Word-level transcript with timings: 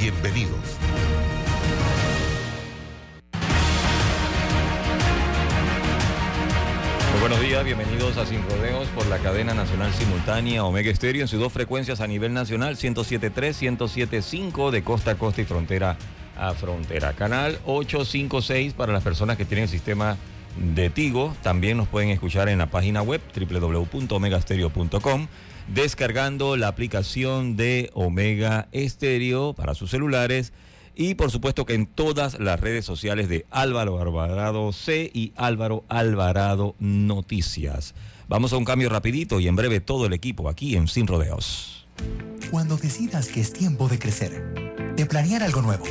Bienvenidos. 0.00 0.58
Muy 7.10 7.20
buenos 7.20 7.40
días, 7.42 7.62
bienvenidos 7.66 8.16
a 8.16 8.24
Sin 8.24 8.42
Rodeos 8.48 8.88
por 8.94 9.06
la 9.08 9.18
cadena 9.18 9.52
nacional 9.52 9.92
simultánea 9.92 10.64
Omega 10.64 10.90
Estéreo 10.90 11.20
en 11.20 11.28
sus 11.28 11.38
dos 11.38 11.52
frecuencias 11.52 12.00
a 12.00 12.06
nivel 12.06 12.32
nacional, 12.32 12.76
107.3, 12.76 13.76
107.5 13.76 14.70
de 14.70 14.82
costa 14.82 15.10
a 15.10 15.14
costa 15.16 15.42
y 15.42 15.44
frontera 15.44 15.98
a 16.34 16.54
frontera. 16.54 17.12
Canal 17.12 17.58
856 17.66 18.72
para 18.72 18.94
las 18.94 19.02
personas 19.02 19.36
que 19.36 19.44
tienen 19.44 19.64
el 19.64 19.68
sistema 19.68 20.16
de 20.56 20.88
Tigo. 20.88 21.36
También 21.42 21.76
nos 21.76 21.88
pueden 21.88 22.08
escuchar 22.08 22.48
en 22.48 22.56
la 22.56 22.70
página 22.70 23.02
web 23.02 23.20
www.omegastereo.com 23.36 25.28
descargando 25.74 26.56
la 26.56 26.68
aplicación 26.68 27.56
de 27.56 27.90
Omega 27.94 28.68
Estéreo 28.72 29.54
para 29.54 29.74
sus 29.74 29.90
celulares 29.90 30.52
y 30.96 31.14
por 31.14 31.30
supuesto 31.30 31.64
que 31.64 31.74
en 31.74 31.86
todas 31.86 32.38
las 32.40 32.60
redes 32.60 32.84
sociales 32.84 33.28
de 33.28 33.46
Álvaro 33.50 34.00
Alvarado 34.00 34.72
C 34.72 35.10
y 35.14 35.32
Álvaro 35.36 35.84
Alvarado 35.88 36.74
Noticias. 36.78 37.94
Vamos 38.28 38.52
a 38.52 38.56
un 38.56 38.64
cambio 38.64 38.88
rapidito 38.88 39.40
y 39.40 39.48
en 39.48 39.56
breve 39.56 39.80
todo 39.80 40.06
el 40.06 40.12
equipo 40.12 40.48
aquí 40.48 40.76
en 40.76 40.88
Sin 40.88 41.06
Rodeos. 41.06 41.86
Cuando 42.50 42.76
decidas 42.76 43.28
que 43.28 43.40
es 43.40 43.52
tiempo 43.52 43.88
de 43.88 43.98
crecer, 43.98 44.94
de 44.96 45.06
planear 45.06 45.42
algo 45.42 45.62
nuevo, 45.62 45.84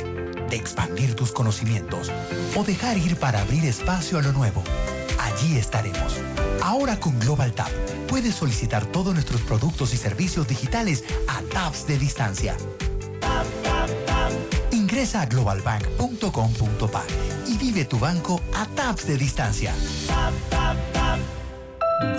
de 0.50 0.56
expandir 0.56 1.14
tus 1.14 1.32
conocimientos 1.32 2.10
o 2.54 2.64
dejar 2.64 2.98
ir 2.98 3.16
para 3.16 3.40
abrir 3.40 3.64
espacio 3.64 4.18
a 4.18 4.22
lo 4.22 4.32
nuevo, 4.32 4.62
allí 5.18 5.56
estaremos. 5.56 6.20
Ahora 6.62 6.98
con 6.98 7.18
Global 7.18 7.52
Tap 7.52 7.70
puedes 8.08 8.34
solicitar 8.34 8.86
todos 8.86 9.14
nuestros 9.14 9.40
productos 9.42 9.94
y 9.94 9.96
servicios 9.96 10.48
digitales 10.48 11.04
a 11.28 11.42
tabs 11.42 11.86
de 11.86 11.98
distancia. 11.98 12.56
Ingresa 14.72 15.22
a 15.22 15.26
globalbank.com.pa 15.26 17.04
y 17.46 17.56
vive 17.56 17.84
tu 17.84 17.98
banco 17.98 18.40
a 18.54 18.66
tabs 18.66 19.06
de 19.06 19.16
distancia. 19.16 19.74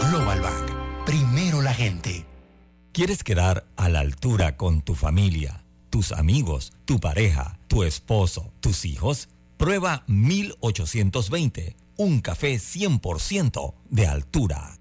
Global 0.09 0.41
Bank. 0.41 1.05
Primero 1.05 1.61
la 1.61 1.73
gente. 1.73 2.25
¿Quieres 2.93 3.23
quedar 3.23 3.65
a 3.77 3.89
la 3.89 4.01
altura 4.01 4.57
con 4.57 4.81
tu 4.81 4.95
familia, 4.95 5.63
tus 5.89 6.11
amigos, 6.11 6.73
tu 6.85 6.99
pareja, 6.99 7.57
tu 7.67 7.83
esposo, 7.83 8.51
tus 8.59 8.85
hijos? 8.85 9.29
Prueba 9.57 10.03
1820, 10.07 11.75
un 11.97 12.19
café 12.21 12.57
100% 12.57 13.73
de 13.89 14.05
altura. 14.05 14.80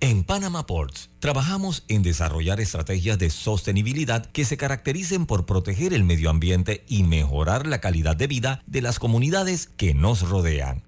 En 0.00 0.22
Panama 0.22 0.66
Ports 0.66 1.10
trabajamos 1.18 1.84
en 1.88 2.02
desarrollar 2.02 2.60
estrategias 2.60 3.18
de 3.18 3.30
sostenibilidad 3.30 4.26
que 4.26 4.44
se 4.44 4.56
caractericen 4.56 5.26
por 5.26 5.44
proteger 5.44 5.92
el 5.92 6.04
medio 6.04 6.30
ambiente 6.30 6.84
y 6.88 7.02
mejorar 7.02 7.66
la 7.66 7.80
calidad 7.80 8.16
de 8.16 8.28
vida 8.28 8.62
de 8.66 8.82
las 8.82 8.98
comunidades 8.98 9.66
que 9.66 9.92
nos 9.92 10.28
rodean. 10.28 10.84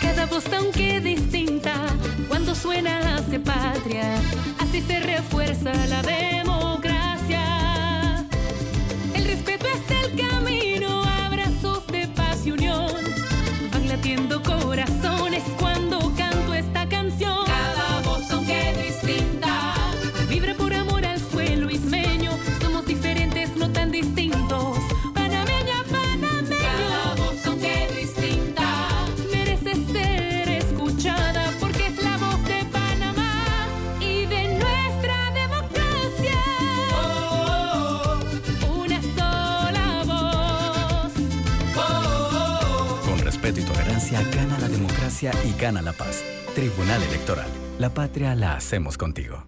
Cada 0.00 0.26
voz 0.26 0.44
aunque 0.56 1.00
distinta, 1.00 1.74
cuando 2.28 2.54
suena 2.54 3.16
hace 3.16 3.38
patria, 3.38 4.18
así 4.58 4.80
se 4.80 5.00
refuerza 5.00 5.72
la 5.86 6.02
democracia. 6.02 6.41
El 9.90 10.16
camino, 10.16 11.02
abrazos 11.24 11.86
de 11.88 12.06
paz 12.08 12.46
y 12.46 12.52
unión, 12.52 12.92
van 13.72 13.88
latiendo 13.88 14.42
corazones 14.42 15.31
y 45.30 45.60
gana 45.60 45.82
la 45.82 45.92
paz. 45.92 46.22
Tribunal 46.54 47.02
Electoral. 47.02 47.48
La 47.78 47.90
patria 47.90 48.34
la 48.34 48.56
hacemos 48.56 48.98
contigo. 48.98 49.46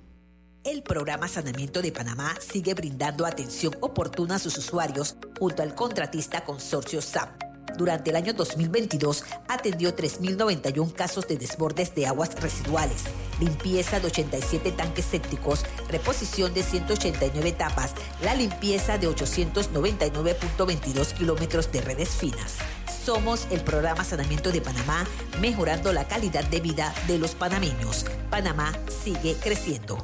El 0.62 0.82
programa 0.82 1.26
Sanamiento 1.26 1.82
de 1.82 1.90
Panamá 1.90 2.34
sigue 2.40 2.74
brindando 2.74 3.26
atención 3.26 3.74
oportuna 3.80 4.36
a 4.36 4.38
sus 4.38 4.56
usuarios 4.56 5.16
junto 5.38 5.62
al 5.62 5.74
contratista 5.74 6.44
consorcio 6.44 7.02
SAP. 7.02 7.42
Durante 7.76 8.10
el 8.10 8.16
año 8.16 8.34
2022 8.34 9.24
atendió 9.48 9.96
3.091 9.96 10.92
casos 10.92 11.26
de 11.26 11.36
desbordes 11.36 11.94
de 11.94 12.06
aguas 12.06 12.40
residuales, 12.40 13.02
limpieza 13.40 13.98
de 13.98 14.06
87 14.06 14.70
tanques 14.72 15.04
sépticos, 15.04 15.64
reposición 15.90 16.54
de 16.54 16.62
189 16.62 17.52
tapas, 17.52 17.94
la 18.22 18.36
limpieza 18.36 18.96
de 18.96 19.08
899.22 19.08 21.14
kilómetros 21.14 21.72
de 21.72 21.80
redes 21.80 22.10
finas. 22.10 22.58
Somos 23.04 23.46
el 23.50 23.60
programa 23.60 24.02
Sanamiento 24.02 24.50
de 24.50 24.62
Panamá, 24.62 25.06
mejorando 25.38 25.92
la 25.92 26.08
calidad 26.08 26.42
de 26.44 26.60
vida 26.60 26.94
de 27.06 27.18
los 27.18 27.34
panameños. 27.34 28.06
Panamá 28.30 28.72
sigue 28.88 29.34
creciendo. 29.34 29.98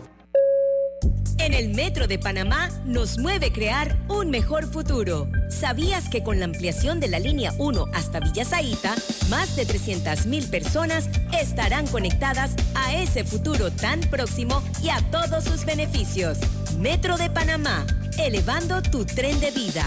En 1.39 1.55
el 1.55 1.71
Metro 1.71 2.07
de 2.07 2.19
Panamá 2.19 2.69
nos 2.85 3.17
mueve 3.17 3.53
crear 3.53 3.97
un 4.09 4.29
mejor 4.29 4.71
futuro. 4.71 5.29
¿Sabías 5.49 6.11
que 6.11 6.23
con 6.23 6.41
la 6.41 6.45
ampliación 6.45 7.01
de 7.01 7.09
la 7.09 7.19
línea 7.19 7.55
1 7.57 7.87
hasta 7.95 8.21
Villa 8.21 8.45
Zaita, 8.45 8.95
más 9.31 9.57
de 9.57 9.67
300.000 9.67 10.51
personas 10.51 11.09
estarán 11.41 11.87
conectadas 11.87 12.55
a 12.75 12.95
ese 12.95 13.25
futuro 13.25 13.71
tan 13.71 14.01
próximo 14.01 14.63
y 14.83 14.91
a 14.91 15.01
todos 15.11 15.45
sus 15.45 15.65
beneficios? 15.65 16.37
Metro 16.79 17.17
de 17.17 17.31
Panamá, 17.31 17.87
elevando 18.19 18.83
tu 18.83 19.07
tren 19.07 19.41
de 19.41 19.53
vida. 19.53 19.87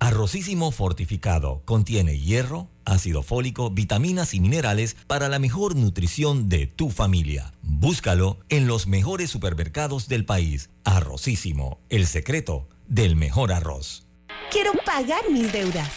Arrocísimo 0.00 0.70
fortificado 0.70 1.62
contiene 1.64 2.18
hierro, 2.18 2.68
ácido 2.84 3.24
fólico, 3.24 3.70
vitaminas 3.70 4.32
y 4.32 4.40
minerales 4.40 4.96
para 5.08 5.28
la 5.28 5.40
mejor 5.40 5.74
nutrición 5.74 6.48
de 6.48 6.68
tu 6.68 6.90
familia. 6.90 7.52
Búscalo 7.62 8.38
en 8.48 8.68
los 8.68 8.86
mejores 8.86 9.28
supermercados 9.30 10.06
del 10.06 10.24
país. 10.24 10.70
Arrocísimo, 10.84 11.80
el 11.88 12.06
secreto 12.06 12.68
del 12.86 13.16
mejor 13.16 13.52
arroz. 13.52 14.06
Quiero 14.52 14.72
pagar 14.86 15.28
mis 15.32 15.52
deudas. 15.52 15.90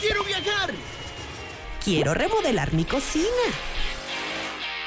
Quiero 0.00 0.22
viajar. 0.24 0.74
Quiero 1.82 2.12
remodelar 2.12 2.74
mi 2.74 2.84
cocina. 2.84 3.24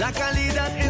la 0.00 0.10
calidad 0.12 0.74
es 0.78 0.89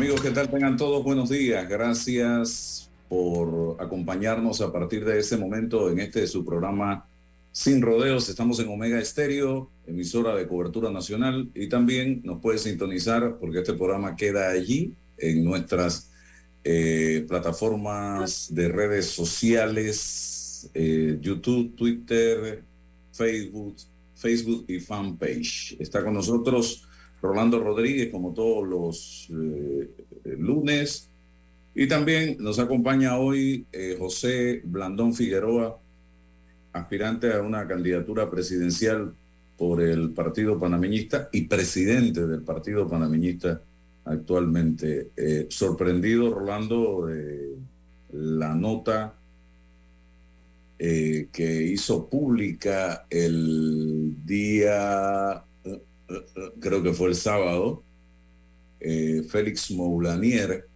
Amigos, 0.00 0.22
¿qué 0.22 0.30
tal? 0.30 0.48
Tengan 0.48 0.78
todos 0.78 1.04
buenos 1.04 1.28
días. 1.28 1.68
Gracias 1.68 2.88
por 3.06 3.76
acompañarnos 3.78 4.62
a 4.62 4.72
partir 4.72 5.04
de 5.04 5.18
este 5.18 5.36
momento 5.36 5.90
en 5.90 6.00
este 6.00 6.26
su 6.26 6.42
programa 6.42 7.06
Sin 7.52 7.82
Rodeos. 7.82 8.30
Estamos 8.30 8.58
en 8.60 8.68
Omega 8.68 8.98
Estéreo, 8.98 9.70
emisora 9.86 10.34
de 10.34 10.48
cobertura 10.48 10.90
nacional, 10.90 11.50
y 11.54 11.68
también 11.68 12.22
nos 12.24 12.40
puede 12.40 12.56
sintonizar 12.56 13.36
porque 13.38 13.58
este 13.58 13.74
programa 13.74 14.16
queda 14.16 14.48
allí 14.48 14.94
en 15.18 15.44
nuestras 15.44 16.10
eh, 16.64 17.26
plataformas 17.28 18.54
de 18.54 18.68
redes 18.68 19.04
sociales, 19.04 20.70
eh, 20.72 21.18
YouTube, 21.20 21.76
Twitter, 21.76 22.64
Facebook, 23.12 23.76
Facebook 24.14 24.64
y 24.66 24.80
fanpage. 24.80 25.76
Está 25.78 26.02
con 26.02 26.14
nosotros 26.14 26.88
Rolando 27.22 27.60
Rodríguez, 27.60 28.10
como 28.10 28.32
todos 28.32 28.66
los 28.66 29.28
eh, 29.30 29.88
lunes. 30.38 31.08
Y 31.74 31.86
también 31.86 32.36
nos 32.40 32.58
acompaña 32.58 33.18
hoy 33.18 33.66
eh, 33.72 33.96
José 33.98 34.60
Blandón 34.64 35.14
Figueroa, 35.14 35.78
aspirante 36.72 37.32
a 37.32 37.42
una 37.42 37.66
candidatura 37.66 38.30
presidencial 38.30 39.14
por 39.56 39.82
el 39.82 40.10
Partido 40.10 40.58
Panameñista 40.58 41.28
y 41.32 41.42
presidente 41.42 42.26
del 42.26 42.42
Partido 42.42 42.88
Panameñista 42.88 43.60
actualmente. 44.04 45.10
Eh, 45.16 45.46
sorprendido, 45.50 46.32
Rolando, 46.32 47.06
de 47.06 47.56
la 48.12 48.54
nota 48.54 49.14
que 50.78 51.62
hizo 51.62 52.08
pública 52.08 53.04
el 53.10 54.16
día 54.24 55.44
creo 56.60 56.82
que 56.82 56.92
fue 56.92 57.08
el 57.08 57.14
sábado, 57.14 57.82
eh, 58.80 59.22
Félix 59.28 59.70
Moulanier, 59.70 60.66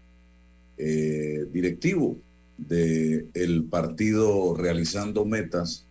eh, 0.77 1.47
directivo 1.51 2.19
del 2.57 3.65
partido 3.71 4.55
realizando 4.57 5.25
metas, 5.25 5.87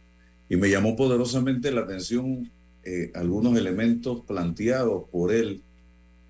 y 0.47 0.55
me 0.55 0.69
llamó 0.69 0.95
poderosamente 0.95 1.71
la 1.71 1.81
atención 1.81 2.49
eh, 2.83 3.11
algunos 3.15 3.57
elementos 3.57 4.21
planteados 4.21 5.09
por 5.09 5.33
él 5.33 5.61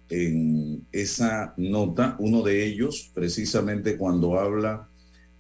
en 0.10 0.86
esa 0.92 1.54
nota, 1.58 2.16
uno 2.20 2.44
de 2.44 2.66
ellos 2.66 3.12
precisamente 3.14 3.98
cuando 3.98 4.40
habla 4.40 4.88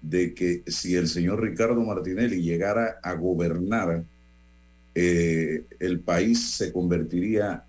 de 0.01 0.33
que 0.33 0.63
si 0.67 0.95
el 0.95 1.07
señor 1.07 1.41
Ricardo 1.41 1.79
Martinelli 1.81 2.41
llegara 2.41 2.99
a 3.01 3.13
gobernar, 3.13 4.03
el 4.95 5.99
país 6.01 6.51
se 6.51 6.71
convertiría 6.71 7.65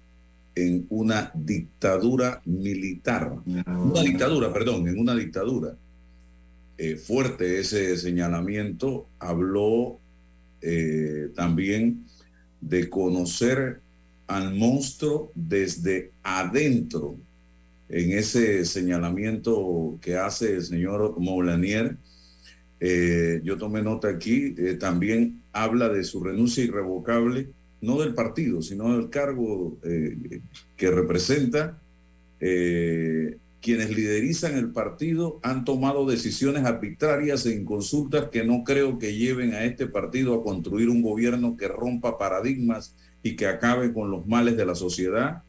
en 0.54 0.86
una 0.88 1.30
dictadura 1.34 2.40
militar, 2.44 3.38
una 3.44 4.02
dictadura, 4.02 4.52
perdón, 4.52 4.88
en 4.88 4.98
una 4.98 5.14
dictadura. 5.14 5.76
Eh, 6.76 6.96
fuerte 6.96 7.60
ese 7.60 7.96
señalamiento, 7.96 9.08
habló 9.18 9.98
eh, 10.60 11.30
también 11.34 12.04
de 12.60 12.88
conocer 12.88 13.80
al 14.26 14.54
monstruo 14.54 15.32
desde 15.34 16.12
adentro, 16.22 17.16
en 17.88 18.12
ese 18.12 18.64
señalamiento 18.64 19.98
que 20.00 20.16
hace 20.16 20.54
el 20.54 20.62
señor 20.62 21.18
Moulanier. 21.18 21.96
yo 23.42 23.56
tomé 23.56 23.82
nota 23.82 24.08
aquí, 24.08 24.54
también 24.78 25.42
habla 25.52 25.88
de 25.88 26.02
su 26.04 26.22
renuncia 26.22 26.64
irrevocable, 26.64 27.48
no 27.84 28.00
del 28.00 28.14
partido, 28.14 28.62
sino 28.62 28.96
del 28.96 29.10
cargo 29.10 29.78
eh, 29.84 30.40
que 30.76 30.90
representa. 30.90 31.80
Eh, 32.40 33.38
quienes 33.60 33.96
liderizan 33.96 34.58
el 34.58 34.72
partido 34.72 35.40
han 35.42 35.64
tomado 35.64 36.04
decisiones 36.04 36.64
arbitrarias 36.64 37.46
e 37.46 37.54
inconsultas 37.54 38.28
que 38.28 38.44
no 38.44 38.62
creo 38.62 38.98
que 38.98 39.16
lleven 39.16 39.54
a 39.54 39.64
este 39.64 39.86
partido 39.86 40.34
a 40.34 40.42
construir 40.42 40.90
un 40.90 41.00
gobierno 41.00 41.56
que 41.56 41.68
rompa 41.68 42.18
paradigmas 42.18 42.94
y 43.22 43.36
que 43.36 43.46
acabe 43.46 43.94
con 43.94 44.10
los 44.10 44.26
males 44.26 44.58
de 44.58 44.66
la 44.66 44.74
sociedad. 44.74 45.44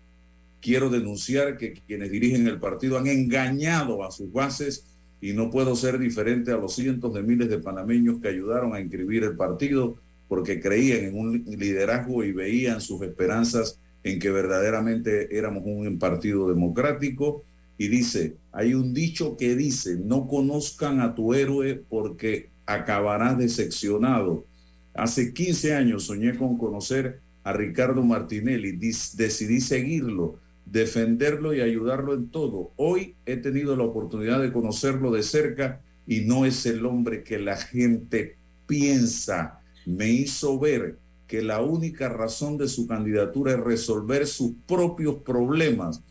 Quiero 0.61 0.89
denunciar 0.89 1.57
que 1.57 1.73
quienes 1.73 2.09
dirigen 2.09 2.47
el 2.47 2.57
partido 2.57 2.97
han 2.97 3.07
engañado 3.07 4.01
a 4.05 4.11
sus 4.11 4.31
bases 4.31 4.87
y 5.19 5.33
no 5.33 5.49
puedo 5.49 5.75
ser 5.75 5.99
diferente 5.99 6.51
a 6.51 6.57
los 6.57 6.73
cientos 6.73 7.13
de 7.13 7.21
miles 7.21 7.49
de 7.49 7.59
panameños 7.59 8.21
que 8.21 8.29
ayudaron 8.29 8.73
a 8.73 8.79
inscribir 8.79 9.25
el 9.25 9.35
partido 9.35 9.97
porque 10.27 10.59
creían 10.59 11.05
en 11.05 11.17
un 11.17 11.43
liderazgo 11.45 12.23
y 12.23 12.31
veían 12.31 12.81
sus 12.81 13.01
esperanzas 13.01 13.79
en 14.03 14.19
que 14.19 14.29
verdaderamente 14.31 15.37
éramos 15.37 15.63
un 15.65 15.97
partido 15.99 16.49
democrático. 16.49 17.43
Y 17.77 17.89
dice, 17.89 18.35
hay 18.51 18.73
un 18.73 18.93
dicho 18.93 19.35
que 19.37 19.55
dice, 19.55 19.97
no 19.97 20.27
conozcan 20.27 21.01
a 21.01 21.13
tu 21.13 21.33
héroe 21.33 21.83
porque 21.89 22.49
acabarás 22.65 23.37
decepcionado. 23.37 24.45
Hace 24.93 25.33
15 25.33 25.73
años 25.73 26.03
soñé 26.03 26.37
con 26.37 26.57
conocer 26.57 27.19
a 27.43 27.53
Ricardo 27.53 28.01
Martinelli, 28.03 28.71
decidí 28.71 29.59
seguirlo 29.59 30.39
defenderlo 30.65 31.53
y 31.53 31.61
ayudarlo 31.61 32.13
en 32.13 32.29
todo. 32.29 32.71
Hoy 32.75 33.15
he 33.25 33.37
tenido 33.37 33.75
la 33.75 33.83
oportunidad 33.83 34.41
de 34.41 34.51
conocerlo 34.51 35.11
de 35.11 35.23
cerca 35.23 35.81
y 36.07 36.21
no 36.21 36.45
es 36.45 36.65
el 36.65 36.85
hombre 36.85 37.23
que 37.23 37.39
la 37.39 37.57
gente 37.57 38.37
piensa. 38.67 39.59
Me 39.85 40.09
hizo 40.09 40.59
ver 40.59 40.97
que 41.27 41.41
la 41.41 41.61
única 41.61 42.09
razón 42.09 42.57
de 42.57 42.67
su 42.67 42.87
candidatura 42.87 43.53
es 43.53 43.59
resolver 43.59 44.27
sus 44.27 44.53
propios 44.67 45.15
problemas 45.23 46.01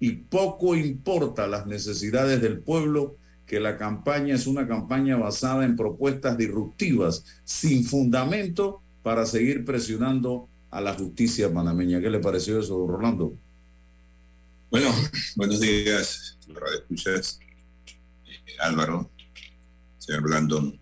y 0.00 0.10
poco 0.10 0.74
importa 0.74 1.46
las 1.46 1.66
necesidades 1.66 2.40
del 2.42 2.58
pueblo, 2.58 3.16
que 3.46 3.60
la 3.60 3.76
campaña 3.76 4.34
es 4.34 4.46
una 4.46 4.66
campaña 4.66 5.16
basada 5.16 5.64
en 5.64 5.76
propuestas 5.76 6.36
disruptivas, 6.36 7.24
sin 7.44 7.84
fundamento, 7.84 8.82
para 9.02 9.26
seguir 9.26 9.64
presionando 9.64 10.48
a 10.70 10.80
la 10.80 10.94
justicia 10.94 11.52
panameña. 11.52 12.00
¿Qué 12.00 12.10
le 12.10 12.18
pareció 12.18 12.58
eso, 12.58 12.86
Rolando? 12.86 13.34
Bueno, 14.70 14.90
buenos 15.36 15.60
días, 15.60 16.36
Radio 16.48 16.80
Escuchas, 16.80 17.38
eh, 18.26 18.56
Álvaro, 18.58 19.08
señor 19.98 20.22
Blandón. 20.22 20.80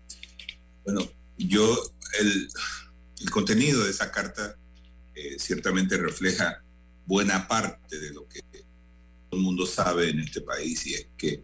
Bueno, 0.83 1.01
yo, 1.37 1.77
el, 2.19 2.49
el 3.21 3.29
contenido 3.29 3.83
de 3.83 3.91
esa 3.91 4.11
carta 4.11 4.57
eh, 5.15 5.37
ciertamente 5.37 5.97
refleja 5.97 6.63
buena 7.05 7.47
parte 7.47 7.99
de 7.99 8.11
lo 8.11 8.27
que 8.27 8.41
todo 8.41 9.39
el 9.39 9.41
mundo 9.41 9.65
sabe 9.65 10.09
en 10.09 10.19
este 10.19 10.41
país 10.41 10.85
y 10.87 10.95
es 10.95 11.07
que 11.17 11.43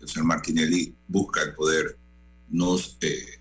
el 0.00 0.08
señor 0.08 0.26
Martinelli 0.26 0.94
busca 1.06 1.42
el 1.42 1.54
poder, 1.54 1.98
nos, 2.48 2.96
eh, 3.00 3.40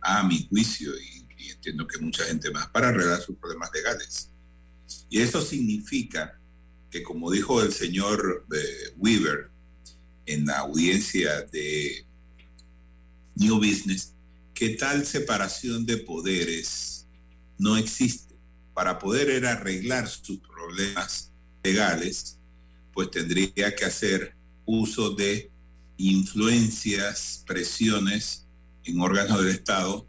a 0.00 0.22
mi 0.22 0.46
juicio, 0.48 0.92
y, 0.98 1.26
y 1.38 1.50
entiendo 1.50 1.86
que 1.86 1.98
mucha 1.98 2.24
gente 2.24 2.50
más, 2.50 2.68
para 2.68 2.88
arreglar 2.88 3.20
sus 3.20 3.36
problemas 3.36 3.70
legales. 3.72 4.30
Y 5.08 5.20
eso 5.20 5.40
significa 5.40 6.38
que, 6.90 7.02
como 7.02 7.30
dijo 7.30 7.62
el 7.62 7.72
señor 7.72 8.46
eh, 8.54 8.92
Weaver 8.96 9.50
en 10.26 10.46
la 10.46 10.58
audiencia 10.58 11.42
de 11.42 12.06
New 13.36 13.56
Business, 13.56 14.13
que 14.54 14.70
tal 14.70 15.04
separación 15.04 15.84
de 15.84 15.98
poderes 15.98 17.06
no 17.58 17.76
existe. 17.76 18.34
Para 18.72 18.98
poder 18.98 19.44
arreglar 19.46 20.08
sus 20.08 20.40
problemas 20.40 21.32
legales, 21.62 22.38
pues 22.92 23.10
tendría 23.10 23.74
que 23.74 23.84
hacer 23.84 24.36
uso 24.64 25.10
de 25.10 25.50
influencias, 25.96 27.44
presiones 27.46 28.46
en 28.84 29.00
órganos 29.00 29.40
del 29.40 29.50
Estado 29.50 30.06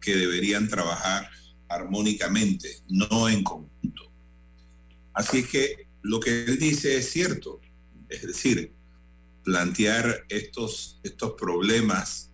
que 0.00 0.16
deberían 0.16 0.68
trabajar 0.68 1.28
armónicamente, 1.68 2.78
no 2.88 3.28
en 3.28 3.42
conjunto. 3.42 4.12
Así 5.12 5.44
que 5.44 5.88
lo 6.02 6.20
que 6.20 6.44
él 6.44 6.58
dice 6.58 6.96
es 6.96 7.10
cierto, 7.10 7.60
es 8.08 8.22
decir, 8.26 8.72
plantear 9.42 10.24
estos, 10.28 11.00
estos 11.02 11.32
problemas 11.32 12.30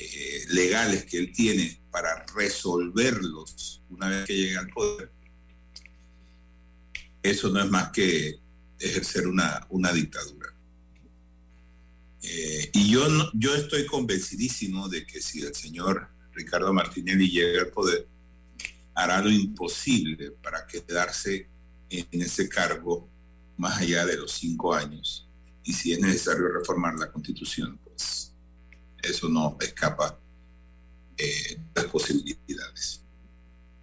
eh, 0.00 0.44
legales 0.50 1.06
que 1.06 1.18
él 1.18 1.32
tiene 1.32 1.80
para 1.90 2.24
resolverlos 2.32 3.82
una 3.90 4.08
vez 4.08 4.26
que 4.26 4.36
llegue 4.36 4.56
al 4.56 4.68
poder, 4.68 5.10
eso 7.20 7.48
no 7.48 7.60
es 7.60 7.68
más 7.68 7.90
que 7.90 8.38
ejercer 8.78 9.26
una, 9.26 9.66
una 9.70 9.92
dictadura. 9.92 10.54
Eh, 12.22 12.70
y 12.74 12.92
yo, 12.92 13.08
yo 13.34 13.56
estoy 13.56 13.86
convencidísimo 13.86 14.88
de 14.88 15.04
que 15.04 15.20
si 15.20 15.42
el 15.42 15.52
señor 15.52 16.08
Ricardo 16.32 16.72
Martinelli 16.72 17.28
llega 17.28 17.62
al 17.62 17.70
poder, 17.70 18.06
hará 18.94 19.20
lo 19.20 19.32
imposible 19.32 20.30
para 20.30 20.64
quedarse 20.64 21.48
en 21.90 22.22
ese 22.22 22.48
cargo 22.48 23.10
más 23.56 23.80
allá 23.80 24.06
de 24.06 24.16
los 24.16 24.30
cinco 24.30 24.72
años. 24.72 25.28
Y 25.64 25.72
si 25.72 25.92
es 25.92 25.98
necesario 25.98 26.46
reformar 26.46 26.94
la 27.00 27.10
constitución, 27.10 27.80
eso 29.02 29.28
no 29.28 29.56
escapa 29.60 30.18
eh, 31.16 31.58
las 31.74 31.86
posibilidades. 31.86 33.02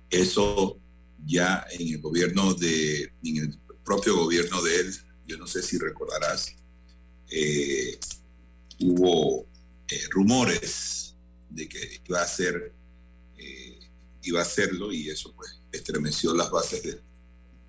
Eso 0.10 0.80
ya 1.26 1.66
en 1.72 1.88
el 1.88 2.02
gobierno 2.02 2.54
de, 2.54 3.12
en 3.24 3.38
el 3.38 3.60
propio 3.84 4.16
gobierno 4.16 4.62
de 4.62 4.80
él, 4.80 4.96
yo 5.28 5.38
no 5.38 5.48
sé 5.48 5.62
si 5.62 5.78
recordarás, 5.78 6.56
eh, 7.30 8.00
hubo 8.80 9.48
eh, 9.88 10.02
rumores 10.12 11.16
de 11.50 11.68
que 11.68 12.02
iba 12.08 12.22
a 12.22 12.28
ser 12.28 12.74
iba 14.28 14.40
a 14.40 14.44
hacerlo 14.44 14.92
y 14.92 15.10
eso 15.10 15.34
pues 15.36 15.62
estremeció 15.72 16.34
las 16.34 16.50
bases 16.50 16.82
de, 16.82 17.02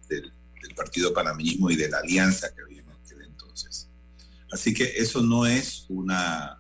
del, 0.09 0.33
del 0.63 0.75
partido 0.75 1.13
panameñismo 1.13 1.71
y 1.71 1.77
de 1.77 1.89
la 1.89 1.99
alianza 1.99 2.55
que 2.55 2.63
había 2.63 2.81
en 2.81 2.91
aquel 2.91 3.23
entonces. 3.23 3.89
Así 4.51 4.73
que 4.73 4.95
eso 4.97 5.21
no 5.23 5.47
es 5.47 5.85
una 5.89 6.59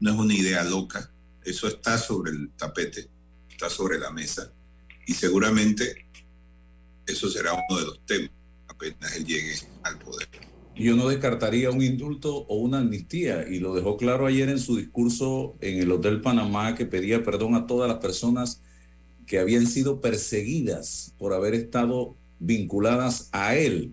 no 0.00 0.12
es 0.12 0.18
una 0.18 0.34
idea 0.34 0.64
loca, 0.64 1.10
eso 1.44 1.68
está 1.68 1.98
sobre 1.98 2.32
el 2.32 2.50
tapete, 2.56 3.08
está 3.48 3.70
sobre 3.70 3.98
la 3.98 4.10
mesa 4.10 4.52
y 5.06 5.14
seguramente 5.14 6.06
eso 7.06 7.28
será 7.28 7.52
uno 7.52 7.80
de 7.80 7.86
los 7.86 8.06
temas 8.06 8.30
apenas 8.80 9.16
él 9.16 9.24
llegue 9.26 9.54
al 9.82 9.98
poder. 9.98 10.28
Yo 10.76 10.96
no 10.96 11.08
descartaría 11.08 11.70
un 11.70 11.82
indulto 11.82 12.34
o 12.34 12.56
una 12.56 12.78
amnistía 12.78 13.46
y 13.46 13.58
lo 13.58 13.74
dejó 13.74 13.96
claro 13.96 14.26
ayer 14.26 14.48
en 14.48 14.58
su 14.58 14.76
discurso 14.76 15.56
en 15.60 15.78
el 15.78 15.92
Hotel 15.92 16.22
Panamá 16.22 16.74
que 16.74 16.86
pedía 16.86 17.22
perdón 17.22 17.54
a 17.54 17.66
todas 17.66 17.88
las 17.88 17.98
personas 17.98 18.62
que 19.26 19.38
habían 19.38 19.66
sido 19.66 20.00
perseguidas 20.00 21.14
por 21.18 21.34
haber 21.34 21.54
estado 21.54 22.16
vinculadas 22.38 23.28
a 23.32 23.56
él. 23.56 23.92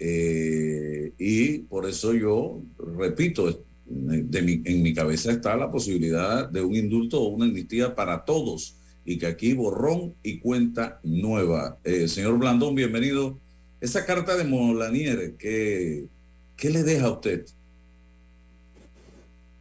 Eh, 0.00 1.12
y 1.18 1.58
por 1.60 1.88
eso 1.88 2.12
yo 2.14 2.60
repito, 2.78 3.64
de 3.92 4.42
mi, 4.42 4.62
en 4.64 4.82
mi 4.82 4.94
cabeza 4.94 5.30
está 5.30 5.54
la 5.56 5.70
posibilidad 5.70 6.48
de 6.48 6.62
un 6.62 6.74
indulto 6.74 7.20
o 7.20 7.28
una 7.28 7.44
amnistía 7.44 7.94
para 7.94 8.24
todos 8.24 8.76
y 9.04 9.18
que 9.18 9.26
aquí 9.26 9.52
borrón 9.52 10.14
y 10.22 10.38
cuenta 10.38 11.00
nueva. 11.02 11.78
Eh, 11.84 12.08
señor 12.08 12.38
Blandón, 12.38 12.74
bienvenido. 12.74 13.38
Esa 13.80 14.06
carta 14.06 14.36
de 14.36 14.44
Molanier, 14.44 15.34
¿qué, 15.36 16.06
¿qué 16.56 16.70
le 16.70 16.84
deja 16.84 17.06
a 17.06 17.12
usted? 17.12 17.44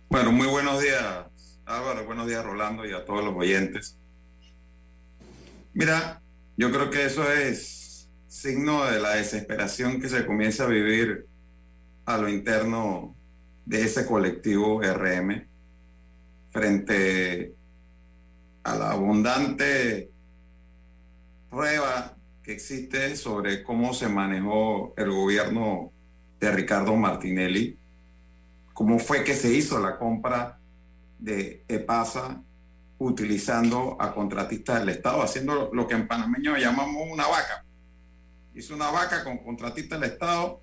Bueno, 0.10 0.32
muy 0.32 0.48
buenos 0.48 0.82
días, 0.82 1.26
Álvaro, 1.66 2.06
buenos 2.06 2.28
días, 2.28 2.46
Rolando, 2.46 2.86
y 2.86 2.94
a 2.94 3.04
todos 3.04 3.24
los 3.24 3.36
oyentes. 3.36 3.98
Mira, 5.74 6.22
yo 6.58 6.72
creo 6.72 6.90
que 6.90 7.06
eso 7.06 7.30
es 7.32 8.10
signo 8.28 8.86
de 8.86 9.00
la 9.00 9.16
desesperación 9.16 10.00
que 10.00 10.08
se 10.08 10.26
comienza 10.26 10.66
a 10.66 10.68
vivir 10.68 11.26
a 12.06 12.18
lo 12.18 12.30
interno 12.30 13.16
de 13.65 13.84
ese 13.84 14.06
colectivo 14.06 14.82
RM 14.82 15.48
frente 16.51 17.56
a 18.63 18.75
la 18.75 18.91
abundante 18.91 20.12
prueba 21.50 22.15
que 22.44 22.53
existe 22.53 23.15
sobre 23.15 23.63
cómo 23.63 23.94
se 23.94 24.08
manejó 24.08 24.94
el 24.98 25.12
gobierno 25.12 25.91
de 26.39 26.51
Ricardo 26.51 26.96
Martinelli, 26.96 27.77
cómo 28.74 29.00
fue 29.00 29.24
que 29.24 29.36
se 29.36 29.53
hizo 29.53 29.80
la 29.80 29.98
compra 29.98 30.60
de 31.20 31.63
EPASA 31.68 32.41
utilizando 32.98 33.98
a 34.00 34.13
contratistas 34.13 34.80
del 34.80 34.89
Estado, 34.89 35.22
haciendo 35.22 35.70
lo 35.74 35.88
que 35.88 35.96
en 35.96 36.08
panameño 36.08 36.58
llamamos 36.58 37.03
una 37.12 37.27
vaca. 37.27 37.65
Hizo 38.53 38.75
una 38.75 38.91
vaca 38.91 39.24
con 39.24 39.38
contratistas 39.39 40.00
del 40.00 40.12
Estado 40.12 40.62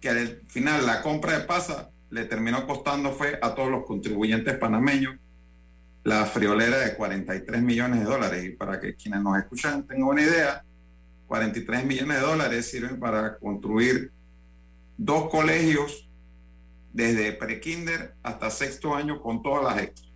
que 0.00 0.08
al 0.08 0.42
final 0.46 0.86
la 0.86 1.02
compra 1.02 1.32
de 1.32 1.44
EPASA 1.44 1.90
le 2.10 2.24
terminó 2.24 2.66
costando 2.66 3.12
fue 3.12 3.38
a 3.42 3.54
todos 3.54 3.70
los 3.70 3.84
contribuyentes 3.84 4.56
panameños 4.56 5.16
la 6.04 6.24
friolera 6.24 6.78
de 6.78 6.94
43 6.94 7.62
millones 7.62 8.00
de 8.00 8.06
dólares. 8.06 8.44
Y 8.44 8.50
para 8.50 8.80
que 8.80 8.94
quienes 8.94 9.20
nos 9.20 9.38
escuchan 9.38 9.86
tengan 9.86 10.08
una 10.08 10.22
idea, 10.22 10.64
43 11.26 11.84
millones 11.84 12.20
de 12.20 12.26
dólares 12.26 12.70
sirven 12.70 12.98
para 12.98 13.36
construir 13.36 14.10
dos 14.96 15.28
colegios 15.28 16.08
desde 16.92 17.32
prekinder 17.32 18.14
hasta 18.22 18.50
sexto 18.50 18.94
año 18.94 19.20
con 19.20 19.42
todas 19.42 19.64
las 19.64 19.82
extras, 19.82 20.08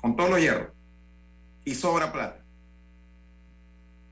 con 0.00 0.16
todos 0.16 0.30
los 0.30 0.40
hierros. 0.40 0.72
Y 1.64 1.74
sobra 1.74 2.12
plata. 2.12 2.44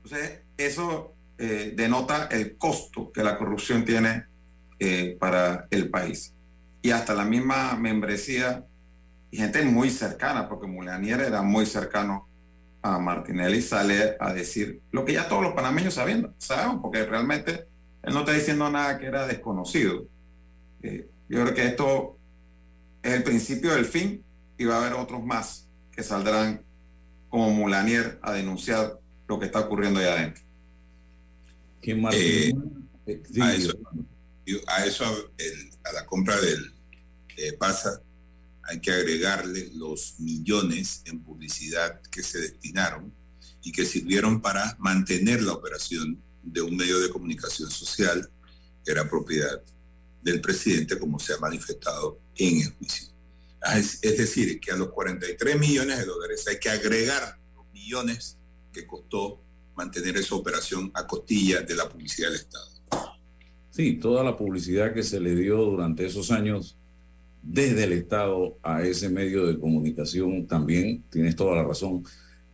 Entonces, 0.03 0.41
eso 0.57 1.13
eh, 1.37 1.73
denota 1.75 2.27
el 2.31 2.57
costo 2.57 3.11
que 3.11 3.23
la 3.23 3.37
corrupción 3.37 3.85
tiene 3.85 4.25
eh, 4.79 5.15
para 5.19 5.67
el 5.71 5.89
país. 5.89 6.33
Y 6.89 6.91
hasta 6.91 7.13
la 7.13 7.23
misma 7.23 7.75
membresía 7.75 8.65
y 9.29 9.37
gente 9.37 9.63
muy 9.63 9.91
cercana, 9.91 10.49
porque 10.49 10.65
Mulanier 10.65 11.21
era 11.21 11.43
muy 11.43 11.67
cercano 11.67 12.27
a 12.81 12.97
Martinelli, 12.97 13.61
sale 13.61 14.17
a 14.19 14.33
decir 14.33 14.81
lo 14.91 15.05
que 15.05 15.13
ya 15.13 15.27
todos 15.29 15.43
los 15.43 15.53
panameños 15.53 15.93
sabiendo, 15.93 16.33
saben, 16.39 16.81
porque 16.81 17.05
realmente 17.05 17.67
él 18.01 18.11
no 18.15 18.21
está 18.21 18.31
diciendo 18.31 18.71
nada 18.71 18.97
que 18.97 19.05
era 19.05 19.27
desconocido. 19.27 20.07
Eh, 20.81 21.07
yo 21.29 21.43
creo 21.43 21.53
que 21.53 21.65
esto 21.67 22.17
es 23.03 23.13
el 23.13 23.21
principio 23.21 23.75
del 23.75 23.85
fin 23.85 24.23
y 24.57 24.65
va 24.65 24.77
a 24.77 24.79
haber 24.79 24.93
otros 24.93 25.23
más 25.23 25.67
que 25.91 26.01
saldrán 26.01 26.63
como 27.29 27.51
Mulanier 27.51 28.17
a 28.23 28.33
denunciar 28.33 28.97
lo 29.27 29.37
que 29.37 29.45
está 29.45 29.59
ocurriendo 29.59 29.99
allá 29.99 30.13
adentro. 30.13 30.43
Que 31.83 31.93
Martinelli, 31.93 32.55
a 33.41 33.53
eso, 33.53 33.77
a, 34.65 34.85
eso 34.85 35.31
el- 35.37 35.69
a 35.83 35.93
la 35.93 36.05
compra 36.07 36.35
del 36.41 36.73
PASA 37.57 38.01
hay 38.63 38.79
que 38.79 38.91
agregarle 38.91 39.71
los 39.73 40.19
millones 40.19 41.01
en 41.05 41.23
publicidad 41.23 42.01
que 42.11 42.21
se 42.21 42.39
destinaron 42.39 43.13
y 43.63 43.71
que 43.71 43.85
sirvieron 43.85 44.41
para 44.41 44.75
mantener 44.79 45.41
la 45.41 45.53
operación 45.53 46.21
de 46.43 46.61
un 46.61 46.77
medio 46.77 46.99
de 46.99 47.09
comunicación 47.09 47.69
social 47.71 48.29
que 48.85 48.91
era 48.91 49.09
propiedad 49.09 49.61
del 50.21 50.41
presidente, 50.41 50.99
como 50.99 51.19
se 51.19 51.33
ha 51.33 51.37
manifestado 51.37 52.19
en 52.35 52.61
el 52.61 52.73
juicio. 52.73 53.07
Ah, 53.61 53.77
Es, 53.77 53.99
es 54.01 54.17
decir, 54.17 54.59
que 54.59 54.71
a 54.71 54.75
los 54.75 54.89
43 54.89 55.59
millones 55.59 55.97
de 55.97 56.05
dólares 56.05 56.45
hay 56.47 56.59
que 56.59 56.69
agregar 56.69 57.39
los 57.55 57.65
millones 57.71 58.37
que 58.71 58.85
costó 58.85 59.41
mantener 59.75 60.17
esa 60.17 60.35
operación 60.35 60.91
a 60.93 61.07
costilla 61.07 61.61
de 61.61 61.75
la 61.75 61.89
publicidad 61.89 62.29
del 62.29 62.39
Estado. 62.39 62.69
Sí, 63.71 63.93
toda 63.93 64.23
la 64.23 64.35
publicidad 64.35 64.93
que 64.93 65.03
se 65.03 65.19
le 65.19 65.35
dio 65.35 65.57
durante 65.57 66.05
esos 66.05 66.31
años 66.31 66.78
desde 67.41 67.85
el 67.85 67.93
Estado 67.93 68.57
a 68.61 68.83
ese 68.83 69.09
medio 69.09 69.47
de 69.47 69.59
comunicación 69.59 70.45
también, 70.47 71.03
tienes 71.09 71.35
toda 71.35 71.55
la 71.55 71.63
razón, 71.63 72.03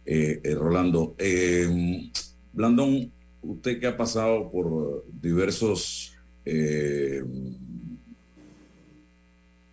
eh, 0.06 0.39
eh, 0.44 0.56
Rolando. 0.56 1.15
Eh, 1.18 2.10
Blandón, 2.54 3.12
usted 3.42 3.80
que 3.80 3.88
ha 3.88 3.98
pasado 3.98 4.50
por 4.50 5.06
diversos 5.22 6.13
eh, 6.46 7.24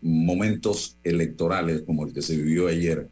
momentos 0.00 0.96
electorales 1.04 1.82
como 1.82 2.06
el 2.06 2.12
que 2.12 2.22
se 2.22 2.36
vivió 2.36 2.66
ayer, 2.66 3.08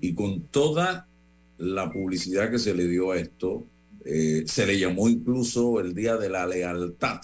y 0.00 0.14
con 0.14 0.42
toda 0.42 1.08
la 1.56 1.90
publicidad 1.90 2.50
que 2.50 2.58
se 2.58 2.74
le 2.74 2.86
dio 2.86 3.10
a 3.10 3.18
esto, 3.18 3.66
eh, 4.04 4.44
se 4.46 4.66
le 4.66 4.78
llamó 4.78 5.08
incluso 5.08 5.80
el 5.80 5.94
Día 5.94 6.16
de 6.16 6.28
la 6.28 6.46
Lealtad. 6.46 7.20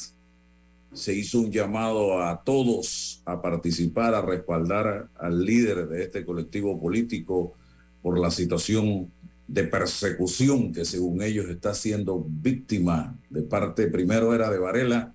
Se 0.94 1.12
hizo 1.12 1.40
un 1.40 1.50
llamado 1.50 2.22
a 2.22 2.42
todos 2.42 3.22
a 3.24 3.42
participar, 3.42 4.14
a 4.14 4.22
respaldar 4.22 5.08
al 5.16 5.44
líder 5.44 5.88
de 5.88 6.02
este 6.02 6.24
colectivo 6.24 6.80
político 6.80 7.54
por 8.02 8.18
la 8.18 8.30
situación 8.30 9.10
de 9.46 9.64
persecución 9.64 10.72
que 10.72 10.84
según 10.84 11.22
ellos 11.22 11.48
está 11.48 11.74
siendo 11.74 12.24
víctima. 12.28 13.18
De 13.28 13.42
parte, 13.42 13.88
primero 13.88 14.34
era 14.34 14.50
de 14.50 14.58
Varela, 14.58 15.12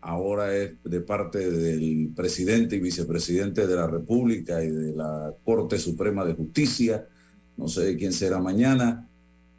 ahora 0.00 0.54
es 0.54 0.72
de 0.84 1.00
parte 1.00 1.50
del 1.50 2.10
presidente 2.14 2.76
y 2.76 2.80
vicepresidente 2.80 3.66
de 3.66 3.74
la 3.74 3.86
República 3.86 4.62
y 4.62 4.70
de 4.70 4.92
la 4.92 5.34
Corte 5.44 5.78
Suprema 5.78 6.24
de 6.24 6.34
Justicia, 6.34 7.06
no 7.56 7.68
sé 7.68 7.96
quién 7.96 8.12
será 8.12 8.38
mañana, 8.38 9.08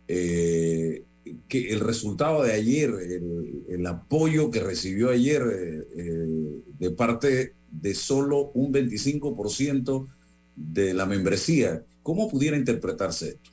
eh, 0.07 1.03
que 1.47 1.69
el 1.71 1.79
resultado 1.79 2.43
de 2.43 2.53
ayer, 2.53 2.89
el, 2.89 3.65
el 3.69 3.85
apoyo 3.87 4.51
que 4.51 4.59
recibió 4.59 5.09
ayer 5.09 5.41
eh, 5.41 5.87
eh, 5.97 6.63
de 6.77 6.91
parte 6.91 7.53
de 7.71 7.95
solo 7.95 8.51
un 8.53 8.73
25% 8.73 10.07
de 10.55 10.93
la 10.93 11.05
membresía, 11.05 11.83
¿cómo 12.03 12.29
pudiera 12.29 12.57
interpretarse 12.57 13.29
esto? 13.29 13.51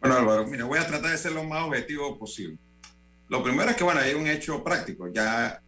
Bueno, 0.00 0.16
Álvaro, 0.16 0.46
mira, 0.46 0.64
voy 0.64 0.78
a 0.78 0.86
tratar 0.86 1.12
de 1.12 1.18
ser 1.18 1.32
lo 1.32 1.44
más 1.44 1.66
objetivo 1.66 2.18
posible. 2.18 2.58
Lo 3.28 3.42
primero 3.44 3.70
es 3.70 3.76
que, 3.76 3.84
bueno, 3.84 4.00
hay 4.00 4.14
un 4.14 4.26
hecho 4.26 4.64
práctico. 4.64 5.08
Ya 5.08 5.62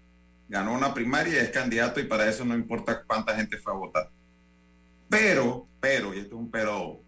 ganó 0.49 0.75
una 0.75 0.93
primaria 0.93 1.41
es 1.41 1.51
candidato 1.51 2.01
y 2.01 2.05
para 2.05 2.29
eso 2.29 2.45
no 2.45 2.55
importa 2.55 3.05
cuánta 3.07 3.37
gente 3.37 3.57
fue 3.59 3.73
a 3.73 3.77
votar. 3.77 4.11
Pero, 5.09 5.69
pero, 5.81 6.15
y 6.15 6.19
esto 6.19 6.35
es 6.37 6.41
un 6.41 6.51
pero 6.51 7.01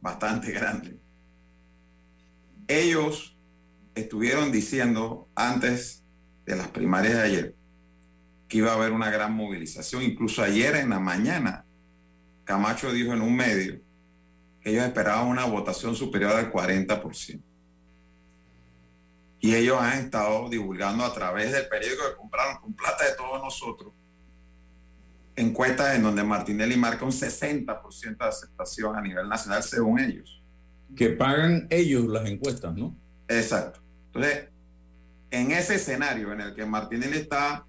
bastante 0.00 0.52
grande, 0.52 0.96
ellos 2.68 3.36
estuvieron 3.94 4.52
diciendo 4.52 5.28
antes 5.34 6.04
de 6.46 6.56
las 6.56 6.68
primarias 6.68 7.14
de 7.14 7.22
ayer 7.22 7.54
que 8.46 8.58
iba 8.58 8.70
a 8.70 8.74
haber 8.74 8.92
una 8.92 9.10
gran 9.10 9.34
movilización. 9.34 10.02
Incluso 10.02 10.42
ayer 10.42 10.76
en 10.76 10.90
la 10.90 11.00
mañana, 11.00 11.66
Camacho 12.44 12.92
dijo 12.92 13.12
en 13.12 13.22
un 13.22 13.34
medio 13.34 13.80
que 14.60 14.70
ellos 14.70 14.84
esperaban 14.84 15.28
una 15.28 15.44
votación 15.44 15.94
superior 15.96 16.32
al 16.32 16.52
40%. 16.52 17.42
Y 19.40 19.54
ellos 19.54 19.78
han 19.80 19.98
estado 19.98 20.48
divulgando 20.48 21.04
a 21.04 21.12
través 21.12 21.52
del 21.52 21.68
periódico 21.68 22.04
que 22.08 22.16
compraron 22.16 22.58
con 22.60 22.74
plata 22.74 23.04
de 23.04 23.14
todos 23.16 23.42
nosotros 23.42 23.92
encuestas 25.38 25.94
en 25.94 26.02
donde 26.02 26.24
Martinelli 26.24 26.76
marca 26.76 27.04
un 27.04 27.12
60% 27.12 28.18
de 28.18 28.24
aceptación 28.24 28.96
a 28.96 29.00
nivel 29.00 29.28
nacional 29.28 29.62
según 29.62 30.00
ellos. 30.00 30.37
Que 30.96 31.10
pagan 31.10 31.66
ellos 31.70 32.06
las 32.06 32.28
encuestas, 32.28 32.74
¿no? 32.74 32.96
Exacto. 33.28 33.80
Entonces, 34.06 34.48
en 35.30 35.50
ese 35.52 35.76
escenario 35.76 36.32
en 36.32 36.40
el 36.40 36.54
que 36.54 36.64
Martinelli 36.64 37.18
está 37.18 37.66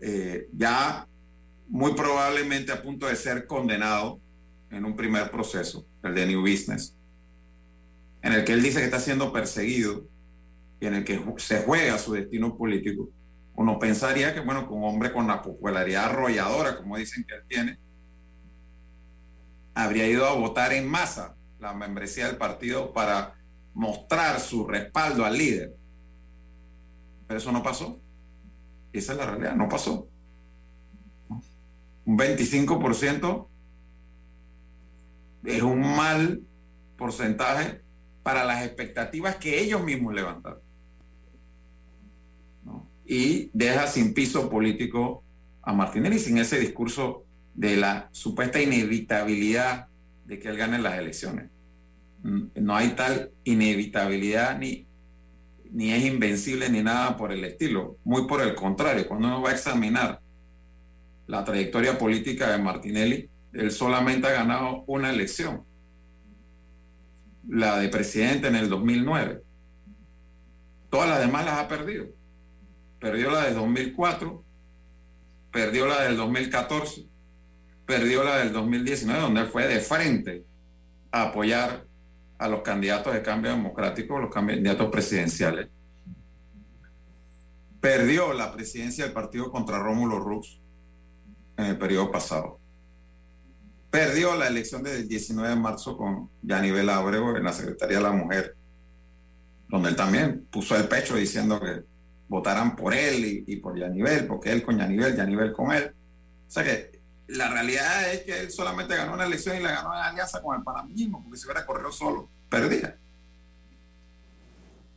eh, 0.00 0.48
ya 0.52 1.06
muy 1.68 1.94
probablemente 1.94 2.72
a 2.72 2.82
punto 2.82 3.06
de 3.06 3.16
ser 3.16 3.46
condenado 3.46 4.20
en 4.70 4.84
un 4.84 4.94
primer 4.94 5.30
proceso, 5.30 5.86
el 6.02 6.14
de 6.14 6.26
New 6.26 6.40
Business, 6.40 6.96
en 8.22 8.32
el 8.32 8.44
que 8.44 8.52
él 8.52 8.62
dice 8.62 8.78
que 8.78 8.84
está 8.84 9.00
siendo 9.00 9.32
perseguido 9.32 10.06
y 10.80 10.86
en 10.86 10.94
el 10.94 11.04
que 11.04 11.20
se 11.38 11.62
juega 11.62 11.98
su 11.98 12.12
destino 12.12 12.56
político, 12.56 13.10
uno 13.54 13.78
pensaría 13.78 14.34
que, 14.34 14.40
bueno, 14.40 14.66
con 14.68 14.78
un 14.78 14.84
hombre 14.84 15.12
con 15.12 15.26
la 15.26 15.42
popularidad 15.42 16.06
arrolladora, 16.06 16.76
como 16.76 16.96
dicen 16.96 17.24
que 17.26 17.34
él 17.34 17.42
tiene, 17.48 17.78
habría 19.74 20.08
ido 20.08 20.26
a 20.26 20.34
votar 20.34 20.72
en 20.72 20.88
masa 20.88 21.35
la 21.66 21.74
membresía 21.74 22.28
del 22.28 22.36
partido 22.36 22.92
para 22.92 23.34
mostrar 23.74 24.38
su 24.38 24.68
respaldo 24.68 25.24
al 25.24 25.36
líder. 25.36 25.76
Pero 27.26 27.38
eso 27.38 27.50
no 27.50 27.60
pasó. 27.60 28.00
Esa 28.92 29.12
es 29.12 29.18
la 29.18 29.26
realidad, 29.26 29.56
no 29.56 29.68
pasó. 29.68 30.08
Un 32.04 32.16
25% 32.16 33.48
es 35.44 35.62
un 35.62 35.80
mal 35.80 36.40
porcentaje 36.96 37.82
para 38.22 38.44
las 38.44 38.64
expectativas 38.64 39.34
que 39.36 39.60
ellos 39.60 39.82
mismos 39.82 40.14
levantaron. 40.14 40.60
Y 43.04 43.50
deja 43.52 43.88
sin 43.88 44.14
piso 44.14 44.48
político 44.48 45.24
a 45.62 45.72
Martinelli 45.72 46.20
sin 46.20 46.38
ese 46.38 46.60
discurso 46.60 47.24
de 47.54 47.76
la 47.76 48.08
supuesta 48.12 48.60
inevitabilidad 48.62 49.88
de 50.26 50.38
que 50.38 50.48
él 50.48 50.56
gane 50.56 50.78
las 50.78 50.98
elecciones. 50.98 51.55
No 52.26 52.74
hay 52.74 52.90
tal 52.90 53.30
inevitabilidad 53.44 54.58
ni, 54.58 54.86
ni 55.70 55.92
es 55.92 56.04
invencible 56.04 56.68
ni 56.68 56.82
nada 56.82 57.16
por 57.16 57.32
el 57.32 57.44
estilo. 57.44 57.98
Muy 58.02 58.26
por 58.26 58.42
el 58.42 58.54
contrario, 58.54 59.06
cuando 59.06 59.28
uno 59.28 59.42
va 59.42 59.50
a 59.50 59.54
examinar 59.54 60.20
la 61.26 61.44
trayectoria 61.44 61.96
política 61.98 62.50
de 62.50 62.58
Martinelli, 62.58 63.30
él 63.52 63.70
solamente 63.70 64.26
ha 64.26 64.32
ganado 64.32 64.84
una 64.86 65.10
elección, 65.10 65.64
la 67.48 67.78
de 67.78 67.88
presidente 67.88 68.48
en 68.48 68.56
el 68.56 68.68
2009. 68.68 69.42
Todas 70.90 71.08
las 71.08 71.20
demás 71.20 71.44
las 71.44 71.58
ha 71.58 71.68
perdido. 71.68 72.06
Perdió 72.98 73.30
la 73.30 73.44
del 73.44 73.54
2004, 73.54 74.44
perdió 75.52 75.86
la 75.86 76.02
del 76.02 76.16
2014, 76.16 77.06
perdió 77.86 78.24
la 78.24 78.38
del 78.38 78.52
2019, 78.52 79.20
donde 79.20 79.44
fue 79.44 79.68
de 79.68 79.80
frente 79.80 80.44
a 81.12 81.22
apoyar 81.22 81.85
a 82.38 82.48
los 82.48 82.62
candidatos 82.62 83.14
de 83.14 83.22
cambio 83.22 83.50
democrático, 83.50 84.18
los 84.18 84.32
candidatos 84.32 84.90
presidenciales. 84.90 85.68
Perdió 87.80 88.32
la 88.32 88.52
presidencia 88.52 89.04
del 89.04 89.12
partido 89.12 89.50
contra 89.50 89.78
Rómulo 89.78 90.18
Rux 90.18 90.60
en 91.56 91.66
el 91.66 91.78
periodo 91.78 92.10
pasado. 92.10 92.58
Perdió 93.90 94.36
la 94.36 94.48
elección 94.48 94.82
del 94.82 95.08
19 95.08 95.50
de 95.50 95.56
marzo 95.56 95.96
con 95.96 96.28
Yanivel 96.42 96.90
Ábrego 96.90 97.36
en 97.36 97.44
la 97.44 97.52
Secretaría 97.52 97.98
de 97.98 98.02
la 98.02 98.12
Mujer, 98.12 98.56
donde 99.68 99.90
él 99.90 99.96
también 99.96 100.46
puso 100.50 100.76
el 100.76 100.88
pecho 100.88 101.16
diciendo 101.16 101.60
que 101.60 101.82
votaran 102.28 102.76
por 102.76 102.92
él 102.92 103.24
y, 103.24 103.52
y 103.52 103.56
por 103.56 103.78
Yanivel, 103.78 104.26
porque 104.26 104.52
él 104.52 104.62
con 104.62 104.78
Yanivel, 104.78 105.16
Yanivel 105.16 105.52
con 105.52 105.72
él. 105.72 105.94
O 106.46 106.50
sea 106.50 106.64
que 106.64 106.95
la 107.28 107.48
realidad 107.48 108.12
es 108.12 108.22
que 108.22 108.40
él 108.40 108.50
solamente 108.50 108.96
ganó 108.96 109.14
una 109.14 109.24
elección 109.24 109.56
y 109.56 109.60
la 109.60 109.72
ganó 109.72 109.94
en 109.94 110.00
alianza 110.00 110.40
con 110.40 110.56
el 110.56 110.62
panameñismo, 110.62 111.22
porque 111.22 111.38
si 111.38 111.46
hubiera 111.46 111.66
corrido 111.66 111.92
solo, 111.92 112.28
perdía. 112.48 112.96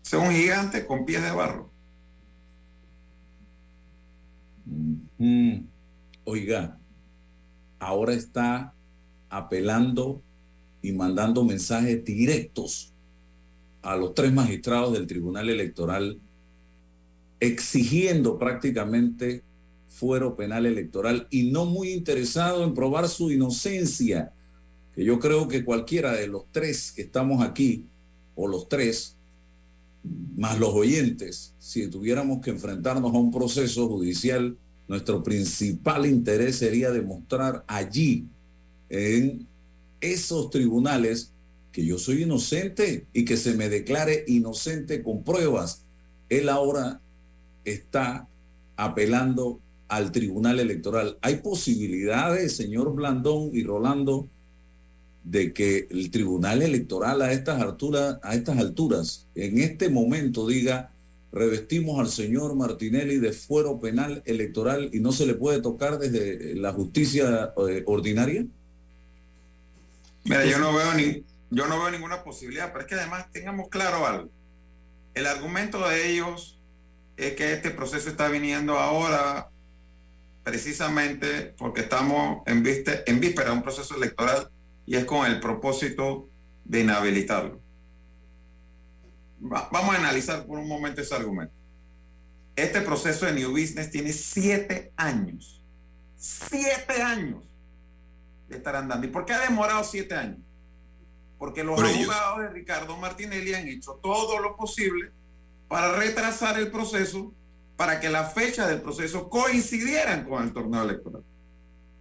Es 0.04 0.14
un 0.14 0.32
gigante 0.32 0.86
con 0.86 1.06
pies 1.06 1.22
de 1.22 1.32
barro. 1.32 1.70
Mm, 5.18 5.60
Oiga, 6.32 6.78
ahora 7.80 8.14
está 8.14 8.74
apelando 9.30 10.22
y 10.82 10.92
mandando 10.92 11.44
mensajes 11.44 12.06
directos 12.06 12.94
a 13.82 13.96
los 13.96 14.14
tres 14.14 14.32
magistrados 14.32 14.94
del 14.94 15.08
Tribunal 15.08 15.50
Electoral 15.50 16.20
exigiendo 17.40 18.38
prácticamente 18.38 19.44
fuero 20.00 20.36
penal 20.36 20.66
electoral 20.66 21.28
y 21.30 21.52
no 21.52 21.66
muy 21.66 21.90
interesado 21.90 22.64
en 22.64 22.74
probar 22.74 23.10
su 23.10 23.32
inocencia, 23.32 24.32
que 24.96 25.04
yo 25.04 25.20
creo 25.20 25.48
que 25.48 25.66
cualquiera 25.66 26.14
de 26.14 26.28
los 26.28 26.44
tres 26.52 26.94
que 26.94 27.02
estamos 27.02 27.44
aquí, 27.44 27.86
o 28.36 28.48
los 28.48 28.70
tres, 28.70 29.18
más 30.38 30.58
los 30.58 30.74
oyentes, 30.74 31.54
si 31.60 31.88
tuviéramos 31.90 32.40
que 32.40 32.52
enfrentarnos 32.52 33.14
a 33.14 33.18
un 33.18 33.32
proceso 33.32 33.90
judicial, 33.90 34.58
nuestro 34.88 35.22
principal 35.22 36.06
interés 36.06 36.56
sería 36.56 36.92
demostrar 36.92 37.66
allí, 37.68 38.26
en 38.90 39.46
esos 40.00 40.50
tribunales, 40.50 41.34
que 41.72 41.86
yo 41.86 42.00
soy 42.00 42.24
inocente 42.24 43.06
y 43.14 43.26
que 43.26 43.38
se 43.38 43.54
me 43.54 43.70
declare 43.70 44.24
inocente 44.28 45.04
con 45.04 45.24
pruebas. 45.24 45.84
Él 46.30 46.50
ahora 46.50 47.02
está 47.66 48.28
apelando 48.76 49.60
al 49.90 50.12
Tribunal 50.12 50.60
Electoral. 50.60 51.18
¿Hay 51.22 51.38
posibilidades, 51.38 52.56
señor 52.56 52.94
Blandón 52.94 53.50
y 53.54 53.64
Rolando, 53.64 54.30
de 55.24 55.52
que 55.52 55.88
el 55.90 56.12
Tribunal 56.12 56.62
Electoral 56.62 57.22
a 57.22 57.34
estas 57.34 57.62
alturas, 57.62 58.20
a 58.22 58.36
estas 58.36 58.58
alturas, 58.60 59.28
en 59.36 59.60
este 59.60 59.90
momento 59.90 60.48
diga, 60.48 60.92
revestimos 61.32 62.00
al 62.00 62.08
señor 62.08 62.56
Martinelli 62.56 63.18
de 63.18 63.34
fuero 63.34 63.80
penal 63.80 64.24
electoral 64.26 64.90
y 64.94 65.00
no 65.00 65.12
se 65.12 65.26
le 65.26 65.34
puede 65.34 65.62
tocar 65.62 66.00
desde 66.00 66.56
la 66.56 66.72
justicia 66.72 67.54
eh, 67.68 67.84
ordinaria? 67.86 68.46
Mira, 70.24 70.46
yo 70.46 70.60
no 70.60 70.74
veo 70.74 70.94
ni, 70.94 71.24
yo 71.50 71.68
no 71.68 71.80
veo 71.80 71.92
ninguna 71.92 72.24
posibilidad, 72.24 72.72
pero 72.72 72.82
es 72.82 72.88
que 72.88 72.96
además 72.96 73.32
tengamos 73.32 73.70
claro 73.70 74.06
algo. 74.06 74.30
El 75.16 75.26
argumento 75.26 75.88
de 75.88 76.12
ellos 76.12 76.60
es 77.18 77.34
que 77.34 77.54
este 77.54 77.72
proceso 77.72 78.10
está 78.10 78.30
viniendo 78.30 78.78
ahora 78.78 79.50
precisamente 80.50 81.54
porque 81.60 81.82
estamos 81.82 82.42
en, 82.48 82.64
viste, 82.64 83.04
en 83.10 83.20
víspera 83.20 83.52
de 83.52 83.58
un 83.58 83.62
proceso 83.62 83.96
electoral 83.96 84.50
y 84.88 84.96
es 84.96 85.06
con 85.06 85.28
el 85.28 85.40
propósito 85.40 86.28
de 86.66 86.82
inhabilitarlo. 86.82 87.62
vamos 89.40 89.96
a 89.96 90.00
analizar 90.00 90.48
por 90.48 90.58
un 90.58 90.68
momento 90.68 91.02
ese 91.02 91.14
argumento. 91.14 91.54
Este 92.56 92.82
proceso 92.82 93.28
de 93.28 93.34
New 93.34 93.52
Business 93.52 93.92
tiene 93.92 94.12
siete 94.12 94.92
años. 94.98 95.64
Siete 96.18 97.00
años 97.00 97.44
de 98.48 98.58
estar 98.58 98.76
andando. 98.76 99.06
¿Y 99.06 99.12
por 99.12 99.26
qué 99.26 99.34
ha 99.34 99.42
demorado 99.42 99.84
siete 99.84 100.16
años? 100.16 100.40
Porque 101.38 101.64
los 101.64 101.80
abogados 101.80 102.40
de 102.40 102.50
Ricardo 102.50 102.98
Martinelli 102.98 103.54
han 103.54 103.68
hecho 103.68 104.00
todo 104.02 104.40
lo 104.40 104.58
posible 104.58 105.12
para 105.68 105.96
retrasar 105.96 106.60
el 106.60 106.72
proceso 106.72 107.36
para 107.80 108.02
que 108.02 108.10
la 108.10 108.26
fecha 108.26 108.68
del 108.68 108.82
proceso 108.82 109.30
coincidieran 109.30 110.28
con 110.28 110.44
el 110.44 110.52
torneo 110.52 110.84
electoral. 110.84 111.24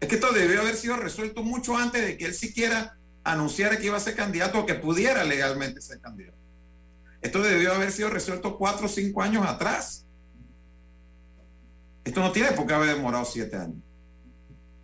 Es 0.01 0.09
que 0.09 0.17
esto 0.17 0.33
debió 0.33 0.61
haber 0.61 0.75
sido 0.75 0.97
resuelto 0.97 1.45
mucho 1.45 1.77
antes 1.77 2.05
de 2.05 2.17
que 2.17 2.25
él 2.25 2.35
siquiera 2.35 2.99
anunciara 3.23 3.79
que 3.79 3.87
iba 3.87 3.97
a 3.97 4.01
ser 4.01 4.17
candidato 4.17 4.59
o 4.59 4.67
que 4.67 4.75
pudiera 4.75 5.23
legalmente 5.23 5.81
ser 5.81 6.01
candidato. 6.01 6.37
Esto 7.21 7.41
debió 7.43 7.73
haber 7.73 7.93
sido 7.93 8.11
resuelto 8.11 8.59
cuatro 8.59 8.87
o 8.87 8.89
cinco 8.89 9.23
años 9.23 9.47
atrás. 9.47 10.05
Esto 12.03 12.23
no 12.23 12.33
tiene 12.33 12.51
por 12.51 12.67
qué 12.67 12.75
haber 12.75 12.97
demorado 12.97 13.25
siete 13.25 13.55
años. 13.55 13.79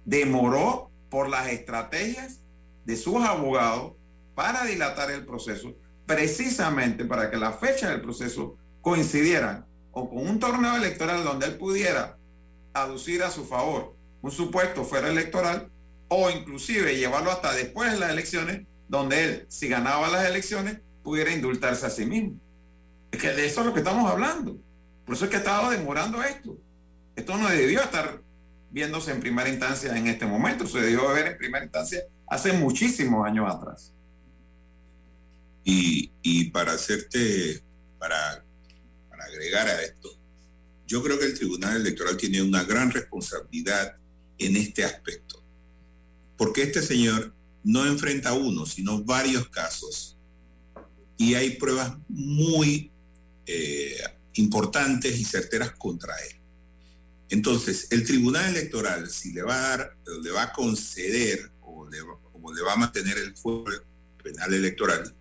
Demoró 0.04 0.92
por 1.10 1.28
las 1.28 1.48
estrategias 1.48 2.38
de 2.84 2.96
sus 2.96 3.16
abogados 3.16 3.94
para 4.36 4.64
dilatar 4.64 5.10
el 5.10 5.26
proceso, 5.26 5.74
precisamente 6.06 7.04
para 7.04 7.32
que 7.32 7.36
la 7.36 7.50
fecha 7.50 7.90
del 7.90 8.00
proceso 8.00 8.58
coincidieran 8.80 9.66
o 9.94 10.08
con 10.10 10.18
un 10.28 10.38
torneo 10.38 10.76
electoral 10.76 11.24
donde 11.24 11.46
él 11.46 11.56
pudiera 11.56 12.18
aducir 12.72 13.22
a 13.22 13.30
su 13.30 13.44
favor 13.44 13.96
un 14.20 14.30
supuesto 14.30 14.84
fuera 14.84 15.08
electoral 15.08 15.70
o 16.08 16.30
inclusive 16.30 16.96
llevarlo 16.96 17.30
hasta 17.30 17.52
después 17.52 17.92
de 17.92 17.98
las 17.98 18.10
elecciones, 18.10 18.66
donde 18.88 19.24
él, 19.24 19.46
si 19.48 19.68
ganaba 19.68 20.08
las 20.08 20.26
elecciones, 20.26 20.80
pudiera 21.02 21.32
indultarse 21.32 21.86
a 21.86 21.90
sí 21.90 22.06
mismo. 22.06 22.40
Es 23.10 23.20
que 23.20 23.32
de 23.32 23.46
eso 23.46 23.60
es 23.60 23.66
lo 23.66 23.74
que 23.74 23.80
estamos 23.80 24.10
hablando. 24.10 24.58
Por 25.04 25.14
eso 25.14 25.24
es 25.24 25.30
que 25.30 25.36
ha 25.36 25.40
estado 25.40 25.70
demorando 25.70 26.22
esto. 26.22 26.56
Esto 27.16 27.36
no 27.36 27.48
debió 27.48 27.80
estar 27.80 28.20
viéndose 28.70 29.12
en 29.12 29.20
primera 29.20 29.48
instancia 29.48 29.96
en 29.96 30.08
este 30.08 30.26
momento, 30.26 30.66
se 30.66 30.80
debió 30.80 31.08
ver 31.08 31.28
en 31.28 31.38
primera 31.38 31.64
instancia 31.64 32.02
hace 32.26 32.52
muchísimos 32.52 33.26
años 33.26 33.54
atrás. 33.54 33.92
Y, 35.62 36.10
y 36.22 36.50
para 36.50 36.72
hacerte, 36.72 37.62
para 37.98 38.43
agregar 39.34 39.68
a 39.68 39.82
esto, 39.82 40.16
yo 40.86 41.02
creo 41.02 41.18
que 41.18 41.26
el 41.26 41.34
Tribunal 41.34 41.76
Electoral 41.76 42.16
tiene 42.16 42.42
una 42.42 42.64
gran 42.64 42.90
responsabilidad 42.90 43.96
en 44.38 44.56
este 44.56 44.84
aspecto. 44.84 45.42
Porque 46.36 46.62
este 46.62 46.82
señor 46.82 47.34
no 47.62 47.86
enfrenta 47.86 48.32
uno, 48.32 48.66
sino 48.66 49.02
varios 49.02 49.48
casos. 49.48 50.18
Y 51.16 51.34
hay 51.34 51.56
pruebas 51.56 51.96
muy 52.08 52.92
eh, 53.46 53.98
importantes 54.34 55.18
y 55.18 55.24
certeras 55.24 55.72
contra 55.72 56.14
él. 56.16 56.40
Entonces, 57.30 57.88
el 57.90 58.04
Tribunal 58.04 58.54
Electoral, 58.54 59.08
si 59.08 59.32
le 59.32 59.42
va 59.42 59.56
a 59.56 59.68
dar, 59.68 59.96
le 60.22 60.30
va 60.30 60.44
a 60.44 60.52
conceder 60.52 61.50
o 61.62 61.88
le, 61.88 61.98
le 61.98 62.62
va 62.62 62.72
a 62.72 62.76
mantener 62.76 63.16
el 63.18 63.34
fuero 63.36 63.82
penal 64.22 64.52
electoral, 64.52 65.14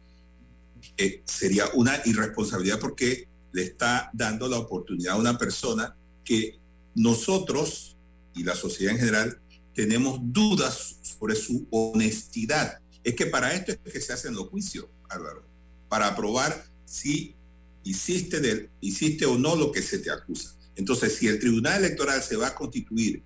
eh, 0.98 1.24
sería 1.26 1.68
una 1.74 2.02
irresponsabilidad 2.06 2.80
porque 2.80 3.28
le 3.54 3.64
está 3.64 4.10
dando 4.14 4.48
la 4.48 4.58
oportunidad 4.58 5.14
a 5.14 5.18
una 5.18 5.38
persona 5.38 5.96
que 6.26 6.60
nosotros 6.96 7.96
y 8.36 8.44
la 8.44 8.56
sociedad 8.56 8.94
en 8.94 9.00
general 9.00 9.40
tenemos 9.74 10.20
dudas 10.22 10.98
sobre 11.02 11.36
su 11.36 11.68
honestidad. 11.72 12.80
Es 13.04 13.16
que 13.16 13.28
para 13.28 13.54
esto 13.54 13.72
es 13.72 13.94
que 13.94 14.02
se 14.02 14.14
hacen 14.14 14.34
los 14.34 14.50
juicios, 14.50 14.88
Álvaro, 15.10 15.46
para 15.88 16.16
probar 16.16 16.66
si 16.86 17.36
hiciste, 17.84 18.70
hiciste 18.82 19.26
o 19.26 19.38
no 19.38 19.56
lo 19.56 19.72
que 19.72 19.82
se 19.82 20.00
te 20.00 20.12
acusa. 20.12 20.56
Entonces, 20.76 21.16
si 21.16 21.28
el 21.28 21.40
Tribunal 21.40 21.84
Electoral 21.84 22.22
se 22.24 22.36
va 22.36 22.48
a 22.48 22.56
constituir 22.56 23.22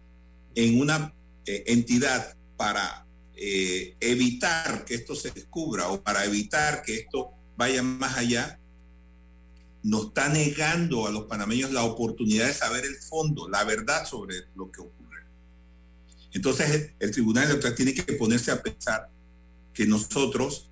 en 0.55 0.79
una 0.79 1.13
eh, 1.45 1.63
entidad 1.67 2.35
para 2.57 3.05
eh, 3.35 3.95
evitar 3.99 4.83
que 4.83 4.95
esto 4.95 5.15
se 5.15 5.31
descubra 5.31 5.89
o 5.89 6.01
para 6.01 6.25
evitar 6.25 6.81
que 6.81 6.95
esto 6.95 7.31
vaya 7.55 7.81
más 7.83 8.17
allá, 8.17 8.59
nos 9.87 10.07
está 10.07 10.27
negando 10.27 11.07
a 11.07 11.11
los 11.11 11.23
panameños 11.23 11.71
la 11.71 11.85
oportunidad 11.85 12.47
de 12.47 12.53
saber 12.53 12.83
el 12.83 12.97
fondo, 12.97 13.47
la 13.47 13.63
verdad 13.63 14.05
sobre 14.05 14.35
lo 14.53 14.69
que 14.69 14.81
ocurre. 14.81 15.21
Entonces 16.33 16.91
el, 16.99 17.11
Tribunal 17.11 17.45
Electoral 17.45 17.75
tiene 17.75 17.93
que 17.93 18.03
ponerse 18.13 18.51
a 18.51 18.61
pensar 18.61 19.09
que 19.73 19.87
nosotros, 19.87 20.69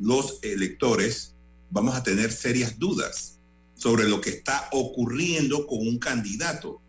los 0.00 0.40
electores, 0.42 1.36
vamos 1.70 1.94
a 1.94 2.02
tener 2.02 2.32
serias 2.32 2.76
dudas 2.76 3.38
sobre 3.76 4.08
lo 4.08 4.20
que 4.20 4.30
está 4.30 4.68
ocurriendo 4.72 5.64
con 5.68 5.86
un 5.86 6.00
candidato. 6.00 6.82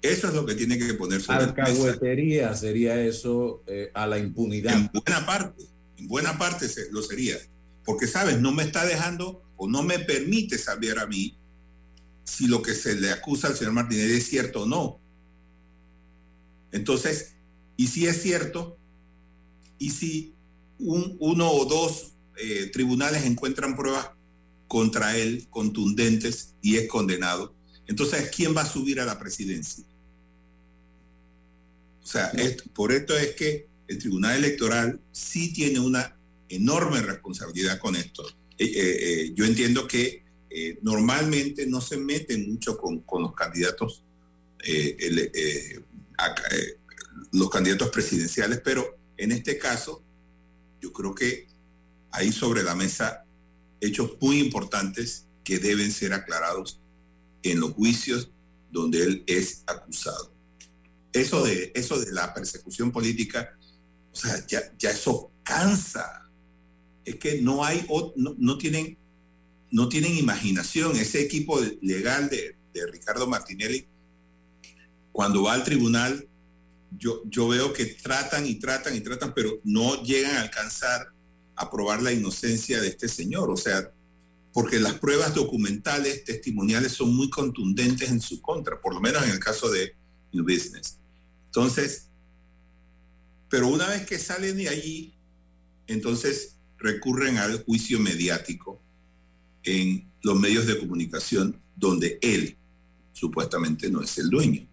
Eso 0.00 0.28
es 0.28 0.34
lo 0.34 0.46
que 0.46 0.54
tiene 0.54 0.78
que 0.78 0.94
ponerse 0.94 1.30
Alcahuetería 1.30 2.54
sería 2.54 2.98
eso 2.98 3.62
eh, 3.66 3.90
a 3.92 4.06
la 4.06 4.18
impunidad. 4.18 4.74
En 4.78 4.90
buena 4.90 5.26
parte, 5.26 5.62
en 5.98 6.08
buena 6.08 6.38
parte 6.38 6.66
lo 6.90 7.02
sería. 7.02 7.36
Porque, 7.90 8.06
¿sabes? 8.06 8.40
No 8.40 8.52
me 8.52 8.62
está 8.62 8.86
dejando 8.86 9.42
o 9.56 9.66
no 9.66 9.82
me 9.82 9.98
permite 9.98 10.58
saber 10.58 11.00
a 11.00 11.08
mí 11.08 11.36
si 12.22 12.46
lo 12.46 12.62
que 12.62 12.72
se 12.72 12.94
le 12.94 13.10
acusa 13.10 13.48
al 13.48 13.56
señor 13.56 13.72
Martínez 13.72 14.12
es 14.12 14.28
cierto 14.28 14.62
o 14.62 14.66
no. 14.66 15.00
Entonces, 16.70 17.34
y 17.76 17.88
si 17.88 18.06
es 18.06 18.22
cierto, 18.22 18.78
y 19.76 19.90
si 19.90 20.36
un, 20.78 21.16
uno 21.18 21.50
o 21.50 21.64
dos 21.64 22.12
eh, 22.36 22.70
tribunales 22.72 23.24
encuentran 23.24 23.74
pruebas 23.74 24.10
contra 24.68 25.16
él 25.16 25.48
contundentes 25.50 26.54
y 26.62 26.76
es 26.76 26.86
condenado, 26.86 27.56
entonces, 27.88 28.30
¿quién 28.30 28.56
va 28.56 28.60
a 28.60 28.66
subir 28.66 29.00
a 29.00 29.04
la 29.04 29.18
presidencia? 29.18 29.84
O 32.04 32.06
sea, 32.06 32.30
por 32.72 32.92
esto 32.92 33.18
es 33.18 33.34
que 33.34 33.66
el 33.88 33.98
Tribunal 33.98 34.36
Electoral 34.36 35.00
sí 35.10 35.52
tiene 35.52 35.80
una 35.80 36.19
enorme 36.50 37.00
responsabilidad 37.00 37.78
con 37.78 37.96
esto. 37.96 38.26
Eh, 38.58 38.72
eh, 38.74 39.32
yo 39.34 39.44
entiendo 39.44 39.86
que 39.88 40.24
normalmente 40.82 41.64
no 41.66 41.80
se 41.80 41.96
meten 41.96 42.50
mucho 42.50 42.76
con, 42.76 43.04
los 43.22 43.34
candidatos 43.34 44.02
eh, 44.64 45.80
los 47.32 47.50
candidatos 47.50 47.90
presidenciales, 47.90 48.60
pero 48.62 48.98
en 49.16 49.32
este 49.32 49.58
caso 49.58 50.02
yo 50.80 50.92
creo 50.92 51.14
que 51.14 51.46
hay 52.10 52.32
sobre 52.32 52.62
la 52.62 52.74
mesa 52.74 53.24
hechos 53.80 54.16
muy 54.20 54.40
importantes 54.40 55.26
que 55.44 55.58
deben 55.58 55.92
ser 55.92 56.12
aclarados 56.12 56.80
en 57.42 57.60
los 57.60 57.72
juicios 57.72 58.30
donde 58.70 59.04
él 59.04 59.24
es 59.26 59.62
acusado. 59.66 60.34
Eso 61.12 61.44
de, 61.44 61.72
eso 61.74 61.98
de 61.98 62.12
la 62.12 62.34
persecución 62.34 62.92
política, 62.92 63.56
o 64.12 64.16
sea, 64.16 64.44
ya 64.46 64.90
eso 64.90 65.30
cansa. 65.42 66.29
Es 67.10 67.16
que 67.16 67.42
no 67.42 67.64
hay, 67.64 67.86
no, 68.16 68.34
no, 68.38 68.58
tienen, 68.58 68.96
no 69.70 69.88
tienen 69.88 70.16
imaginación. 70.16 70.96
Ese 70.96 71.20
equipo 71.20 71.60
legal 71.82 72.30
de, 72.30 72.56
de 72.72 72.86
Ricardo 72.86 73.26
Martinelli 73.26 73.86
cuando 75.12 75.42
va 75.42 75.54
al 75.54 75.64
tribunal, 75.64 76.28
yo, 76.96 77.22
yo 77.26 77.48
veo 77.48 77.72
que 77.72 77.86
tratan 77.86 78.46
y 78.46 78.54
tratan 78.56 78.94
y 78.96 79.00
tratan, 79.00 79.32
pero 79.34 79.60
no 79.64 80.02
llegan 80.02 80.36
a 80.36 80.42
alcanzar 80.42 81.08
a 81.56 81.70
probar 81.70 82.02
la 82.02 82.12
inocencia 82.12 82.80
de 82.80 82.88
este 82.88 83.08
señor. 83.08 83.50
O 83.50 83.56
sea, 83.56 83.92
porque 84.52 84.78
las 84.80 84.94
pruebas 84.94 85.34
documentales, 85.34 86.24
testimoniales 86.24 86.92
son 86.92 87.14
muy 87.14 87.28
contundentes 87.28 88.10
en 88.10 88.20
su 88.20 88.40
contra, 88.40 88.80
por 88.80 88.94
lo 88.94 89.00
menos 89.00 89.22
en 89.24 89.30
el 89.30 89.38
caso 89.38 89.70
de 89.70 89.94
New 90.32 90.44
Business. 90.44 90.98
Entonces, 91.46 92.08
pero 93.48 93.66
una 93.68 93.88
vez 93.88 94.06
que 94.06 94.18
salen 94.18 94.56
de 94.56 94.68
allí, 94.68 95.14
entonces 95.86 96.56
recurren 96.80 97.38
al 97.38 97.62
juicio 97.64 98.00
mediático 98.00 98.80
en 99.62 100.10
los 100.22 100.38
medios 100.38 100.66
de 100.66 100.78
comunicación 100.78 101.60
donde 101.76 102.18
él 102.22 102.56
supuestamente 103.12 103.90
no 103.90 104.02
es 104.02 104.18
el 104.18 104.30
dueño. 104.30 104.66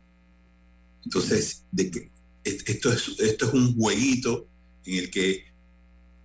Entonces, 1.04 1.64
de 1.72 1.92
que 1.92 2.12
esto 2.44 2.92
es, 2.92 3.20
esto 3.20 3.48
es 3.48 3.54
un 3.54 3.76
jueguito 3.76 4.48
en 4.86 4.98
el 4.98 5.12
que 5.12 5.46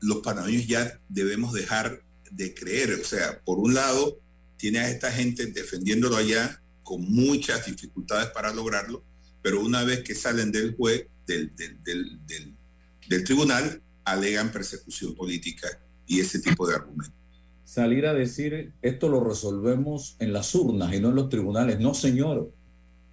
los 0.00 0.18
panameños 0.18 0.66
ya 0.66 1.00
debemos 1.08 1.52
dejar 1.52 2.02
de 2.30 2.54
creer. 2.54 3.00
O 3.00 3.04
sea, 3.04 3.40
por 3.44 3.58
un 3.58 3.74
lado, 3.74 4.20
tiene 4.56 4.78
a 4.78 4.88
esta 4.88 5.10
gente 5.10 5.46
defendiéndolo 5.46 6.16
allá 6.16 6.62
con 6.82 7.02
muchas 7.02 7.66
dificultades 7.66 8.30
para 8.30 8.52
lograrlo, 8.52 9.04
pero 9.42 9.60
una 9.60 9.84
vez 9.84 10.02
que 10.02 10.14
salen 10.14 10.52
del 10.52 10.76
juez, 10.76 11.06
del, 11.26 11.54
del, 11.56 11.78
del, 13.08 13.24
tribunal, 13.24 13.81
alegan 14.04 14.52
persecución 14.52 15.14
política 15.14 15.68
y 16.06 16.20
ese 16.20 16.40
tipo 16.40 16.66
de 16.66 16.74
argumentos. 16.74 17.14
Salir 17.64 18.06
a 18.06 18.12
decir, 18.12 18.72
esto 18.82 19.08
lo 19.08 19.24
resolvemos 19.24 20.16
en 20.18 20.32
las 20.32 20.54
urnas 20.54 20.94
y 20.94 21.00
no 21.00 21.10
en 21.10 21.14
los 21.14 21.28
tribunales. 21.28 21.80
No, 21.80 21.94
señor. 21.94 22.52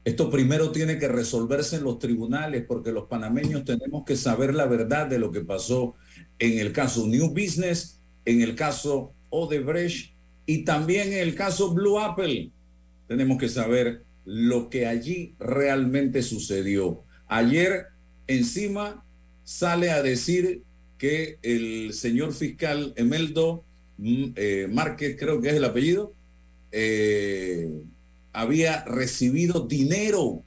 Esto 0.03 0.29
primero 0.29 0.71
tiene 0.71 0.97
que 0.97 1.07
resolverse 1.07 1.75
en 1.75 1.83
los 1.83 1.99
tribunales 1.99 2.65
porque 2.67 2.91
los 2.91 3.07
panameños 3.07 3.63
tenemos 3.63 4.05
que 4.05 4.15
saber 4.15 4.55
la 4.55 4.65
verdad 4.65 5.07
de 5.07 5.19
lo 5.19 5.31
que 5.31 5.41
pasó 5.41 5.95
en 6.39 6.57
el 6.59 6.71
caso 6.73 7.05
New 7.05 7.29
Business, 7.29 8.01
en 8.25 8.41
el 8.41 8.55
caso 8.55 9.13
Odebrecht 9.29 10.13
y 10.45 10.63
también 10.63 11.13
en 11.13 11.19
el 11.19 11.35
caso 11.35 11.73
Blue 11.73 11.99
Apple. 11.99 12.51
Tenemos 13.07 13.37
que 13.37 13.49
saber 13.49 14.03
lo 14.25 14.69
que 14.69 14.87
allí 14.87 15.35
realmente 15.39 16.21
sucedió. 16.23 17.03
Ayer 17.27 17.87
encima 18.27 19.05
sale 19.43 19.91
a 19.91 20.01
decir 20.01 20.63
que 20.99 21.39
el 21.41 21.93
señor 21.93 22.33
fiscal 22.33 22.93
Emeldo 22.95 23.63
mm, 23.97 24.25
eh, 24.35 24.67
Márquez, 24.69 25.15
creo 25.17 25.41
que 25.41 25.47
es 25.49 25.55
el 25.55 25.65
apellido, 25.65 26.13
eh, 26.71 27.81
había 28.33 28.83
recibido 28.85 29.65
dinero. 29.65 30.43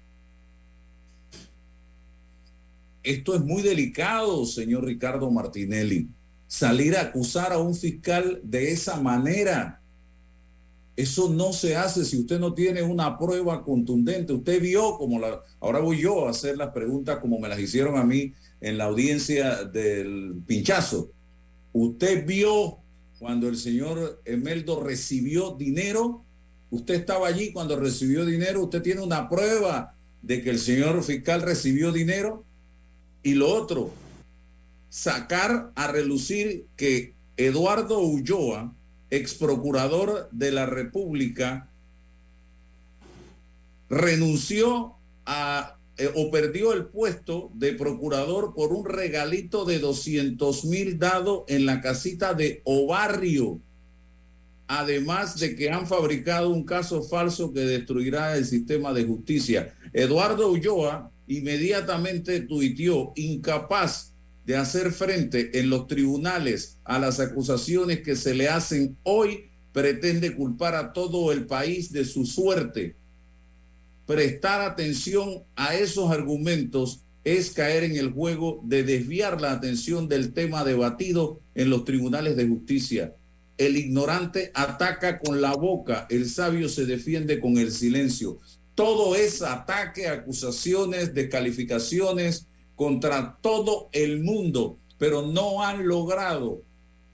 Esto 3.02 3.34
es 3.34 3.40
muy 3.40 3.62
delicado, 3.62 4.46
señor 4.46 4.84
Ricardo 4.84 5.28
Martinelli. 5.30 6.08
Salir 6.46 6.96
a 6.96 7.00
acusar 7.00 7.52
a 7.52 7.58
un 7.58 7.74
fiscal 7.74 8.40
de 8.44 8.70
esa 8.70 9.00
manera. 9.00 9.80
Eso 10.94 11.30
no 11.30 11.54
se 11.54 11.74
hace 11.74 12.04
si 12.04 12.20
usted 12.20 12.38
no 12.38 12.52
tiene 12.52 12.82
una 12.82 13.18
prueba 13.18 13.64
contundente. 13.64 14.34
Usted 14.34 14.60
vio 14.60 14.98
como 14.98 15.18
la... 15.18 15.40
Ahora 15.58 15.80
voy 15.80 16.02
yo 16.02 16.28
a 16.28 16.30
hacer 16.30 16.58
las 16.58 16.68
preguntas 16.72 17.18
como 17.18 17.40
me 17.40 17.48
las 17.48 17.58
hicieron 17.58 17.96
a 17.96 18.04
mí 18.04 18.34
en 18.62 18.78
la 18.78 18.84
audiencia 18.84 19.64
del 19.64 20.34
pinchazo. 20.46 21.10
Usted 21.74 22.26
vio 22.26 22.78
cuando 23.18 23.48
el 23.48 23.56
señor 23.56 24.22
Emeldo 24.24 24.82
recibió 24.82 25.52
dinero 25.52 26.24
Usted 26.72 26.94
estaba 26.94 27.28
allí 27.28 27.52
cuando 27.52 27.78
recibió 27.78 28.24
dinero, 28.24 28.62
usted 28.62 28.80
tiene 28.80 29.02
una 29.02 29.28
prueba 29.28 29.94
de 30.22 30.40
que 30.40 30.48
el 30.48 30.58
señor 30.58 31.02
fiscal 31.04 31.42
recibió 31.42 31.92
dinero. 31.92 32.44
Y 33.22 33.34
lo 33.34 33.52
otro, 33.52 33.92
sacar 34.88 35.70
a 35.74 35.88
relucir 35.88 36.64
que 36.76 37.12
Eduardo 37.36 37.98
Ulloa, 37.98 38.72
ex 39.10 39.34
procurador 39.34 40.30
de 40.32 40.50
la 40.50 40.64
República, 40.64 41.68
renunció 43.90 44.94
a 45.26 45.76
eh, 45.98 46.10
o 46.14 46.30
perdió 46.30 46.72
el 46.72 46.86
puesto 46.86 47.50
de 47.54 47.72
procurador 47.72 48.54
por 48.54 48.72
un 48.72 48.84
regalito 48.84 49.64
de 49.64 49.78
200 49.78 50.64
mil 50.64 50.98
dado 50.98 51.44
en 51.48 51.66
la 51.66 51.80
casita 51.80 52.34
de 52.34 52.62
Obarrio 52.64 53.60
además 54.74 55.38
de 55.38 55.54
que 55.54 55.70
han 55.70 55.86
fabricado 55.86 56.48
un 56.48 56.64
caso 56.64 57.02
falso 57.02 57.52
que 57.52 57.60
destruirá 57.60 58.38
el 58.38 58.46
sistema 58.46 58.94
de 58.94 59.04
justicia. 59.04 59.74
Eduardo 59.92 60.50
Ulloa 60.50 61.12
inmediatamente 61.26 62.40
tuiteó, 62.40 63.12
incapaz 63.14 64.14
de 64.46 64.56
hacer 64.56 64.90
frente 64.92 65.58
en 65.60 65.68
los 65.68 65.86
tribunales 65.88 66.78
a 66.84 66.98
las 66.98 67.20
acusaciones 67.20 68.00
que 68.00 68.16
se 68.16 68.34
le 68.34 68.48
hacen 68.48 68.96
hoy, 69.02 69.50
pretende 69.72 70.34
culpar 70.34 70.74
a 70.74 70.94
todo 70.94 71.32
el 71.32 71.44
país 71.44 71.92
de 71.92 72.06
su 72.06 72.24
suerte. 72.24 72.96
Prestar 74.06 74.62
atención 74.62 75.44
a 75.54 75.76
esos 75.76 76.10
argumentos 76.10 77.04
es 77.24 77.50
caer 77.50 77.84
en 77.84 77.96
el 77.96 78.10
juego 78.10 78.60
de 78.64 78.82
desviar 78.82 79.40
la 79.40 79.52
atención 79.52 80.08
del 80.08 80.32
tema 80.32 80.64
debatido 80.64 81.40
en 81.54 81.70
los 81.70 81.84
tribunales 81.84 82.36
de 82.36 82.48
justicia. 82.48 83.14
El 83.58 83.76
ignorante 83.76 84.50
ataca 84.54 85.20
con 85.20 85.40
la 85.40 85.52
boca, 85.52 86.06
el 86.10 86.28
sabio 86.28 86.68
se 86.68 86.84
defiende 86.84 87.38
con 87.38 87.58
el 87.58 87.70
silencio. 87.70 88.38
Todo 88.74 89.14
es 89.14 89.40
ataque, 89.40 90.08
acusaciones, 90.08 91.14
descalificaciones 91.14 92.48
contra 92.74 93.38
todo 93.40 93.88
el 93.92 94.24
mundo, 94.24 94.78
pero 94.98 95.22
no 95.22 95.62
han 95.62 95.86
logrado 95.86 96.62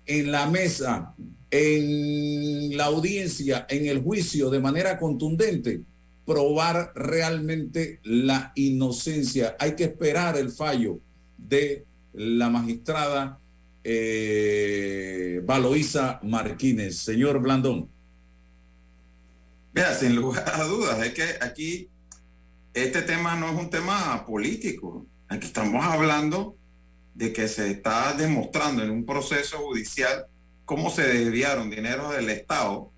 en 0.07 0.33
la 0.33 0.49
mesa, 0.49 1.15
en 1.51 2.75
la 2.79 2.87
audiencia, 2.87 3.67
en 3.69 3.87
el 3.87 4.01
juicio 4.01 4.49
de 4.49 4.61
manera 4.61 4.99
contundente 4.99 5.83
probar 6.29 6.93
realmente 6.95 8.01
la 8.03 8.53
inocencia. 8.55 9.57
Hay 9.59 9.75
que 9.75 9.85
esperar 9.85 10.37
el 10.37 10.53
fallo 10.53 11.01
de 11.39 11.87
la 12.13 12.51
magistrada 12.51 13.41
eh, 13.83 15.41
Valoisa 15.43 16.21
Martínez. 16.23 16.99
Señor 16.99 17.41
Blandón. 17.41 17.89
Mira, 19.73 19.95
sin 19.95 20.17
lugar 20.17 20.53
a 20.53 20.65
dudas, 20.65 21.03
es 21.03 21.15
que 21.15 21.25
aquí 21.41 21.89
este 22.75 23.01
tema 23.01 23.35
no 23.35 23.49
es 23.49 23.55
un 23.59 23.71
tema 23.71 24.27
político. 24.27 25.07
Aquí 25.29 25.47
estamos 25.47 25.83
hablando 25.83 26.59
de 27.15 27.33
que 27.33 27.49
se 27.49 27.71
está 27.71 28.13
demostrando 28.13 28.83
en 28.83 28.91
un 28.91 29.07
proceso 29.07 29.57
judicial 29.61 30.27
cómo 30.67 30.91
se 30.91 31.09
desviaron 31.09 31.71
dinero 31.71 32.11
del 32.11 32.29
Estado 32.29 32.93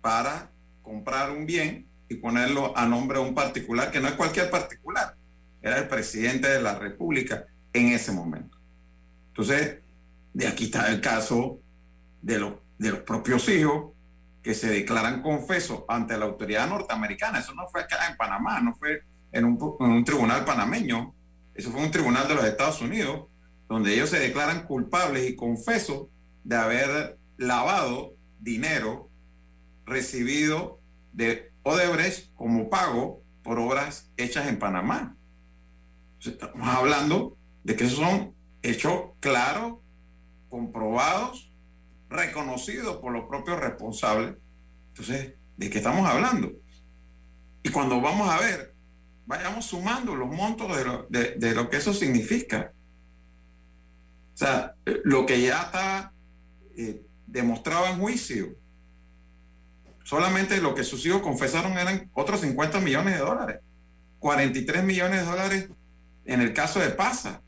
para 0.00 0.53
comprar 0.84 1.32
un 1.32 1.46
bien 1.46 1.88
y 2.08 2.14
ponerlo 2.16 2.76
a 2.76 2.86
nombre 2.86 3.18
de 3.18 3.24
un 3.24 3.34
particular, 3.34 3.90
que 3.90 4.00
no 4.00 4.06
es 4.06 4.14
cualquier 4.14 4.50
particular, 4.50 5.16
era 5.60 5.78
el 5.78 5.88
presidente 5.88 6.48
de 6.48 6.62
la 6.62 6.78
República 6.78 7.46
en 7.72 7.88
ese 7.88 8.12
momento. 8.12 8.56
Entonces, 9.28 9.78
de 10.32 10.46
aquí 10.46 10.66
está 10.66 10.88
el 10.92 11.00
caso 11.00 11.58
de, 12.22 12.54
de 12.78 12.90
los 12.90 13.00
propios 13.00 13.48
hijos 13.48 13.94
que 14.44 14.54
se 14.54 14.68
declaran 14.68 15.22
confesos 15.22 15.84
ante 15.88 16.18
la 16.18 16.26
autoridad 16.26 16.68
norteamericana. 16.68 17.38
Eso 17.38 17.54
no 17.54 17.66
fue 17.68 17.80
acá 17.80 18.06
en 18.10 18.16
Panamá, 18.16 18.60
no 18.60 18.76
fue 18.76 19.02
en 19.32 19.44
un, 19.44 20.04
tribunal 20.04 20.44
panameño, 20.44 21.12
eso 21.54 21.70
fue 21.70 21.82
un 21.82 21.90
tribunal 21.90 22.28
de 22.28 22.34
los 22.34 22.44
Estados 22.44 22.80
Unidos, 22.80 23.26
donde 23.68 23.94
ellos 23.94 24.10
se 24.10 24.20
declaran 24.20 24.66
culpables 24.66 25.28
y 25.28 25.34
confesos 25.34 26.08
de 26.44 26.56
haber 26.56 27.18
lavado 27.36 28.14
dinero 28.38 29.10
recibido 29.84 30.80
de 31.12 31.52
Odebrecht 31.62 32.32
como 32.34 32.68
pago 32.68 33.22
por 33.42 33.58
obras 33.58 34.10
hechas 34.16 34.46
en 34.48 34.58
Panamá. 34.58 35.16
estamos 36.20 36.68
hablando 36.68 37.36
de 37.62 37.76
que 37.76 37.88
son 37.88 38.34
hechos 38.62 39.10
claros, 39.20 39.78
comprobados, 40.48 41.52
reconocidos 42.08 42.96
por 42.98 43.12
los 43.12 43.24
propios 43.24 43.60
responsables. 43.60 44.36
Entonces, 44.88 45.34
¿de 45.56 45.70
qué 45.70 45.78
estamos 45.78 46.08
hablando? 46.08 46.52
Y 47.62 47.70
cuando 47.70 48.00
vamos 48.00 48.28
a 48.28 48.38
ver, 48.38 48.74
vayamos 49.26 49.64
sumando 49.66 50.14
los 50.14 50.28
montos 50.28 50.76
de 50.76 50.84
lo, 50.84 51.06
de, 51.08 51.54
lo 51.54 51.68
que 51.68 51.78
eso 51.78 51.92
significa. 51.92 52.72
O 54.34 54.36
sea, 54.36 54.74
lo 55.04 55.26
que 55.26 55.40
ya 55.40 55.62
está 55.62 56.12
eh, 56.76 57.02
demostrado 57.26 57.86
en 57.86 57.98
juicio, 57.98 58.56
solamente 60.04 60.60
lo 60.60 60.74
que 60.74 60.84
sus 60.84 61.04
hijos 61.04 61.22
confesaron 61.22 61.76
eran 61.76 62.08
otros 62.14 62.40
50 62.42 62.80
millones 62.80 63.14
de 63.14 63.20
dólares. 63.20 63.60
43 64.20 64.84
millones 64.84 65.20
de 65.20 65.26
dólares 65.26 65.68
en 66.24 66.40
el 66.40 66.52
caso 66.52 66.78
de 66.78 66.90
Pasa. 66.90 67.42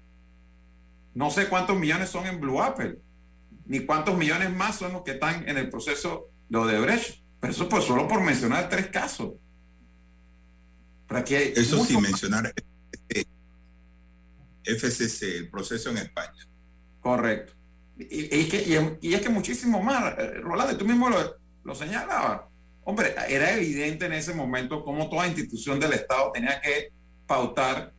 No 1.15 1.31
sé 1.31 1.49
cuántos 1.49 1.79
millones 1.79 2.11
son 2.11 2.27
en 2.27 2.41
Blue 2.41 2.61
Apple, 2.61 2.99
ni 3.67 3.87
cuántos 3.87 4.19
millones 4.19 4.55
más 4.55 4.77
son 4.77 4.93
los 4.93 5.03
que 5.03 5.13
están 5.13 5.49
en 5.49 5.57
el 5.57 5.71
proceso 5.71 6.29
de 6.49 6.59
Odebrecht. 6.59 7.23
Pero 7.41 7.53
eso 7.53 7.69
pues 7.69 7.85
solo 7.85 8.09
por 8.09 8.21
mencionar 8.21 8.69
tres 8.69 8.89
casos. 8.89 9.35
Pero 11.07 11.21
aquí 11.21 11.35
eso 11.35 11.85
sin 11.85 12.01
mencionar 12.03 12.53
FCC, 14.65 15.23
el 15.37 15.51
proceso 15.51 15.91
en 15.91 15.99
España. 15.99 16.47
Correcto. 17.01 17.53
Y, 17.99 18.37
y 18.37 18.41
es, 18.41 18.49
que, 18.49 18.99
y, 19.01 19.09
y 19.09 19.15
es 19.15 19.21
que 19.21 19.29
muchísimo 19.29 19.83
más, 19.83 20.19
eh, 20.19 20.41
Rolando, 20.43 20.77
tú 20.77 20.85
mismo 20.85 21.09
lo, 21.09 21.37
lo 21.67 21.75
señalabas. 21.75 22.43
Hombre, 22.85 23.15
era 23.29 23.53
evidente 23.53 24.07
en 24.07 24.13
ese 24.13 24.33
momento 24.33 24.85
cómo 24.85 25.11
toda 25.11 25.27
institución 25.27 25.81
del 25.81 25.93
Estado 25.93 26.31
tenía 26.33 26.61
que 26.61 26.93
pautar 27.27 27.93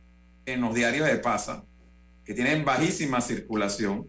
en 0.46 0.62
los 0.62 0.74
diarios 0.74 1.06
de 1.06 1.18
pasa, 1.18 1.64
que 2.24 2.32
tienen 2.32 2.64
bajísima 2.64 3.20
circulación, 3.20 4.08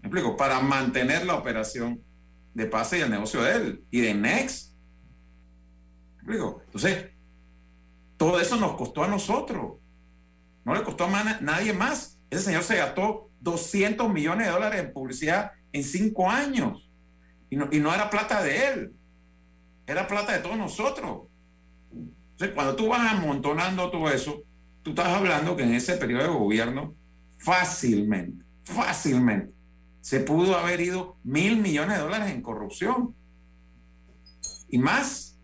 ¿me 0.00 0.08
explico? 0.08 0.36
Para 0.36 0.60
mantener 0.60 1.26
la 1.26 1.34
operación 1.34 2.00
de 2.54 2.66
pase 2.66 2.98
y 2.98 3.00
el 3.00 3.10
negocio 3.10 3.42
de 3.42 3.56
él 3.56 3.84
y 3.90 4.00
de 4.00 4.14
Next. 4.14 4.76
¿Me 6.14 6.34
explico? 6.34 6.62
Entonces, 6.66 7.10
todo 8.16 8.40
eso 8.40 8.56
nos 8.56 8.76
costó 8.76 9.02
a 9.02 9.08
nosotros. 9.08 9.78
No 10.64 10.74
le 10.74 10.84
costó 10.84 11.06
a 11.06 11.40
nadie 11.40 11.72
más. 11.72 12.20
Ese 12.30 12.44
señor 12.44 12.62
se 12.62 12.76
gastó 12.76 13.30
200 13.40 14.08
millones 14.12 14.46
de 14.46 14.52
dólares 14.52 14.80
en 14.80 14.92
publicidad 14.92 15.50
en 15.72 15.82
cinco 15.82 16.30
años. 16.30 16.89
Y 17.50 17.56
no, 17.56 17.68
y 17.70 17.80
no 17.80 17.92
era 17.92 18.08
plata 18.08 18.42
de 18.42 18.68
él, 18.68 18.92
era 19.86 20.06
plata 20.06 20.32
de 20.32 20.38
todos 20.38 20.56
nosotros. 20.56 21.26
Entonces, 21.92 22.54
cuando 22.54 22.76
tú 22.76 22.88
vas 22.88 23.12
amontonando 23.12 23.90
todo 23.90 24.08
eso, 24.08 24.42
tú 24.82 24.90
estás 24.90 25.08
hablando 25.08 25.56
que 25.56 25.64
en 25.64 25.74
ese 25.74 25.96
periodo 25.96 26.22
de 26.22 26.28
gobierno, 26.28 26.94
fácilmente, 27.38 28.44
fácilmente, 28.62 29.52
se 30.00 30.20
pudo 30.20 30.56
haber 30.56 30.80
ido 30.80 31.18
mil 31.22 31.58
millones 31.58 31.98
de 31.98 32.02
dólares 32.02 32.30
en 32.30 32.40
corrupción. 32.40 33.14
Y 34.68 34.78
más. 34.78 35.38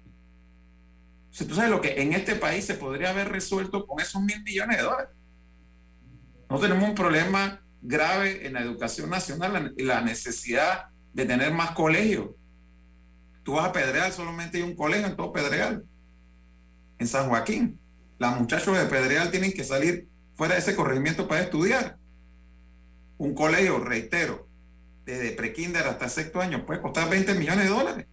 O 1.38 1.44
tú 1.44 1.54
sabes 1.54 1.70
lo 1.70 1.80
que 1.80 2.00
en 2.00 2.14
este 2.14 2.36
país 2.36 2.64
se 2.64 2.74
podría 2.74 3.10
haber 3.10 3.28
resuelto 3.28 3.86
con 3.86 4.00
esos 4.00 4.22
mil 4.22 4.42
millones 4.42 4.78
de 4.78 4.82
dólares. 4.84 5.10
No 6.48 6.58
tenemos 6.58 6.88
un 6.88 6.94
problema 6.94 7.60
grave 7.82 8.46
en 8.46 8.54
la 8.54 8.60
educación 8.60 9.10
nacional 9.10 9.74
y 9.76 9.82
la 9.82 10.00
necesidad 10.00 10.86
de 11.16 11.24
tener 11.24 11.50
más 11.50 11.70
colegios. 11.70 12.28
Tú 13.42 13.54
vas 13.54 13.64
a 13.64 13.72
Pedregal, 13.72 14.12
solamente 14.12 14.58
hay 14.58 14.64
un 14.64 14.76
colegio 14.76 15.06
en 15.06 15.16
todo 15.16 15.32
Pedregal. 15.32 15.82
En 16.98 17.08
San 17.08 17.30
Joaquín. 17.30 17.80
Los 18.18 18.38
muchachos 18.38 18.76
de 18.76 18.84
Pedregal 18.84 19.30
tienen 19.30 19.52
que 19.52 19.64
salir 19.64 20.08
fuera 20.34 20.54
de 20.54 20.60
ese 20.60 20.76
corregimiento 20.76 21.26
para 21.26 21.40
estudiar. 21.40 21.96
Un 23.16 23.34
colegio, 23.34 23.78
reitero, 23.78 24.46
desde 25.06 25.30
prekinder 25.30 25.86
hasta 25.86 26.10
sexto 26.10 26.38
año 26.38 26.66
puede 26.66 26.82
costar 26.82 27.08
20 27.08 27.32
millones 27.34 27.64
de 27.64 27.70
dólares. 27.70 28.06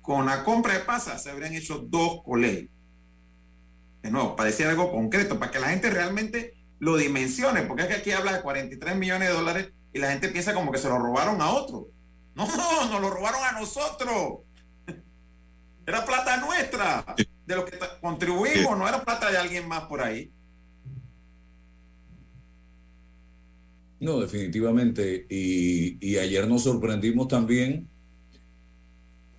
Con 0.00 0.26
la 0.26 0.42
compra 0.42 0.74
de 0.74 0.80
pasas 0.80 1.22
se 1.22 1.30
habrían 1.30 1.54
hecho 1.54 1.78
dos 1.78 2.24
colegios. 2.24 2.68
De 4.02 4.10
nuevo, 4.10 4.34
para 4.34 4.48
decir 4.50 4.66
algo 4.66 4.90
concreto, 4.90 5.38
para 5.38 5.52
que 5.52 5.60
la 5.60 5.68
gente 5.68 5.88
realmente 5.88 6.61
lo 6.82 6.96
dimensione, 6.96 7.62
porque 7.62 7.82
es 7.82 7.88
que 7.88 7.94
aquí 7.94 8.10
habla 8.10 8.32
de 8.32 8.42
43 8.42 8.96
millones 8.96 9.28
de 9.28 9.34
dólares 9.34 9.72
y 9.92 10.00
la 10.00 10.10
gente 10.10 10.30
piensa 10.30 10.52
como 10.52 10.72
que 10.72 10.78
se 10.78 10.88
lo 10.88 10.98
robaron 10.98 11.40
a 11.40 11.52
otro. 11.52 11.86
No, 12.34 12.44
nos 12.90 13.00
lo 13.00 13.08
robaron 13.08 13.40
a 13.44 13.52
nosotros. 13.52 14.40
Era 15.86 16.04
plata 16.04 16.38
nuestra, 16.38 17.14
de 17.46 17.54
lo 17.54 17.64
que 17.64 17.78
contribuimos, 18.00 18.76
no 18.76 18.88
era 18.88 19.04
plata 19.04 19.30
de 19.30 19.38
alguien 19.38 19.68
más 19.68 19.82
por 19.82 20.00
ahí. 20.00 20.32
No, 24.00 24.18
definitivamente. 24.18 25.26
Y, 25.28 26.04
y 26.04 26.18
ayer 26.18 26.48
nos 26.48 26.64
sorprendimos 26.64 27.28
también 27.28 27.88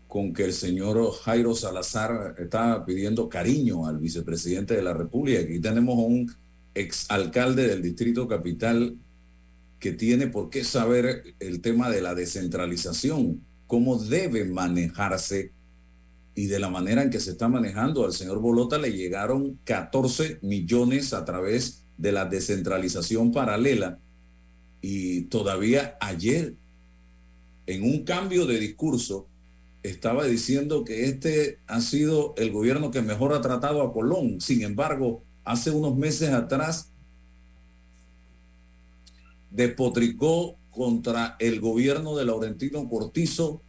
con 0.07 0.31
que 0.31 0.45
el 0.45 0.53
señor 0.53 1.11
Jairo 1.11 1.55
Salazar 1.55 2.35
estaba 2.39 2.85
pidiendo 2.85 3.27
cariño 3.27 3.85
al 3.85 3.97
vicepresidente 3.97 4.75
de 4.75 4.81
la 4.81 4.93
República. 4.93 5.41
Aquí 5.41 5.59
tenemos 5.59 5.97
a 5.97 6.01
un 6.01 6.43
exalcalde 6.75 7.67
del 7.67 7.81
Distrito 7.81 8.27
Capital 8.27 8.97
que 9.79 9.91
tiene 9.91 10.27
por 10.27 10.49
qué 10.49 10.63
saber 10.63 11.35
el 11.39 11.61
tema 11.61 11.89
de 11.89 12.01
la 12.01 12.15
descentralización, 12.15 13.41
cómo 13.67 13.97
debe 13.97 14.45
manejarse 14.45 15.51
y 16.35 16.47
de 16.47 16.59
la 16.59 16.69
manera 16.69 17.03
en 17.03 17.09
que 17.09 17.19
se 17.19 17.31
está 17.31 17.47
manejando. 17.47 18.05
Al 18.05 18.13
señor 18.13 18.39
Bolota 18.39 18.77
le 18.77 18.93
llegaron 18.93 19.59
14 19.65 20.39
millones 20.41 21.13
a 21.13 21.25
través 21.25 21.83
de 21.97 22.11
la 22.11 22.25
descentralización 22.25 23.31
paralela 23.31 23.99
y 24.81 25.23
todavía 25.23 25.97
ayer, 26.01 26.55
en 27.67 27.83
un 27.83 28.03
cambio 28.03 28.45
de 28.45 28.59
discurso, 28.59 29.27
estaba 29.83 30.25
diciendo 30.25 30.83
que 30.85 31.05
este 31.05 31.59
ha 31.67 31.81
sido 31.81 32.33
el 32.37 32.51
gobierno 32.51 32.89
que 32.89 33.01
mejor 33.01 33.33
ha 33.33 33.41
tratado 33.41 33.81
a 33.81 33.91
Colón. 33.91 34.39
Sin 34.39 34.61
embargo, 34.61 35.23
hace 35.43 35.71
unos 35.71 35.95
meses 35.95 36.29
atrás 36.31 36.91
despotricó 39.49 40.57
contra 40.71 41.35
el 41.39 41.59
gobierno 41.59 42.15
de 42.15 42.25
Laurentino 42.25 42.89
Cortizo, 42.89 43.61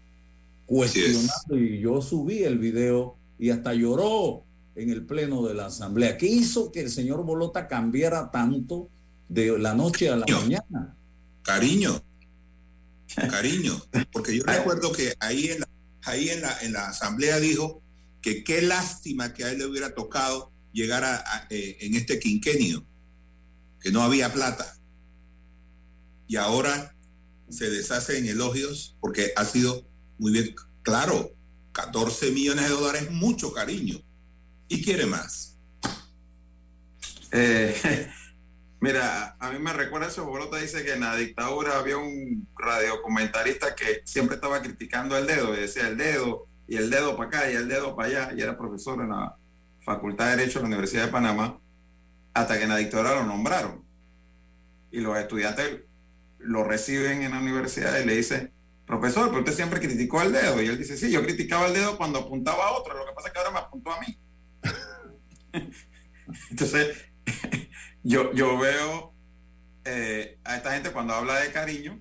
cuestionando, 0.65 1.59
y 1.59 1.81
yo 1.81 2.01
subí 2.01 2.43
el 2.43 2.59
video 2.59 3.19
y 3.39 3.51
hasta 3.51 3.75
lloró 3.75 4.45
en 4.75 4.91
el 4.91 5.05
pleno 5.05 5.47
de 5.47 5.55
la 5.55 5.67
asamblea. 5.67 6.17
¿Qué 6.17 6.27
hizo 6.27 6.73
que 6.73 6.81
el 6.81 6.91
señor 6.91 7.25
Bolota 7.25 7.69
cambiara 7.69 8.31
tanto 8.31 8.89
de 9.29 9.59
la 9.59 9.75
noche 9.75 10.09
a 10.09 10.17
la 10.17 10.27
mañana? 10.27 10.97
Cariño. 11.43 12.03
Cariño. 13.31 13.75
Porque 14.11 14.37
yo 14.37 14.45
recuerdo 14.45 14.91
que 14.93 15.13
ahí 15.21 15.49
en 15.49 15.61
la, 15.61 15.69
ahí 16.03 16.31
en 16.31 16.41
la, 16.41 16.59
en 16.63 16.73
la 16.73 16.89
asamblea 16.89 17.39
dijo 17.39 17.83
que 18.23 18.43
qué 18.43 18.63
lástima 18.63 19.35
que 19.35 19.45
a 19.45 19.53
él 19.53 19.59
le 19.59 19.67
hubiera 19.67 19.95
tocado 19.95 20.54
llegar 20.75 21.05
a, 21.05 21.47
eh, 21.49 21.79
en 21.81 21.95
este 21.95 22.19
quinquenio, 22.19 22.85
que 23.81 23.91
no 23.91 24.03
había 24.03 24.33
plata. 24.33 24.77
Y 26.27 26.37
ahora 26.37 26.95
se 27.49 27.71
deshace 27.71 28.19
en 28.19 28.27
elogios 28.27 28.97
porque 29.01 29.33
ha 29.37 29.45
sido 29.45 29.89
muy 30.19 30.33
bien 30.33 30.55
claro. 30.83 31.31
14 31.73 32.31
millones 32.31 32.69
de 32.69 32.75
dólares, 32.75 33.11
mucho 33.11 33.53
cariño. 33.53 33.99
Y 34.69 34.83
quiere 34.83 35.07
más. 35.07 35.59
Eh, 37.33 38.09
mira, 38.81 39.37
a 39.41 39.51
mí 39.51 39.59
me 39.59 39.73
recuerda 39.73 40.07
eso, 40.07 40.25
Bolota 40.25 40.59
dice 40.59 40.85
que 40.85 40.93
en 40.93 41.01
la 41.01 41.17
dictadura 41.17 41.79
había 41.79 41.97
un 41.97 42.47
radiocomentarista 42.57 43.75
que 43.75 44.03
siempre 44.05 44.37
estaba 44.37 44.63
criticando 44.63 45.19
el 45.19 45.27
dedo, 45.27 45.53
y 45.53 45.63
decía 45.63 45.89
el 45.89 45.97
dedo, 45.97 46.47
y 46.69 46.77
el 46.77 46.91
dedo 46.91 47.17
para 47.17 47.29
acá, 47.29 47.51
y 47.51 47.57
el 47.57 47.69
dedo 47.69 47.97
para 47.97 48.09
allá, 48.09 48.35
y 48.37 48.41
era 48.41 48.57
profesor 48.57 49.01
en 49.01 49.09
la 49.09 49.37
Facultad 49.85 50.31
de 50.31 50.37
Derecho 50.37 50.59
de 50.59 50.63
la 50.63 50.69
Universidad 50.69 51.07
de 51.07 51.13
Panamá, 51.13 51.61
hasta 52.33 52.57
que 52.57 52.65
en 52.65 52.71
la 52.71 52.77
dictadura 52.79 53.15
lo 53.15 53.25
nombraron. 53.25 53.85
Y 54.91 55.01
los 55.01 55.17
estudiantes 55.19 55.83
lo 56.39 56.65
reciben 56.65 57.23
en 57.23 57.33
la 57.33 57.41
universidad 57.41 57.99
y 57.99 58.07
le 58.07 58.17
dicen, 58.17 58.53
profesor, 58.87 59.29
pero 59.29 59.41
usted 59.41 59.55
siempre 59.55 59.81
criticó 59.81 60.23
el 60.23 60.33
dedo. 60.33 60.63
Y 60.63 60.67
él 60.67 60.79
dice, 60.79 60.97
sí, 60.97 61.11
yo 61.11 61.23
criticaba 61.23 61.67
el 61.67 61.75
dedo 61.75 61.97
cuando 61.97 62.21
apuntaba 62.21 62.67
a 62.67 62.73
otro, 62.73 62.97
lo 62.97 63.07
que 63.07 63.13
pasa 63.13 63.29
es 63.29 63.33
que 63.33 63.39
ahora 63.39 63.51
me 63.51 63.59
apuntó 63.59 63.93
a 63.93 64.01
mí. 64.01 64.19
Entonces, 66.51 66.97
yo, 68.03 68.33
yo 68.33 68.59
veo 68.59 69.15
eh, 69.85 70.39
a 70.45 70.57
esta 70.57 70.73
gente 70.73 70.93
cuando 70.93 71.15
habla 71.15 71.41
de 71.41 71.53
cariño, 71.53 72.01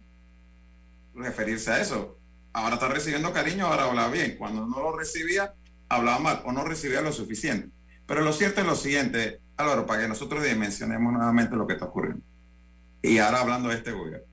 referirse 1.13 1.71
a 1.71 1.81
eso. 1.81 2.19
Ahora 2.53 2.75
está 2.75 2.87
recibiendo 2.87 3.33
cariño, 3.33 3.65
ahora 3.65 3.85
habla 3.85 4.07
bien. 4.09 4.37
Cuando 4.37 4.65
no 4.65 4.79
lo 4.79 4.97
recibía, 4.97 5.53
hablaba 5.95 6.19
mal 6.19 6.41
o 6.45 6.51
no 6.51 6.63
recibía 6.63 7.01
lo 7.01 7.11
suficiente. 7.11 7.69
Pero 8.05 8.21
lo 8.21 8.33
cierto 8.33 8.61
es 8.61 8.67
lo 8.67 8.75
siguiente, 8.75 9.39
Álvaro, 9.57 9.85
para 9.85 10.01
que 10.01 10.07
nosotros 10.07 10.43
dimensionemos 10.43 11.13
nuevamente 11.13 11.55
lo 11.55 11.67
que 11.67 11.73
está 11.73 11.85
ocurriendo. 11.85 12.23
Y 13.01 13.17
ahora 13.17 13.41
hablando 13.41 13.69
de 13.69 13.75
este 13.75 13.91
gobierno. 13.91 14.27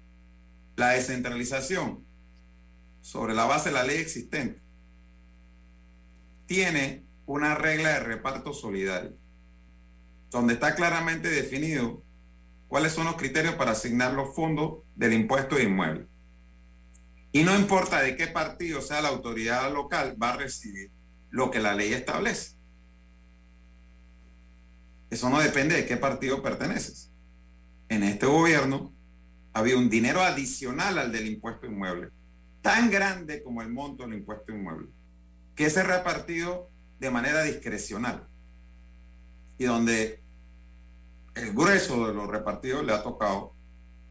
La 0.77 0.91
descentralización 0.91 2.05
sobre 3.01 3.35
la 3.35 3.45
base 3.45 3.69
de 3.69 3.75
la 3.75 3.85
ley 3.85 3.99
existente 3.99 4.61
tiene 6.47 7.05
una 7.27 7.55
regla 7.55 7.91
de 7.91 8.01
reparto 8.01 8.53
solidario, 8.53 9.17
donde 10.31 10.55
está 10.55 10.75
claramente 10.75 11.29
definido 11.29 12.03
cuáles 12.67 12.93
son 12.93 13.05
los 13.05 13.17
criterios 13.17 13.55
para 13.55 13.73
asignar 13.73 14.15
los 14.15 14.35
fondos 14.35 14.83
del 14.97 15.13
impuesto 15.13 15.57
de 15.57 15.65
inmueble. 15.65 16.07
Y 17.33 17.45
no 17.45 17.55
importa 17.55 18.01
de 18.01 18.17
qué 18.17 18.27
partido 18.27 18.81
sea 18.81 19.01
la 19.01 19.09
autoridad 19.09 19.73
local, 19.73 20.17
va 20.21 20.31
a 20.31 20.37
recibir 20.39 20.91
lo 21.31 21.51
que 21.51 21.61
la 21.61 21.75
ley 21.75 21.93
establece. 21.93 22.57
Eso 25.11 25.29
no 25.29 25.41
depende 25.41 25.75
de 25.75 25.87
qué 25.87 25.97
partido 25.97 26.43
perteneces. 26.43 27.11
En 27.89 28.03
este 28.03 28.27
gobierno 28.27 28.95
había 29.53 29.77
un 29.77 29.91
dinero 29.91 30.23
adicional 30.23 30.99
al 30.99 31.11
del 31.11 31.27
impuesto 31.27 31.67
inmueble, 31.67 32.11
tan 32.63 32.91
grande 32.91 33.43
como 33.43 33.63
el 33.63 33.71
monto 33.71 34.05
del 34.05 34.15
impuesto 34.15 34.53
inmueble, 34.53 34.89
que 35.57 35.71
se 35.71 35.83
repartido 35.83 36.71
de 37.01 37.11
manera 37.11 37.43
discrecional 37.43 38.29
y 39.59 39.65
donde 39.65 40.23
el 41.35 41.53
grueso 41.53 42.07
de 42.07 42.15
los 42.15 42.29
repartidos 42.29 42.85
le 42.85 42.93
ha 42.93 43.03
tocado 43.03 43.55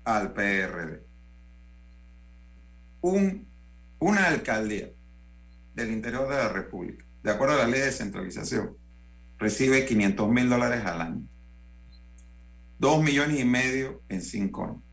al 0.04 0.34
PRD. 0.34 1.06
Un, 3.02 3.48
una 4.00 4.28
alcaldía 4.28 4.92
del 5.74 5.92
interior 5.92 6.28
de 6.28 6.36
la 6.36 6.50
República, 6.50 7.06
de 7.24 7.32
acuerdo 7.32 7.56
a 7.56 7.58
la 7.60 7.68
ley 7.68 7.80
de 7.80 7.88
descentralización, 7.88 8.78
recibe 9.38 9.86
500 9.86 10.30
mil 10.30 10.50
dólares 10.50 10.86
al 10.86 11.02
año. 11.02 11.28
dos 12.78 13.04
millones 13.04 13.40
y 13.40 13.44
medio 13.44 14.02
en 14.08 14.22
cinco 14.22 14.64
años. 14.64 14.84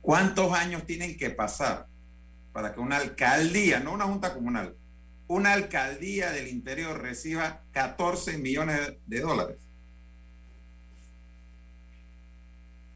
¿Cuántos 0.00 0.52
años 0.52 0.84
tienen 0.84 1.16
que 1.16 1.30
pasar 1.30 1.86
para 2.52 2.74
que 2.74 2.80
una 2.80 2.96
alcaldía, 2.96 3.78
no 3.78 3.92
una 3.92 4.06
junta 4.06 4.34
comunal, 4.34 4.76
una 5.28 5.52
alcaldía 5.52 6.32
del 6.32 6.48
interior 6.48 7.00
reciba 7.00 7.62
14 7.70 8.38
millones 8.38 8.94
de 9.06 9.20
dólares? 9.20 9.58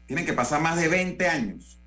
Tienen 0.05 0.25
que 0.25 0.33
pasar 0.33 0.61
más 0.61 0.75
de 0.75 0.89
20 0.89 1.27
años 1.27 1.79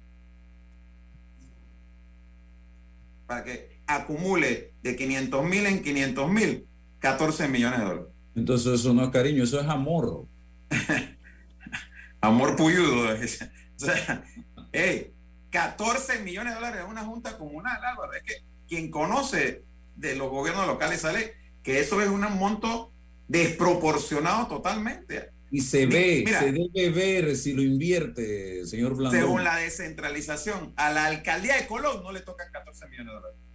para 3.26 3.44
que 3.44 3.82
acumule 3.86 4.72
de 4.86 4.96
500 4.96 5.44
mil 5.44 5.66
en 5.66 5.82
500 5.82 6.30
mil 6.30 6.66
14 7.00 7.48
millones 7.48 7.80
de 7.80 7.84
dólares. 7.84 8.06
Entonces 8.34 8.80
eso 8.80 8.94
no 8.94 9.04
es 9.04 9.10
cariño, 9.10 9.42
eso 9.42 9.60
es 9.60 9.66
amor. 9.66 10.26
amor 12.20 12.56
puyudo. 12.56 13.08
O 13.12 13.78
sea, 13.78 14.24
hey, 14.72 15.12
14 15.50 16.20
millones 16.20 16.52
de 16.52 16.60
dólares 16.60 16.82
en 16.84 16.90
una 16.90 17.04
junta 17.04 17.36
comunal, 17.36 17.84
Álvaro. 17.84 18.12
Es 18.12 18.22
que 18.22 18.44
quien 18.68 18.90
conoce 18.90 19.64
de 19.96 20.14
los 20.16 20.30
gobiernos 20.30 20.66
locales 20.66 21.00
sabe 21.00 21.34
que 21.62 21.80
eso 21.80 22.00
es 22.00 22.08
un 22.08 22.20
monto 22.38 22.92
desproporcionado 23.28 24.46
totalmente. 24.46 25.30
Y 25.50 25.60
se 25.60 25.86
ve, 25.86 26.24
se 26.26 26.52
debe 26.52 26.90
ver 26.90 27.36
si 27.36 27.52
lo 27.52 27.62
invierte, 27.62 28.66
señor 28.66 28.96
Blandón. 28.96 29.20
Según 29.20 29.44
la 29.44 29.56
descentralización, 29.56 30.72
a 30.76 30.90
la 30.90 31.06
alcaldía 31.06 31.56
de 31.56 31.66
Colón 31.66 32.02
no 32.02 32.12
le 32.12 32.20
tocan 32.20 32.50
14 32.52 32.88
millones 32.88 33.06
de 33.06 33.14
dólares. 33.14 33.45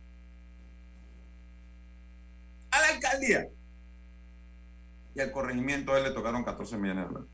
A 2.71 2.81
la 2.81 2.87
alcaldía. 2.95 3.47
Y 5.13 5.19
al 5.19 5.31
corregimiento 5.31 5.93
a 5.93 5.97
él 5.97 6.05
le 6.05 6.11
tocaron 6.11 6.43
14 6.43 6.77
millones 6.77 7.03
de 7.03 7.09
dólares. 7.09 7.29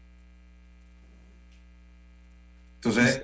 Entonces, 2.76 3.24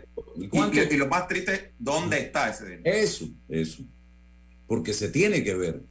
y, 0.92 0.98
lo 0.98 1.08
más 1.08 1.28
triste, 1.28 1.74
¿dónde 1.78 2.20
está 2.20 2.50
ese 2.50 2.66
dinero? 2.66 2.84
Eso, 2.86 3.28
eso. 3.48 3.84
Porque 4.68 4.94
se 4.94 5.10
tiene 5.10 5.44
que 5.44 5.56
ver. 5.56 5.84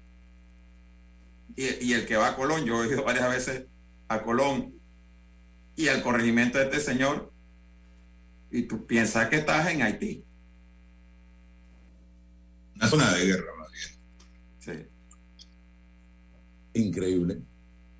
Y, 1.56 1.86
y, 1.86 1.92
el 1.94 2.06
que 2.06 2.16
va 2.16 2.28
a 2.28 2.36
Colón, 2.36 2.64
yo 2.64 2.82
he 2.82 2.88
ido 2.88 3.04
varias 3.04 3.28
veces 3.30 3.66
a 4.08 4.22
Colón 4.22 4.74
y 5.76 5.88
al 5.88 6.02
corregimiento 6.02 6.58
de 6.58 6.64
este 6.64 6.80
señor, 6.80 7.32
y 8.50 8.62
tú 8.62 8.86
piensas 8.86 9.28
que 9.28 9.36
estás 9.36 9.68
en 9.68 9.82
Haití. 9.82 10.24
Una 12.76 12.86
zona 12.88 13.14
de 13.14 13.26
guerra, 13.26 13.52
más 13.58 13.70
bien. 13.72 13.90
Sí. 14.58 14.86
Increíble, 16.74 17.38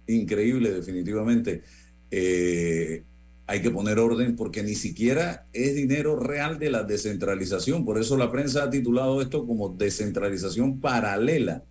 increíble 0.06 0.72
definitivamente. 0.72 1.62
Eh, 2.10 3.02
hay 3.46 3.60
que 3.60 3.70
poner 3.70 3.98
orden 3.98 4.36
porque 4.36 4.62
ni 4.62 4.74
siquiera 4.74 5.46
es 5.52 5.74
dinero 5.74 6.18
real 6.18 6.58
de 6.58 6.70
la 6.70 6.84
descentralización. 6.84 7.84
Por 7.84 7.98
eso 7.98 8.16
la 8.16 8.30
prensa 8.30 8.64
ha 8.64 8.70
titulado 8.70 9.20
esto 9.20 9.46
como 9.46 9.68
descentralización 9.68 10.80
paralela. 10.80 11.62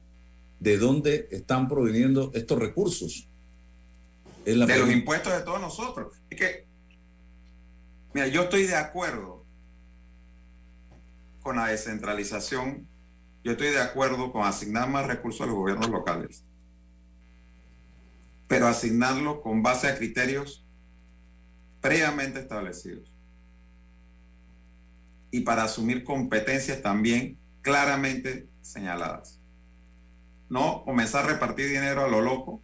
¿De 0.59 0.77
dónde 0.77 1.27
están 1.31 1.67
proveniendo 1.67 2.31
estos 2.35 2.59
recursos? 2.59 3.27
de 4.45 4.55
los 4.55 4.89
impuestos 4.89 5.33
de 5.33 5.41
todos 5.41 5.61
nosotros. 5.61 6.13
Es 6.29 6.37
que, 6.37 6.65
mira, 8.13 8.27
yo 8.27 8.43
estoy 8.43 8.63
de 8.63 8.75
acuerdo 8.75 9.45
con 11.41 11.55
la 11.55 11.67
descentralización, 11.67 12.87
yo 13.43 13.51
estoy 13.53 13.69
de 13.69 13.81
acuerdo 13.81 14.31
con 14.31 14.43
asignar 14.45 14.89
más 14.89 15.07
recursos 15.07 15.41
a 15.41 15.45
los 15.45 15.55
gobiernos 15.55 15.89
locales, 15.89 16.43
pero 18.51 18.67
asignarlo 18.67 19.41
con 19.41 19.63
base 19.63 19.87
a 19.87 19.97
criterios 19.97 20.67
previamente 21.79 22.41
establecidos. 22.41 23.15
Y 25.31 25.39
para 25.39 25.63
asumir 25.63 26.03
competencias 26.03 26.81
también 26.81 27.39
claramente 27.61 28.49
señaladas. 28.59 29.39
No 30.49 30.83
comenzar 30.83 31.23
a 31.23 31.27
repartir 31.29 31.69
dinero 31.69 32.03
a 32.03 32.09
lo 32.09 32.19
loco 32.19 32.61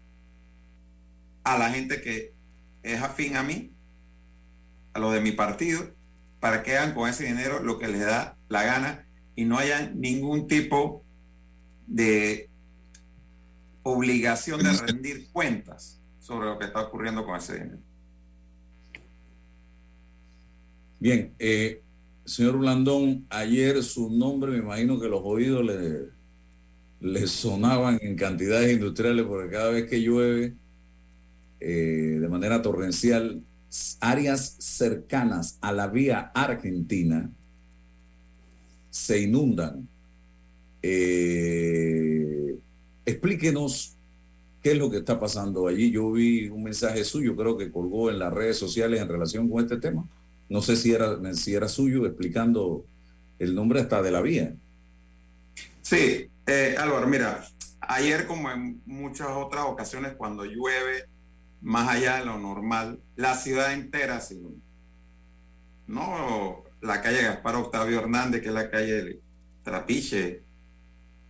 a 1.45 1.57
la 1.57 1.69
gente 1.69 2.01
que 2.01 2.35
es 2.83 3.01
afín 3.01 3.37
a 3.37 3.43
mí, 3.43 3.73
a 4.91 4.99
los 4.99 5.13
de 5.13 5.21
mi 5.21 5.31
partido, 5.31 5.95
para 6.41 6.63
que 6.63 6.75
hagan 6.75 6.95
con 6.95 7.09
ese 7.09 7.23
dinero 7.23 7.63
lo 7.63 7.79
que 7.79 7.87
les 7.87 8.01
da 8.01 8.37
la 8.49 8.63
gana 8.63 9.07
y 9.35 9.45
no 9.45 9.57
haya 9.57 9.89
ningún 9.95 10.47
tipo 10.47 11.05
de 11.85 12.49
obligación 13.87 14.61
de 14.61 14.73
rendir 14.73 15.27
cuentas 15.31 15.99
sobre 16.19 16.47
lo 16.47 16.59
que 16.59 16.65
está 16.65 16.81
ocurriendo 16.81 17.25
con 17.25 17.37
ese 17.37 17.53
dinero. 17.53 17.79
Bien, 20.99 21.33
eh, 21.39 21.81
señor 22.25 22.57
Blandón, 22.57 23.25
ayer 23.29 23.83
su 23.83 24.09
nombre 24.09 24.51
me 24.51 24.57
imagino 24.57 24.99
que 24.99 25.07
los 25.07 25.21
oídos 25.23 25.63
le, 25.63 26.09
le 26.99 27.27
sonaban 27.27 27.99
en 28.01 28.15
cantidades 28.15 28.73
industriales 28.73 29.25
porque 29.25 29.51
cada 29.51 29.69
vez 29.69 29.89
que 29.89 30.01
llueve 30.01 30.55
eh, 31.59 32.17
de 32.19 32.27
manera 32.27 32.61
torrencial 32.61 33.41
áreas 33.99 34.55
cercanas 34.59 35.57
a 35.61 35.71
la 35.71 35.87
vía 35.87 36.31
argentina 36.33 37.31
se 38.89 39.21
inundan. 39.21 39.87
Eh, 40.81 42.57
explíquenos 43.07 43.95
qué 44.61 44.73
es 44.73 44.77
lo 44.77 44.91
que 44.91 44.97
está 44.97 45.19
pasando 45.19 45.67
allí. 45.67 45.91
Yo 45.91 46.11
vi 46.11 46.49
un 46.49 46.61
mensaje 46.61 47.03
suyo, 47.03 47.35
creo 47.35 47.57
que 47.57 47.71
colgó 47.71 48.11
en 48.11 48.19
las 48.19 48.33
redes 48.33 48.57
sociales 48.57 49.01
en 49.01 49.07
relación 49.07 49.49
con 49.49 49.63
este 49.63 49.77
tema. 49.77 50.05
No 50.49 50.61
sé 50.61 50.75
si 50.75 50.91
era, 50.91 51.17
si 51.33 51.55
era 51.55 51.69
suyo 51.69 52.05
explicando 52.05 52.85
el 53.39 53.55
nombre 53.55 53.79
hasta 53.79 54.01
de 54.01 54.11
la 54.11 54.21
vía. 54.21 54.53
Sí, 55.81 56.29
eh, 56.45 56.75
Álvaro, 56.77 57.07
mira, 57.07 57.47
ayer 57.79 58.27
como 58.27 58.51
en 58.51 58.81
muchas 58.85 59.29
otras 59.29 59.65
ocasiones 59.65 60.13
cuando 60.17 60.43
llueve, 60.43 61.05
más 61.61 61.87
allá 61.87 62.17
de 62.17 62.25
lo 62.25 62.37
normal, 62.37 62.99
la 63.15 63.35
ciudad 63.35 63.73
entera 63.73 64.19
se 64.19 64.37
No 65.87 66.63
la 66.81 67.01
calle 67.01 67.23
Gaspar 67.23 67.55
Octavio 67.55 67.99
Hernández, 67.99 68.41
que 68.41 68.49
es 68.49 68.53
la 68.53 68.69
calle 68.69 69.21
Trapiche, 69.63 70.43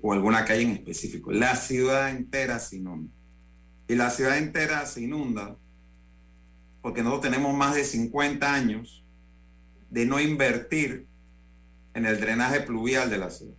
o 0.01 0.13
alguna 0.13 0.45
calle 0.45 0.63
en 0.63 0.71
específico. 0.71 1.31
La 1.31 1.55
ciudad 1.55 2.09
entera 2.09 2.59
se 2.59 2.77
inunda. 2.77 3.11
Y 3.87 3.95
la 3.95 4.09
ciudad 4.09 4.37
entera 4.37 4.85
se 4.85 5.01
inunda 5.01 5.57
porque 6.81 7.03
nosotros 7.03 7.31
tenemos 7.31 7.55
más 7.55 7.75
de 7.75 7.83
50 7.83 8.53
años 8.53 9.03
de 9.89 10.05
no 10.05 10.19
invertir 10.19 11.07
en 11.93 12.05
el 12.05 12.19
drenaje 12.19 12.61
pluvial 12.61 13.09
de 13.09 13.17
la 13.17 13.29
ciudad. 13.29 13.55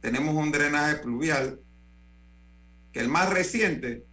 Tenemos 0.00 0.34
un 0.34 0.50
drenaje 0.50 0.96
pluvial 0.96 1.60
que 2.92 3.00
el 3.00 3.08
más 3.08 3.30
reciente 3.30 4.06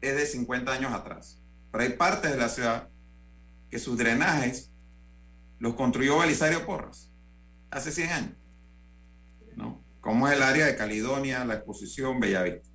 es 0.00 0.16
de 0.16 0.26
50 0.26 0.72
años 0.72 0.92
atrás. 0.92 1.42
Pero 1.70 1.84
hay 1.84 1.90
partes 1.90 2.30
de 2.30 2.38
la 2.38 2.48
ciudad 2.48 2.88
que 3.70 3.78
sus 3.78 3.98
drenajes 3.98 4.70
los 5.58 5.74
construyó 5.74 6.18
Belisario 6.18 6.64
Porras 6.64 7.10
hace 7.70 7.90
100 7.92 8.10
años. 8.10 8.36
¿no? 9.56 9.82
Como 10.00 10.28
es 10.28 10.34
el 10.34 10.42
área 10.42 10.66
de 10.66 10.76
Caledonia, 10.76 11.44
la 11.44 11.54
exposición 11.54 12.20
Bellavista. 12.20 12.68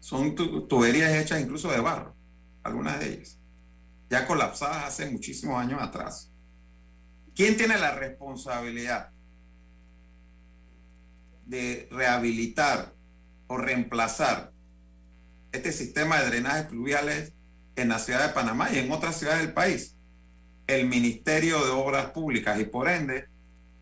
Son 0.00 0.34
tuberías 0.34 1.12
hechas 1.12 1.40
incluso 1.40 1.70
de 1.70 1.80
barro, 1.80 2.16
algunas 2.62 2.98
de 2.98 3.12
ellas, 3.12 3.38
ya 4.08 4.26
colapsadas 4.26 4.84
hace 4.84 5.10
muchísimos 5.10 5.56
años 5.56 5.80
atrás. 5.80 6.32
¿Quién 7.34 7.56
tiene 7.56 7.78
la 7.78 7.94
responsabilidad 7.94 9.10
de 11.46 11.88
rehabilitar 11.90 12.94
o 13.48 13.58
reemplazar 13.58 14.52
este 15.52 15.72
sistema 15.72 16.20
de 16.20 16.26
drenajes 16.30 16.66
pluviales 16.66 17.32
en 17.74 17.88
la 17.88 17.98
ciudad 17.98 18.28
de 18.28 18.34
Panamá 18.34 18.70
y 18.72 18.78
en 18.78 18.92
otras 18.92 19.18
ciudades 19.18 19.42
del 19.42 19.52
país. 19.52 19.96
El 20.66 20.86
Ministerio 20.86 21.64
de 21.64 21.72
Obras 21.72 22.10
Públicas 22.10 22.60
y 22.60 22.64
por 22.64 22.88
ende 22.88 23.26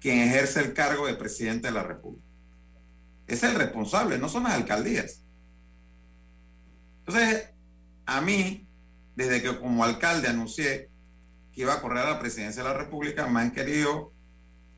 quien 0.00 0.18
ejerce 0.20 0.60
el 0.60 0.72
cargo 0.72 1.06
de 1.06 1.14
presidente 1.14 1.68
de 1.68 1.74
la 1.74 1.82
República. 1.82 2.26
Es 3.26 3.42
el 3.42 3.54
responsable, 3.54 4.18
no 4.18 4.28
son 4.28 4.44
las 4.44 4.54
alcaldías. 4.54 5.24
Entonces, 7.00 7.50
a 8.06 8.20
mí, 8.20 8.66
desde 9.16 9.42
que 9.42 9.58
como 9.58 9.84
alcalde 9.84 10.28
anuncié 10.28 10.90
que 11.52 11.62
iba 11.62 11.74
a 11.74 11.80
correr 11.80 12.04
a 12.04 12.10
la 12.10 12.20
presidencia 12.20 12.62
de 12.62 12.68
la 12.68 12.74
República, 12.74 13.26
me 13.26 13.40
han 13.40 13.52
querido 13.52 14.12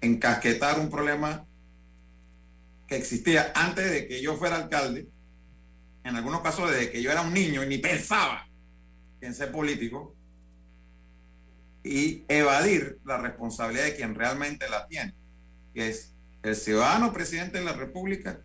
encasquetar 0.01 0.81
un 0.81 0.91
problema 0.91 1.47
que 2.87 2.97
existía 2.97 3.53
antes 3.55 3.91
de 3.91 4.09
que 4.09 4.21
yo 4.21 4.37
fuera 4.37 4.57
alcalde 4.57 5.09
en 6.05 6.17
algunos 6.17 6.41
casos 6.41 6.71
desde 6.71 6.91
que 6.91 7.03
yo 7.03 7.11
era 7.11 7.23
un 7.23 7.35
niño 7.35 7.63
y 7.63 7.69
ni 7.69 7.79
pensaba 7.79 8.49
en 9.21 9.35
ser 9.35 9.53
político, 9.53 10.17
y 11.83 12.25
evadir 12.29 12.99
la 13.05 13.19
responsabilidad 13.19 13.85
de 13.85 13.97
quien 13.97 14.15
realmente 14.15 14.69
la 14.69 14.87
tiene, 14.87 15.15
que 15.75 15.89
es 15.89 16.15
el 16.43 16.57
ciudadano 16.57 17.13
presidente 17.13 17.59
de 17.59 17.65
la 17.65 17.73
República 17.73 18.41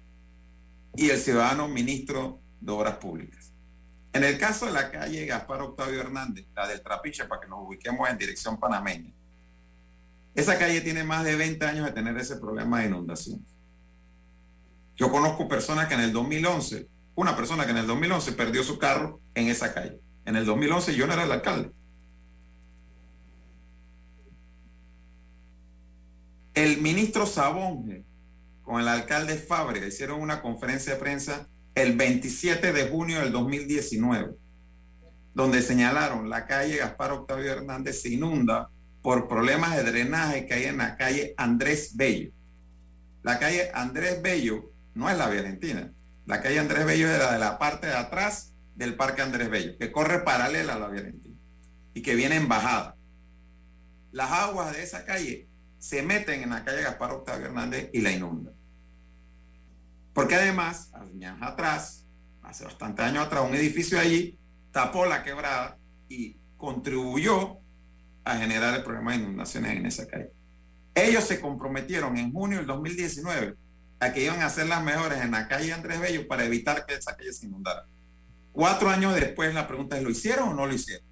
y 0.95 1.09
el 1.09 1.19
ciudadano 1.19 1.67
ministro 1.67 2.41
de 2.61 2.71
Obras 2.71 2.97
Públicas. 2.97 3.53
En 4.13 4.23
el 4.23 4.37
caso 4.37 4.65
de 4.65 4.71
la 4.71 4.91
calle 4.91 5.25
Gaspar 5.25 5.61
Octavio 5.61 5.99
Hernández, 5.99 6.45
la 6.55 6.67
del 6.67 6.81
Trapiche, 6.81 7.25
para 7.25 7.41
que 7.41 7.47
nos 7.47 7.59
ubiquemos 7.67 8.09
en 8.09 8.17
dirección 8.17 8.57
panameña, 8.57 9.11
esa 10.33 10.57
calle 10.57 10.81
tiene 10.81 11.03
más 11.03 11.23
de 11.23 11.35
20 11.35 11.65
años 11.65 11.85
de 11.85 11.91
tener 11.91 12.17
ese 12.17 12.37
problema 12.37 12.79
de 12.79 12.87
inundación. 12.87 13.45
Yo 14.95 15.11
conozco 15.11 15.47
personas 15.47 15.87
que 15.87 15.95
en 15.95 16.01
el 16.01 16.13
2011, 16.13 16.87
una 17.15 17.35
persona 17.35 17.65
que 17.65 17.71
en 17.71 17.77
el 17.77 17.87
2011 17.87 18.31
perdió 18.33 18.63
su 18.63 18.77
carro 18.79 19.19
en 19.33 19.47
esa 19.47 19.73
calle. 19.73 19.99
En 20.25 20.35
el 20.35 20.45
2011 20.45 20.95
yo 20.95 21.07
no 21.07 21.13
era 21.13 21.23
el 21.23 21.31
alcalde. 21.31 21.71
El 26.55 26.79
ministro 26.79 27.25
Sabonge 27.25 28.05
con 28.61 28.79
el 28.79 28.87
alcalde 28.87 29.35
Fábrega 29.35 29.87
hicieron 29.87 30.21
una 30.21 30.41
conferencia 30.41 30.93
de 30.93 30.99
prensa 30.99 31.49
el 31.75 31.97
27 31.97 32.71
de 32.71 32.87
junio 32.87 33.19
del 33.19 33.33
2019, 33.33 34.35
donde 35.33 35.61
señalaron 35.61 36.29
la 36.29 36.47
calle 36.47 36.77
Gaspar 36.77 37.11
Octavio 37.11 37.51
Hernández 37.51 38.01
se 38.01 38.13
inunda 38.13 38.69
por 39.01 39.27
problemas 39.27 39.75
de 39.75 39.83
drenaje 39.83 40.45
que 40.45 40.53
hay 40.53 40.63
en 40.63 40.77
la 40.77 40.95
calle 40.95 41.33
Andrés 41.35 41.97
Bello. 41.97 42.31
La 43.21 43.37
calle 43.37 43.69
Andrés 43.73 44.21
Bello 44.21 44.71
no 44.93 45.09
es 45.09 45.17
la 45.17 45.27
Valentina. 45.27 45.91
La 46.25 46.41
calle 46.41 46.59
Andrés 46.59 46.85
Bello 46.85 47.11
es 47.11 47.19
la 47.19 47.33
de 47.33 47.39
la 47.39 47.59
parte 47.59 47.87
de 47.87 47.95
atrás 47.95 48.53
del 48.75 48.95
Parque 48.95 49.21
Andrés 49.21 49.49
Bello, 49.49 49.77
que 49.77 49.91
corre 49.91 50.19
paralela 50.19 50.75
a 50.75 50.79
la 50.79 50.87
Valentina 50.87 51.35
y 51.93 52.01
que 52.01 52.15
viene 52.15 52.37
en 52.37 52.47
bajada. 52.47 52.95
Las 54.13 54.31
aguas 54.31 54.73
de 54.73 54.83
esa 54.83 55.03
calle 55.03 55.49
se 55.85 56.01
meten 56.01 56.41
en 56.41 56.49
la 56.49 56.65
calle 56.65 56.81
Gaspar 56.81 57.11
Octavio 57.11 57.45
Hernández 57.45 57.91
y 57.93 58.01
la 58.01 58.11
inundan. 58.11 58.55
Porque 60.13 60.33
además, 60.33 60.91
años 60.93 61.37
atrás, 61.41 62.07
hace 62.41 62.63
bastante 62.63 63.03
años 63.03 63.27
atrás, 63.27 63.43
un 63.47 63.53
edificio 63.53 63.99
allí 63.99 64.35
tapó 64.71 65.05
la 65.05 65.23
quebrada 65.23 65.77
y 66.09 66.37
contribuyó 66.57 67.59
a 68.23 68.35
generar 68.35 68.73
el 68.73 68.83
problema 68.83 69.11
de 69.11 69.17
inundaciones 69.17 69.77
en 69.77 69.85
esa 69.85 70.07
calle. 70.07 70.31
Ellos 70.95 71.23
se 71.23 71.39
comprometieron 71.39 72.17
en 72.17 72.33
junio 72.33 72.57
del 72.57 72.65
2019 72.65 73.55
a 73.99 74.11
que 74.11 74.23
iban 74.23 74.41
a 74.41 74.47
hacer 74.47 74.65
las 74.65 74.83
mejores 74.83 75.21
en 75.21 75.29
la 75.29 75.47
calle 75.47 75.71
Andrés 75.71 75.99
Bello 75.99 76.27
para 76.27 76.45
evitar 76.45 76.87
que 76.87 76.95
esa 76.95 77.15
calle 77.15 77.31
se 77.31 77.45
inundara. 77.45 77.85
Cuatro 78.51 78.89
años 78.89 79.13
después 79.13 79.53
la 79.53 79.67
pregunta 79.67 79.97
es, 79.97 80.03
¿lo 80.03 80.09
hicieron 80.09 80.49
o 80.49 80.53
no 80.55 80.65
lo 80.65 80.73
hicieron? 80.73 81.05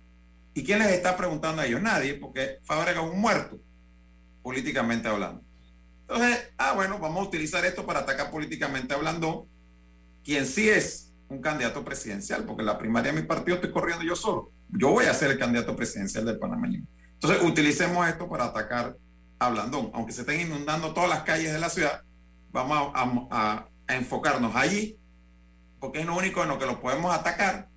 ¿Y 0.56 0.64
quién 0.64 0.80
les 0.80 0.94
está 0.94 1.16
preguntando 1.16 1.62
a 1.62 1.68
ellos? 1.68 1.82
Nadie, 1.82 2.16
porque 2.16 2.58
Fábrega 2.64 3.04
es 3.04 3.12
un 3.12 3.22
muerto, 3.22 3.60
políticamente 4.44 5.08
hablando. 5.08 5.42
Entonces, 6.02 6.52
ah, 6.58 6.74
bueno, 6.74 7.00
vamos 7.00 7.26
a 7.26 7.28
utilizar 7.28 7.66
esto 7.66 7.86
para 7.86 8.02
atacar 8.02 8.30
políticamente 8.30 8.94
hablando 8.94 9.48
quien 10.24 10.46
sí 10.46 10.70
es 10.70 11.12
un 11.30 11.42
candidato 11.42 11.84
presidencial, 11.84 12.44
porque 12.46 12.64
la 12.64 12.78
primaria 12.78 13.12
de 13.12 13.22
mi 13.22 13.28
partido 13.28 13.56
estoy 13.56 13.72
corriendo 13.72 14.04
yo 14.04 14.16
solo. 14.16 14.52
Yo 14.70 14.92
voy 14.92 15.06
a 15.06 15.14
ser 15.14 15.32
el 15.32 15.40
candidato 15.40 15.76
presidencial 15.76 16.26
del 16.26 16.38
panameño. 16.38 16.86
Entonces, 17.14 17.42
utilicemos 17.42 18.08
esto 18.08 18.30
para 18.30 18.46
atacar 18.46 18.98
a 19.40 19.50
Blandón. 19.50 19.92
Aunque 19.94 20.12
se 20.12 20.22
estén 20.22 20.42
inundando 20.42 20.94
todas 20.94 21.10
las 21.10 21.24
calles 21.24 21.52
de 21.54 21.60
la 21.60 21.70
ciudad, 21.70 22.04
vamos 22.52 22.92
a, 22.94 23.68
a 23.88 23.96
enfocarnos 23.96 24.56
allí, 24.56 24.98
porque 25.80 26.02
es 26.02 26.06
lo 26.06 26.16
único 26.16 26.44
en 26.44 26.50
lo 26.50 26.60
que 26.60 26.66
lo 26.66 26.80
podemos 26.80 27.14
atacar, 27.14 27.70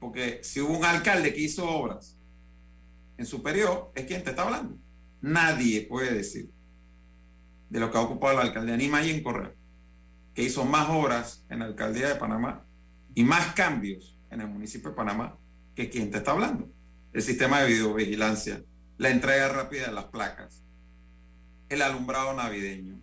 porque 0.00 0.40
si 0.42 0.60
hubo 0.60 0.76
un 0.76 0.84
alcalde 0.84 1.34
que 1.34 1.42
hizo 1.42 1.68
obras 1.68 2.16
en 3.18 3.26
su 3.26 3.42
periodo, 3.42 3.92
es 3.94 4.06
quien 4.06 4.24
te 4.24 4.30
está 4.30 4.42
hablando. 4.42 4.79
Nadie 5.20 5.82
puede 5.82 6.14
decir 6.14 6.50
de 7.68 7.80
lo 7.80 7.90
que 7.90 7.98
ha 7.98 8.02
ocupado 8.02 8.36
la 8.36 8.42
alcaldía, 8.42 8.76
ni 8.76 8.86
en 9.10 9.22
Correa, 9.22 9.54
que 10.34 10.42
hizo 10.42 10.64
más 10.64 10.88
obras 10.90 11.44
en 11.48 11.60
la 11.60 11.66
alcaldía 11.66 12.08
de 12.08 12.16
Panamá 12.16 12.64
y 13.14 13.22
más 13.24 13.54
cambios 13.54 14.18
en 14.30 14.40
el 14.40 14.48
municipio 14.48 14.90
de 14.90 14.96
Panamá 14.96 15.36
que 15.74 15.88
quien 15.88 16.10
te 16.10 16.18
está 16.18 16.32
hablando. 16.32 16.68
El 17.12 17.22
sistema 17.22 17.60
de 17.60 17.68
videovigilancia, 17.68 18.62
la 18.98 19.10
entrega 19.10 19.48
rápida 19.48 19.86
de 19.86 19.92
las 19.92 20.06
placas, 20.06 20.62
el 21.68 21.82
alumbrado 21.82 22.34
navideño, 22.34 23.00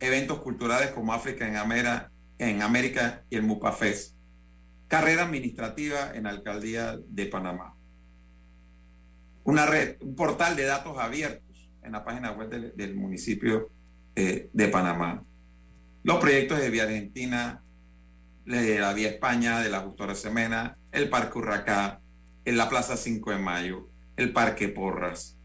eventos 0.00 0.40
culturales 0.40 0.90
como 0.90 1.12
África 1.12 1.46
en 1.46 1.56
en 2.38 2.62
América 2.62 3.24
y 3.30 3.36
el 3.36 3.42
Mupafes, 3.42 4.16
carrera 4.88 5.24
administrativa 5.24 6.12
en 6.14 6.24
la 6.24 6.30
alcaldía 6.30 6.98
de 7.08 7.26
Panamá, 7.26 7.75
una 9.46 9.64
red, 9.64 9.96
un 10.00 10.14
portal 10.16 10.56
de 10.56 10.64
datos 10.64 10.98
abiertos 10.98 11.70
en 11.82 11.92
la 11.92 12.04
página 12.04 12.32
web 12.32 12.50
del, 12.50 12.96
municipio 12.96 13.70
eh, 14.16 14.50
de 14.52 14.68
Panamá. 14.68 15.24
Los 16.02 16.18
proyectos 16.18 16.58
de 16.58 16.68
Vía 16.68 16.82
Argentina, 16.82 17.62
de 18.44 18.80
la 18.80 18.92
Vía 18.92 19.08
España, 19.08 19.60
de 19.60 19.70
la 19.70 19.80
Justora 19.80 20.16
Semena, 20.16 20.76
el 20.90 21.08
Parque 21.08 21.38
Urracá, 21.38 22.00
en 22.44 22.56
la 22.56 22.68
Plaza 22.68 22.96
5 22.96 23.30
de 23.30 23.38
Mayo, 23.38 23.88
el 24.16 24.32
Parque 24.32 24.68
Porras, 24.68 25.38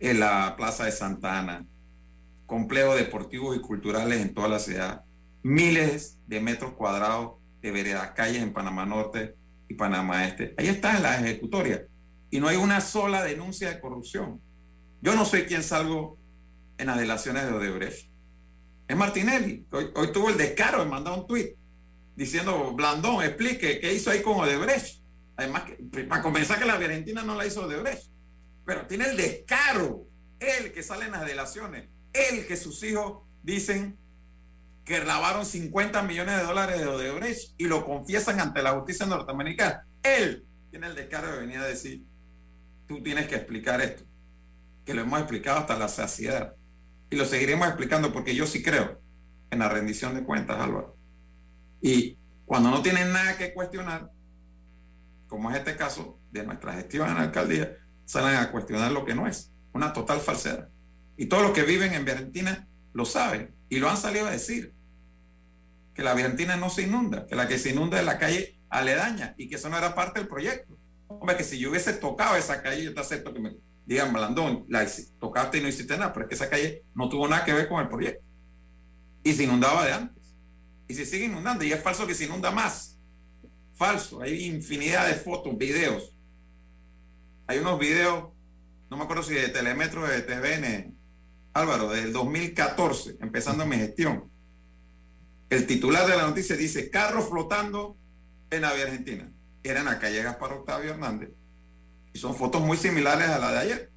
en 0.00 0.20
la 0.20 0.54
Plaza 0.56 0.86
de 0.86 0.92
Santa 0.92 1.38
Ana, 1.38 1.66
complejos 2.46 2.96
deportivos 2.96 3.54
y 3.54 3.60
culturales 3.60 4.22
en 4.22 4.32
toda 4.32 4.48
la 4.48 4.58
ciudad, 4.60 5.04
miles 5.42 6.18
de 6.26 6.40
metros 6.40 6.72
cuadrados 6.72 7.34
de 7.60 7.70
veredas, 7.70 8.12
calles 8.12 8.42
en 8.42 8.54
Panamá 8.54 8.86
Norte 8.86 9.34
y 9.68 9.74
Panamá 9.74 10.26
Este. 10.26 10.54
Ahí 10.56 10.68
está 10.68 10.98
la 11.00 11.20
ejecutoria. 11.20 11.86
Y 12.32 12.40
no 12.40 12.48
hay 12.48 12.56
una 12.56 12.80
sola 12.80 13.22
denuncia 13.22 13.68
de 13.68 13.78
corrupción. 13.78 14.40
Yo 15.02 15.14
no 15.14 15.26
soy 15.26 15.42
quien 15.42 15.62
salgo 15.62 16.18
en 16.78 16.86
las 16.86 16.98
delaciones 16.98 17.44
de 17.44 17.52
Odebrecht. 17.52 18.10
Es 18.88 18.96
Martinelli. 18.96 19.66
Hoy, 19.70 19.90
hoy 19.94 20.12
tuvo 20.12 20.30
el 20.30 20.38
descaro 20.38 20.82
de 20.82 20.88
mandar 20.88 21.18
un 21.18 21.26
tuit 21.26 21.50
diciendo, 22.16 22.72
Blandón, 22.72 23.22
explique 23.22 23.80
qué 23.80 23.92
hizo 23.92 24.10
ahí 24.10 24.22
con 24.22 24.38
Odebrecht. 24.38 25.02
Además, 25.36 25.64
para 26.08 26.22
comenzar 26.22 26.58
que 26.58 26.64
la 26.64 26.78
Valentina 26.78 27.22
no 27.22 27.36
la 27.36 27.44
hizo 27.44 27.66
Odebrecht. 27.66 28.10
Pero 28.64 28.86
tiene 28.86 29.10
el 29.10 29.16
descaro, 29.18 30.06
él 30.40 30.72
que 30.72 30.82
sale 30.82 31.04
en 31.04 31.12
las 31.12 31.26
delaciones, 31.26 31.90
él 32.14 32.46
que 32.46 32.56
sus 32.56 32.82
hijos 32.82 33.24
dicen 33.42 33.98
que 34.86 35.04
lavaron 35.04 35.44
50 35.44 36.02
millones 36.04 36.38
de 36.38 36.44
dólares 36.44 36.80
de 36.80 36.86
Odebrecht 36.86 37.52
y 37.58 37.66
lo 37.66 37.84
confiesan 37.84 38.40
ante 38.40 38.62
la 38.62 38.72
justicia 38.72 39.04
norteamericana. 39.04 39.86
Él 40.02 40.46
tiene 40.70 40.86
el 40.86 40.94
descaro 40.94 41.30
de 41.30 41.40
venir 41.40 41.58
a 41.58 41.66
decir, 41.66 42.06
tú 42.86 43.02
tienes 43.02 43.26
que 43.26 43.36
explicar 43.36 43.80
esto 43.80 44.04
que 44.84 44.94
lo 44.94 45.02
hemos 45.02 45.20
explicado 45.20 45.58
hasta 45.58 45.78
la 45.78 45.88
saciedad. 45.88 46.54
Y 47.10 47.16
lo 47.16 47.24
seguiremos 47.24 47.66
explicando 47.68 48.12
porque 48.12 48.34
yo 48.34 48.46
sí 48.46 48.62
creo 48.62 49.00
en 49.50 49.58
la 49.58 49.68
rendición 49.68 50.14
de 50.14 50.24
cuentas, 50.24 50.58
Álvaro. 50.58 50.96
Y 51.80 52.18
cuando 52.44 52.70
no 52.70 52.82
tienen 52.82 53.12
nada 53.12 53.36
que 53.36 53.52
cuestionar, 53.52 54.10
como 55.26 55.50
es 55.50 55.58
este 55.58 55.76
caso 55.76 56.18
de 56.30 56.44
nuestra 56.44 56.72
gestión 56.74 57.08
en 57.08 57.14
la 57.14 57.22
alcaldía, 57.22 57.76
salen 58.04 58.36
a 58.36 58.50
cuestionar 58.50 58.92
lo 58.92 59.04
que 59.04 59.14
no 59.14 59.26
es, 59.26 59.52
una 59.72 59.92
total 59.92 60.20
falsedad. 60.20 60.68
Y 61.16 61.26
todos 61.26 61.42
los 61.42 61.52
que 61.52 61.62
viven 61.62 61.92
en 61.92 62.08
Argentina 62.08 62.66
lo 62.92 63.04
saben 63.04 63.54
y 63.68 63.78
lo 63.78 63.88
han 63.88 63.96
salido 63.96 64.26
a 64.26 64.30
decir. 64.30 64.74
Que 65.94 66.02
la 66.02 66.12
Argentina 66.12 66.56
no 66.56 66.70
se 66.70 66.82
inunda, 66.82 67.26
que 67.26 67.36
la 67.36 67.46
que 67.46 67.58
se 67.58 67.70
inunda 67.70 67.98
es 67.98 68.06
la 68.06 68.18
calle 68.18 68.58
aledaña 68.70 69.34
y 69.36 69.48
que 69.48 69.56
eso 69.56 69.68
no 69.68 69.76
era 69.76 69.94
parte 69.94 70.20
del 70.20 70.28
proyecto. 70.28 70.71
Hombre, 71.20 71.36
que 71.36 71.44
si 71.44 71.58
yo 71.58 71.70
hubiese 71.70 71.92
tocado 71.94 72.36
esa 72.36 72.62
calle, 72.62 72.84
yo 72.84 72.94
te 72.94 73.00
acepto 73.00 73.32
que 73.32 73.40
me, 73.40 73.56
digan, 73.86 74.12
Blandón, 74.12 74.64
la 74.68 74.86
tocaste 75.18 75.58
y 75.58 75.60
no 75.60 75.68
hiciste 75.68 75.96
nada, 75.96 76.12
pero 76.12 76.26
es 76.26 76.28
que 76.28 76.34
esa 76.34 76.50
calle 76.50 76.84
no 76.94 77.08
tuvo 77.08 77.28
nada 77.28 77.44
que 77.44 77.52
ver 77.52 77.68
con 77.68 77.80
el 77.80 77.88
proyecto. 77.88 78.24
Y 79.24 79.32
se 79.32 79.44
inundaba 79.44 79.84
de 79.84 79.92
antes. 79.92 80.34
Y 80.88 80.94
se 80.94 81.06
sigue 81.06 81.26
inundando. 81.26 81.64
Y 81.64 81.72
es 81.72 81.80
falso 81.80 82.06
que 82.06 82.14
se 82.14 82.24
inunda 82.24 82.50
más. 82.50 82.98
Falso. 83.74 84.20
Hay 84.20 84.46
infinidad 84.46 85.06
de 85.06 85.14
fotos, 85.14 85.56
videos. 85.56 86.16
Hay 87.46 87.58
unos 87.58 87.78
videos, 87.78 88.30
no 88.90 88.96
me 88.96 89.04
acuerdo 89.04 89.22
si 89.22 89.34
de 89.34 89.48
Telemetro 89.48 90.06
de 90.06 90.22
TVN, 90.22 90.96
Álvaro, 91.54 91.90
del 91.90 92.12
2014, 92.12 93.18
empezando 93.20 93.66
mi 93.66 93.76
gestión. 93.76 94.30
El 95.50 95.66
titular 95.66 96.06
de 96.06 96.16
la 96.16 96.26
noticia 96.26 96.56
dice, 96.56 96.88
carro 96.88 97.22
flotando 97.22 97.98
en 98.50 98.62
la 98.62 98.72
vía 98.72 98.84
argentina. 98.84 99.30
Era 99.62 99.80
en 99.80 99.86
la 99.86 99.98
calle 99.98 100.22
Gaspar 100.22 100.52
Octavio 100.52 100.90
Hernández 100.90 101.30
y 102.12 102.18
son 102.18 102.34
fotos 102.34 102.60
muy 102.60 102.76
similares 102.76 103.28
a 103.28 103.38
la 103.38 103.52
de 103.52 103.58
ayer. 103.58 103.92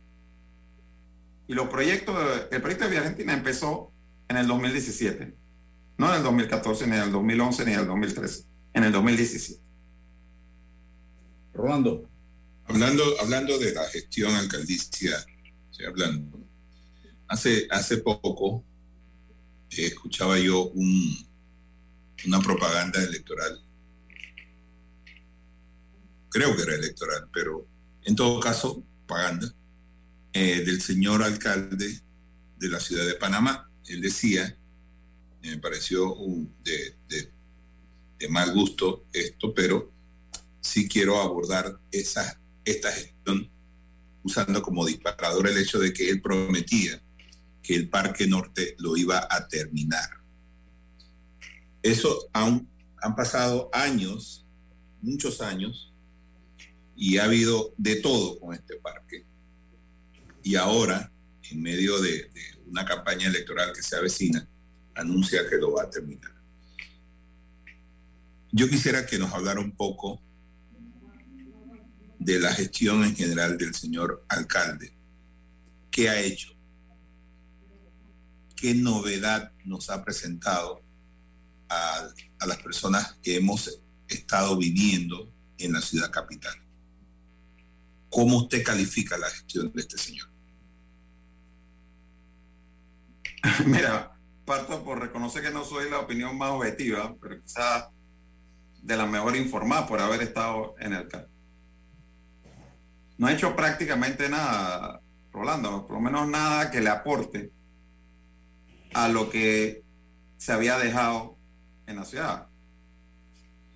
Y 1.48 1.54
los 1.54 1.68
proyectos, 1.70 2.16
el 2.52 2.62
proyecto 2.62 2.86
de 2.86 2.92
Vía 2.92 3.02
Argentina 3.02 3.34
empezó 3.34 3.92
en 4.28 4.38
el 4.38 4.48
2017, 4.48 5.36
no 5.98 6.10
en 6.10 6.16
el 6.16 6.24
2014, 6.24 6.88
ni 6.88 6.96
en 6.96 7.04
el 7.04 7.12
2011, 7.12 7.66
ni 7.66 7.74
en 7.74 7.80
el 7.80 7.88
2013, 7.88 8.46
en 8.74 8.84
el 8.84 8.92
2017. 8.92 9.62
Rolando. 11.54 12.10
Hablando, 12.68 13.04
hablando 13.22 13.60
de 13.60 13.74
la 13.74 13.84
gestión 13.90 14.34
alcaldicia, 14.34 15.24
estoy 15.72 15.86
hablando. 15.86 16.40
Hace, 17.28 17.68
hace 17.70 17.98
poco 17.98 18.64
eh, 19.70 19.88
escuchaba 19.88 20.40
yo 20.40 20.70
un, 20.70 21.28
una 22.26 22.40
propaganda 22.40 23.04
electoral, 23.04 23.64
creo 26.36 26.54
que 26.54 26.64
era 26.64 26.76
electoral, 26.76 27.30
pero 27.32 27.66
en 28.04 28.14
todo 28.14 28.42
caso, 28.42 28.84
propaganda, 29.08 29.56
eh, 30.34 30.66
del 30.66 30.82
señor 30.82 31.24
alcalde 31.24 32.02
de 32.58 32.68
la 32.68 32.82
ciudad 32.82 33.06
de 33.06 33.14
Panamá. 33.14 33.72
Él 33.88 34.02
decía, 34.02 34.58
me 35.42 35.58
pareció 35.60 36.14
de, 36.62 37.32
mal 38.30 38.52
gusto 38.54 39.06
esto, 39.14 39.54
pero 39.54 39.94
sí 40.60 40.90
quiero 40.90 41.22
abordar 41.22 41.80
esa, 41.90 42.38
esta 42.66 42.92
gestión 42.92 43.50
usando 44.22 44.62
como 44.62 44.86
disparador 44.86 45.48
el 45.48 45.58
hecho 45.58 45.80
de 45.80 45.94
que 45.94 46.10
él 46.10 46.22
prometía 46.22 47.02
que 47.64 47.76
el 47.76 47.88
Parque 47.88 48.28
Norte 48.28 48.76
lo 48.80 48.98
iba 48.98 49.26
a 49.30 49.48
terminar. 49.48 50.10
Eso 51.82 52.28
aún 52.34 52.68
han 53.02 53.16
pasado 53.16 53.70
años, 53.72 54.46
muchos 55.02 55.40
años, 55.40 55.95
y 56.96 57.18
ha 57.18 57.26
habido 57.26 57.74
de 57.78 57.98
todo 57.98 58.40
con 58.40 58.54
este 58.54 58.78
parque. 58.78 59.26
Y 60.44 60.56
ahora, 60.56 61.12
en 61.52 61.62
medio 61.62 62.00
de, 62.00 62.30
una 62.68 62.86
campaña 62.86 63.28
electoral 63.28 63.74
que 63.74 63.84
se 63.84 63.96
avecina, 63.96 64.48
anuncia 64.96 65.48
que 65.48 65.58
lo 65.58 65.74
va 65.74 65.84
a 65.84 65.90
terminar. 65.90 66.32
Yo 68.52 68.68
quisiera 68.70 69.06
que 69.06 69.20
nos 69.20 69.32
hablara 69.34 69.60
un 69.60 69.76
poco 69.76 70.22
de 72.18 72.40
la 72.40 72.54
gestión 72.54 73.04
en 73.04 73.16
general 73.16 73.58
del 73.58 73.76
señor 73.76 74.26
alcalde. 74.30 74.98
¿Qué 75.92 76.10
ha 76.10 76.20
hecho? 76.20 76.56
¿Qué 78.56 78.74
novedad 78.74 79.52
nos 79.64 79.90
ha 79.90 80.04
presentado 80.04 80.82
a, 81.70 82.10
a 82.40 82.48
las 82.48 82.58
personas 82.58 83.18
que 83.22 83.36
hemos 83.36 83.80
estado 84.08 84.58
viviendo 84.58 85.32
en 85.58 85.74
la 85.74 85.82
ciudad 85.82 86.10
capital? 86.10 86.65
¿Cómo 88.16 88.38
usted 88.38 88.64
califica 88.64 89.18
la 89.18 89.30
gestión 89.30 89.74
de 89.74 89.82
este 89.82 89.98
señor? 89.98 90.30
Mira, 93.66 94.18
parto 94.46 94.86
por 94.86 95.02
reconocer 95.02 95.44
que 95.44 95.52
no 95.52 95.66
soy 95.66 95.90
la 95.90 96.00
opinión 96.00 96.38
más 96.38 96.52
objetiva, 96.52 97.14
pero 97.22 97.42
quizás 97.42 97.90
de 98.82 98.96
la 98.96 99.06
mejor 99.06 99.36
informada 99.36 99.86
por 99.86 100.00
haber 100.00 100.22
estado 100.22 100.76
en 100.80 100.94
el 100.94 101.10
cargo. 101.10 101.28
No 103.18 103.28
ha 103.28 103.34
hecho 103.34 103.54
prácticamente 103.54 104.30
nada, 104.30 105.02
Rolando, 105.34 105.86
por 105.86 105.98
lo 105.98 106.02
menos 106.02 106.26
nada 106.26 106.72
que 106.72 106.80
le 106.80 106.92
aporte 106.92 107.52
a 108.94 109.10
lo 109.10 109.30
que 109.30 109.84
se 110.38 110.54
había 110.54 110.78
dejado 110.78 111.38
en 111.86 111.98
la 111.98 112.06
ciudad. 112.06 112.48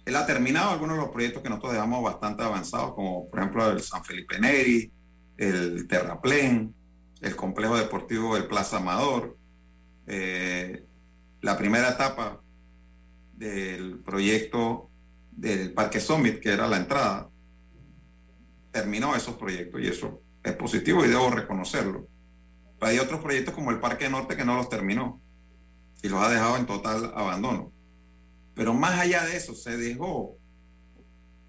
Él 0.10 0.16
ha 0.16 0.26
terminado 0.26 0.72
algunos 0.72 0.98
de 0.98 1.04
los 1.04 1.12
proyectos 1.12 1.44
que 1.44 1.50
nosotros 1.50 1.74
dejamos 1.74 2.02
bastante 2.02 2.42
avanzados, 2.42 2.96
como 2.96 3.30
por 3.30 3.40
ejemplo 3.40 3.70
el 3.70 3.80
San 3.80 4.04
Felipe 4.04 4.40
Neri, 4.40 4.92
el 5.38 5.88
Terraplén, 5.88 6.74
el 7.22 7.36
complejo 7.36 7.78
deportivo 7.78 8.34
del 8.34 8.48
Plaza 8.48 8.78
Amador, 8.78 9.38
eh, 10.08 10.84
la 11.42 11.56
primera 11.56 11.90
etapa 11.90 12.42
del 13.34 14.00
proyecto 14.00 14.90
del 15.30 15.74
Parque 15.74 16.00
Summit, 16.00 16.40
que 16.40 16.54
era 16.54 16.68
la 16.68 16.78
entrada, 16.78 17.30
terminó 18.72 19.16
esos 19.16 19.36
proyectos 19.36 19.80
y 19.80 19.90
eso 19.90 20.24
es 20.42 20.54
positivo 20.54 21.06
y 21.06 21.10
debo 21.10 21.30
reconocerlo. 21.30 22.08
Pero 22.80 22.92
hay 22.92 22.98
otros 22.98 23.22
proyectos 23.22 23.54
como 23.54 23.70
el 23.70 23.80
Parque 23.80 24.10
Norte 24.10 24.36
que 24.36 24.44
no 24.44 24.56
los 24.56 24.70
terminó 24.70 25.22
y 26.02 26.10
los 26.10 26.20
ha 26.20 26.30
dejado 26.30 26.58
en 26.58 26.66
total 26.66 27.14
abandono. 27.16 27.72
Pero 28.60 28.74
más 28.74 29.00
allá 29.00 29.24
de 29.24 29.38
eso, 29.38 29.56
se 29.56 29.78
dejó 29.78 30.38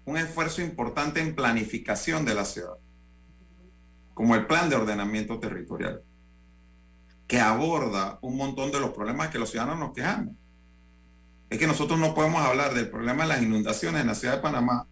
un 0.05 0.15
esfuerzo 0.15 0.61
importante 0.61 1.19
en 1.19 1.35
planificación 1.35 2.23
de 2.23 2.33
la 2.33 2.45
ciudad, 2.45 2.77
como 4.13 4.33
el 4.33 4.47
plan 4.47 4.69
de 4.69 4.77
ordenamiento 4.77 5.37
territorial, 5.37 6.03
que 7.27 7.41
aborda 7.41 8.17
un 8.21 8.37
montón 8.37 8.71
de 8.71 8.79
los 8.79 8.91
problemas 8.91 9.27
que 9.27 9.39
los 9.39 9.49
ciudadanos 9.51 9.77
nos 9.77 9.93
quejamos. 9.93 10.35
Es 11.49 11.59
que 11.59 11.67
nosotros 11.67 11.99
no 11.99 12.15
podemos 12.15 12.43
hablar 12.43 12.73
del 12.73 12.89
problema 12.89 13.23
de 13.23 13.29
las 13.29 13.41
inundaciones 13.41 13.99
en 13.99 14.07
la 14.07 14.15
ciudad 14.15 14.37
de 14.37 14.43
Panamá 14.43 14.87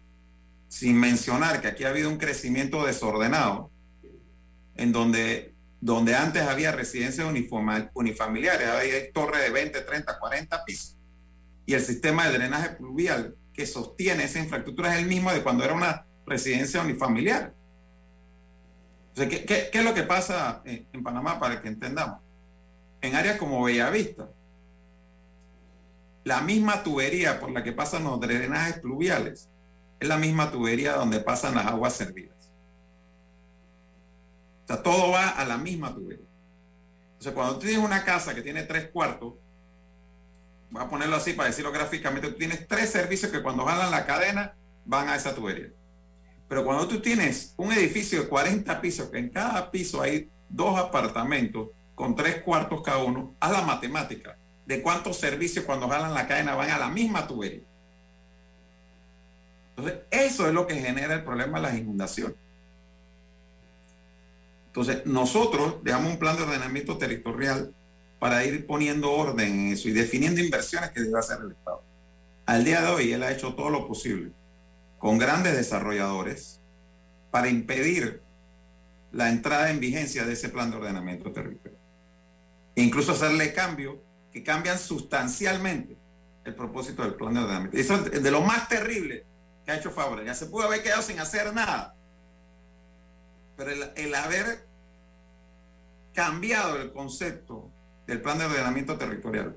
sin 0.68 1.00
mencionar 1.00 1.62
que 1.62 1.68
aquí 1.68 1.84
ha 1.84 1.88
habido 1.88 2.10
un 2.10 2.18
crecimiento 2.18 2.84
desordenado, 2.84 3.70
en 4.74 4.92
donde, 4.92 5.54
donde 5.80 6.16
antes 6.16 6.42
había 6.42 6.70
residencias 6.70 7.26
unifamiliares, 7.94 8.68
había 8.68 9.10
torres 9.10 9.42
de 9.42 9.50
20, 9.52 9.80
30, 9.80 10.18
40 10.18 10.64
pisos, 10.66 10.99
y 11.66 11.74
el 11.74 11.80
sistema 11.80 12.26
de 12.26 12.38
drenaje 12.38 12.70
pluvial 12.70 13.36
que 13.52 13.66
sostiene 13.66 14.24
esa 14.24 14.38
infraestructura 14.38 14.94
es 14.94 15.02
el 15.02 15.08
mismo 15.08 15.32
de 15.32 15.42
cuando 15.42 15.64
era 15.64 15.74
una 15.74 16.06
residencia 16.26 16.82
unifamiliar. 16.82 17.54
¿qué, 19.14 19.44
qué, 19.44 19.70
es 19.72 19.84
lo 19.84 19.92
que 19.92 20.02
pasa 20.02 20.62
en, 20.64 20.86
en 20.92 21.02
Panamá 21.02 21.38
para 21.38 21.60
que 21.60 21.68
entendamos? 21.68 22.20
En 23.00 23.14
áreas 23.14 23.38
como 23.38 23.62
Bellavista, 23.62 24.30
la 26.24 26.40
misma 26.40 26.82
tubería 26.82 27.40
por 27.40 27.50
la 27.50 27.62
que 27.62 27.72
pasan 27.72 28.04
los 28.04 28.20
drenajes 28.20 28.78
pluviales 28.78 29.48
es 29.98 30.08
la 30.08 30.16
misma 30.16 30.50
tubería 30.50 30.94
donde 30.94 31.20
pasan 31.20 31.54
las 31.54 31.66
aguas 31.66 31.94
servidas. 31.94 32.50
O 34.64 34.66
sea, 34.66 34.82
todo 34.82 35.10
va 35.10 35.30
a 35.30 35.44
la 35.44 35.58
misma 35.58 35.94
tubería. 35.94 36.24
Entonces, 37.12 37.32
cuando 37.34 37.54
tú 37.54 37.66
tienes 37.66 37.84
una 37.84 38.04
casa 38.04 38.34
que 38.34 38.40
tiene 38.40 38.62
tres 38.62 38.88
cuartos, 38.90 39.34
voy 40.70 40.82
a 40.82 40.88
ponerlo 40.88 41.16
así 41.16 41.32
para 41.32 41.48
decirlo 41.48 41.72
gráficamente, 41.72 42.28
tú 42.28 42.36
tienes 42.36 42.66
tres 42.66 42.90
servicios 42.90 43.30
que 43.30 43.42
cuando 43.42 43.64
jalan 43.64 43.90
la 43.90 44.06
cadena 44.06 44.54
van 44.84 45.08
a 45.08 45.16
esa 45.16 45.34
tubería. 45.34 45.68
Pero 46.48 46.64
cuando 46.64 46.88
tú 46.88 47.00
tienes 47.00 47.54
un 47.56 47.72
edificio 47.72 48.22
de 48.22 48.28
40 48.28 48.80
pisos, 48.80 49.08
que 49.10 49.18
en 49.18 49.30
cada 49.30 49.70
piso 49.70 50.02
hay 50.02 50.28
dos 50.48 50.78
apartamentos 50.78 51.68
con 51.94 52.16
tres 52.16 52.42
cuartos 52.42 52.82
cada 52.82 52.98
uno, 52.98 53.34
haz 53.40 53.52
la 53.52 53.62
matemática 53.62 54.36
de 54.66 54.82
cuántos 54.82 55.16
servicios 55.18 55.64
cuando 55.64 55.88
jalan 55.88 56.14
la 56.14 56.26
cadena 56.26 56.54
van 56.54 56.70
a 56.70 56.78
la 56.78 56.88
misma 56.88 57.26
tubería. 57.26 57.62
Entonces, 59.76 60.00
eso 60.10 60.46
es 60.46 60.52
lo 60.52 60.66
que 60.66 60.74
genera 60.74 61.14
el 61.14 61.24
problema 61.24 61.58
de 61.58 61.66
las 61.66 61.76
inundaciones. 61.76 62.36
Entonces, 64.66 65.04
nosotros 65.06 65.82
dejamos 65.82 66.12
un 66.12 66.18
plan 66.18 66.36
de 66.36 66.44
ordenamiento 66.44 66.96
territorial 66.98 67.74
para 68.20 68.44
ir 68.44 68.66
poniendo 68.66 69.10
orden 69.10 69.60
en 69.60 69.72
eso 69.72 69.88
y 69.88 69.92
definiendo 69.92 70.40
inversiones 70.40 70.90
que 70.90 71.00
debe 71.00 71.18
hacer 71.18 71.38
el 71.42 71.52
Estado. 71.52 71.82
Al 72.44 72.64
día 72.64 72.82
de 72.82 72.88
hoy, 72.88 73.12
él 73.12 73.22
ha 73.22 73.32
hecho 73.32 73.54
todo 73.54 73.70
lo 73.70 73.88
posible 73.88 74.30
con 74.98 75.16
grandes 75.16 75.56
desarrolladores 75.56 76.60
para 77.30 77.48
impedir 77.48 78.22
la 79.10 79.30
entrada 79.30 79.70
en 79.70 79.80
vigencia 79.80 80.26
de 80.26 80.34
ese 80.34 80.50
plan 80.50 80.70
de 80.70 80.76
ordenamiento 80.76 81.32
territorial. 81.32 81.80
E 82.76 82.82
incluso 82.82 83.12
hacerle 83.12 83.54
cambios 83.54 83.96
que 84.30 84.44
cambian 84.44 84.78
sustancialmente 84.78 85.96
el 86.44 86.54
propósito 86.54 87.02
del 87.02 87.14
plan 87.14 87.32
de 87.32 87.40
ordenamiento. 87.40 87.78
Eso 87.78 87.94
es 88.12 88.22
de 88.22 88.30
lo 88.30 88.42
más 88.42 88.68
terrible 88.68 89.24
que 89.64 89.72
ha 89.72 89.76
hecho 89.76 89.90
Fabra. 89.90 90.22
Ya 90.22 90.34
se 90.34 90.46
pudo 90.46 90.64
haber 90.64 90.82
quedado 90.82 91.00
sin 91.00 91.18
hacer 91.20 91.54
nada. 91.54 91.94
Pero 93.56 93.70
el, 93.70 93.90
el 93.96 94.14
haber 94.14 94.66
cambiado 96.12 96.76
el 96.76 96.92
concepto 96.92 97.70
del 98.10 98.20
plan 98.20 98.38
de 98.38 98.46
ordenamiento 98.46 98.98
territorial, 98.98 99.56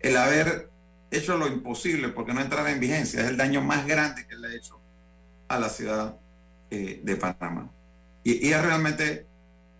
el 0.00 0.16
haber 0.16 0.70
hecho 1.10 1.36
lo 1.36 1.46
imposible 1.46 2.08
porque 2.08 2.32
no 2.32 2.40
entrara 2.40 2.72
en 2.72 2.80
vigencia, 2.80 3.20
es 3.20 3.28
el 3.28 3.36
daño 3.36 3.60
más 3.60 3.86
grande 3.86 4.26
que 4.26 4.36
le 4.36 4.48
ha 4.48 4.54
hecho 4.54 4.80
a 5.48 5.58
la 5.58 5.68
ciudad 5.68 6.16
eh, 6.70 7.02
de 7.04 7.16
Panamá. 7.16 7.70
Y, 8.24 8.48
y 8.48 8.52
es 8.54 8.62
realmente 8.62 9.26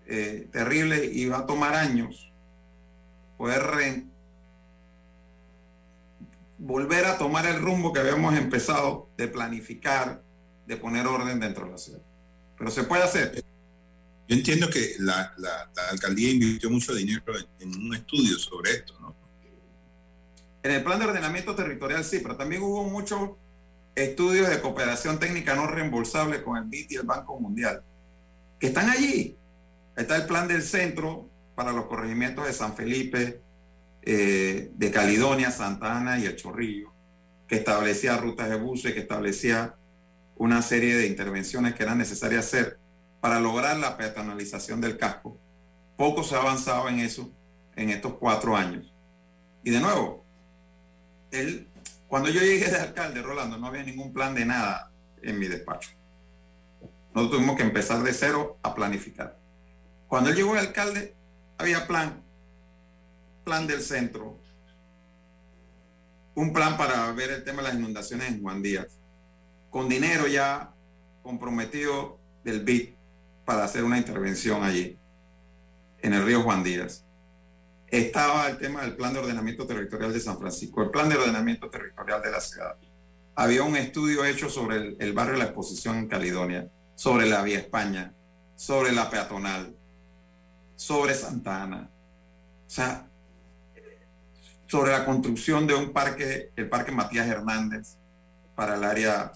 eh, 0.06 0.48
terrible 0.52 1.06
y 1.06 1.24
va 1.24 1.38
a 1.38 1.46
tomar 1.46 1.74
años 1.74 2.30
poder 3.38 4.04
volver 6.58 7.06
a 7.06 7.16
tomar 7.16 7.46
el 7.46 7.58
rumbo 7.58 7.94
que 7.94 8.00
habíamos 8.00 8.36
empezado 8.36 9.08
de 9.16 9.28
planificar, 9.28 10.20
de 10.66 10.76
poner 10.76 11.06
orden 11.06 11.40
dentro 11.40 11.64
de 11.64 11.70
la 11.70 11.78
ciudad. 11.78 12.02
Pero 12.58 12.70
se 12.70 12.84
puede 12.84 13.02
hacer. 13.02 13.42
Yo 14.32 14.38
entiendo 14.38 14.70
que 14.70 14.94
la, 14.98 15.30
alcaldía 15.90 16.30
invirtió 16.30 16.70
mucho 16.70 16.94
dinero 16.94 17.34
en, 17.60 17.68
un 17.68 17.94
estudio 17.94 18.38
sobre 18.38 18.70
esto, 18.70 18.98
¿no? 18.98 19.14
En 20.62 20.70
el 20.70 20.82
plan 20.82 20.98
de 20.98 21.04
ordenamiento 21.04 21.54
territorial 21.54 22.02
sí, 22.02 22.20
pero 22.22 22.34
también 22.34 22.62
hubo 22.62 22.82
muchos 22.84 23.32
estudios 23.94 24.48
de 24.48 24.62
cooperación 24.62 25.18
técnica 25.18 25.54
no 25.54 25.66
reembolsable 25.66 26.42
con 26.42 26.56
el 26.56 26.64
BIT 26.64 26.92
y 26.92 26.96
el 26.96 27.02
Banco 27.02 27.38
Mundial, 27.38 27.82
que 28.58 28.68
están 28.68 28.88
allí. 28.88 29.36
Está 29.98 30.16
el 30.16 30.24
plan 30.24 30.48
del 30.48 30.62
centro 30.62 31.28
para 31.54 31.72
los 31.72 31.84
corregimientos 31.84 32.46
de 32.46 32.54
San 32.54 32.74
Felipe, 32.74 33.42
eh, 34.00 34.70
de 34.72 34.90
Caledonia, 34.90 35.50
Santa 35.50 35.98
Ana 35.98 36.18
y 36.18 36.24
El 36.24 36.36
Chorrillo, 36.36 36.90
que 37.46 37.56
establecía 37.56 38.16
rutas 38.16 38.48
de 38.48 38.56
buses, 38.56 38.94
que 38.94 39.00
establecía 39.00 39.74
una 40.36 40.62
serie 40.62 40.96
de 40.96 41.06
intervenciones 41.06 41.74
que 41.74 41.82
eran 41.82 41.98
necesarias 41.98 42.46
hacer 42.46 42.78
para 43.22 43.38
lograr 43.38 43.76
la 43.76 43.96
peatonalización 43.96 44.80
del 44.80 44.98
casco. 44.98 45.38
Poco 45.96 46.24
se 46.24 46.34
ha 46.34 46.38
avanzado 46.38 46.88
en 46.88 46.98
eso 46.98 47.30
en 47.76 47.90
estos 47.90 48.14
cuatro 48.14 48.56
años. 48.56 48.92
Y 49.62 49.70
de 49.70 49.78
nuevo, 49.78 50.26
él, 51.30 51.68
cuando 52.08 52.30
yo 52.30 52.40
llegué 52.40 52.68
de 52.68 52.80
alcalde, 52.80 53.22
Rolando, 53.22 53.58
no 53.58 53.68
había 53.68 53.84
ningún 53.84 54.12
plan 54.12 54.34
de 54.34 54.44
nada 54.44 54.90
en 55.22 55.38
mi 55.38 55.46
despacho. 55.46 55.90
Nosotros 57.14 57.38
tuvimos 57.38 57.56
que 57.56 57.62
empezar 57.62 58.02
de 58.02 58.12
cero 58.12 58.58
a 58.60 58.74
planificar. 58.74 59.38
Cuando 60.08 60.30
él 60.30 60.36
llegó 60.36 60.54
de 60.54 60.60
alcalde, 60.60 61.14
había 61.58 61.86
plan, 61.86 62.24
plan 63.44 63.68
del 63.68 63.82
centro, 63.82 64.40
un 66.34 66.52
plan 66.52 66.76
para 66.76 67.12
ver 67.12 67.30
el 67.30 67.44
tema 67.44 67.62
de 67.62 67.68
las 67.68 67.78
inundaciones 67.78 68.32
en 68.32 68.42
Juan 68.42 68.62
Díaz, 68.62 68.98
con 69.70 69.88
dinero 69.88 70.26
ya 70.26 70.74
comprometido 71.22 72.18
del 72.42 72.64
BID 72.64 72.94
para 73.44 73.64
hacer 73.64 73.84
una 73.84 73.98
intervención 73.98 74.62
allí, 74.62 74.98
en 76.00 76.14
el 76.14 76.24
río 76.24 76.42
Juan 76.42 76.62
Díaz. 76.62 77.04
Estaba 77.88 78.48
el 78.48 78.58
tema 78.58 78.82
del 78.82 78.96
plan 78.96 79.12
de 79.12 79.20
ordenamiento 79.20 79.66
territorial 79.66 80.12
de 80.12 80.20
San 80.20 80.38
Francisco, 80.38 80.82
el 80.82 80.90
plan 80.90 81.08
de 81.08 81.16
ordenamiento 81.16 81.68
territorial 81.68 82.22
de 82.22 82.30
la 82.30 82.40
ciudad. 82.40 82.76
Había 83.34 83.62
un 83.62 83.76
estudio 83.76 84.24
hecho 84.24 84.48
sobre 84.48 84.96
el, 84.98 85.12
barrio 85.12 85.34
de 85.34 85.38
la 85.40 85.44
exposición 85.44 85.98
en 85.98 86.08
Caledonia, 86.08 86.68
sobre 86.94 87.26
la 87.26 87.42
Vía 87.42 87.58
España, 87.58 88.14
sobre 88.56 88.92
la 88.92 89.10
peatonal, 89.10 89.74
sobre 90.74 91.14
Santa 91.14 91.62
Ana. 91.62 91.90
O 92.66 92.70
sea, 92.70 93.06
sobre 94.66 94.92
la 94.92 95.04
construcción 95.04 95.66
de 95.66 95.74
un 95.74 95.92
parque, 95.92 96.50
el 96.56 96.68
Parque 96.68 96.92
Matías 96.92 97.26
Hernández, 97.26 97.96
para 98.54 98.76
el 98.76 98.84
área 98.84 99.32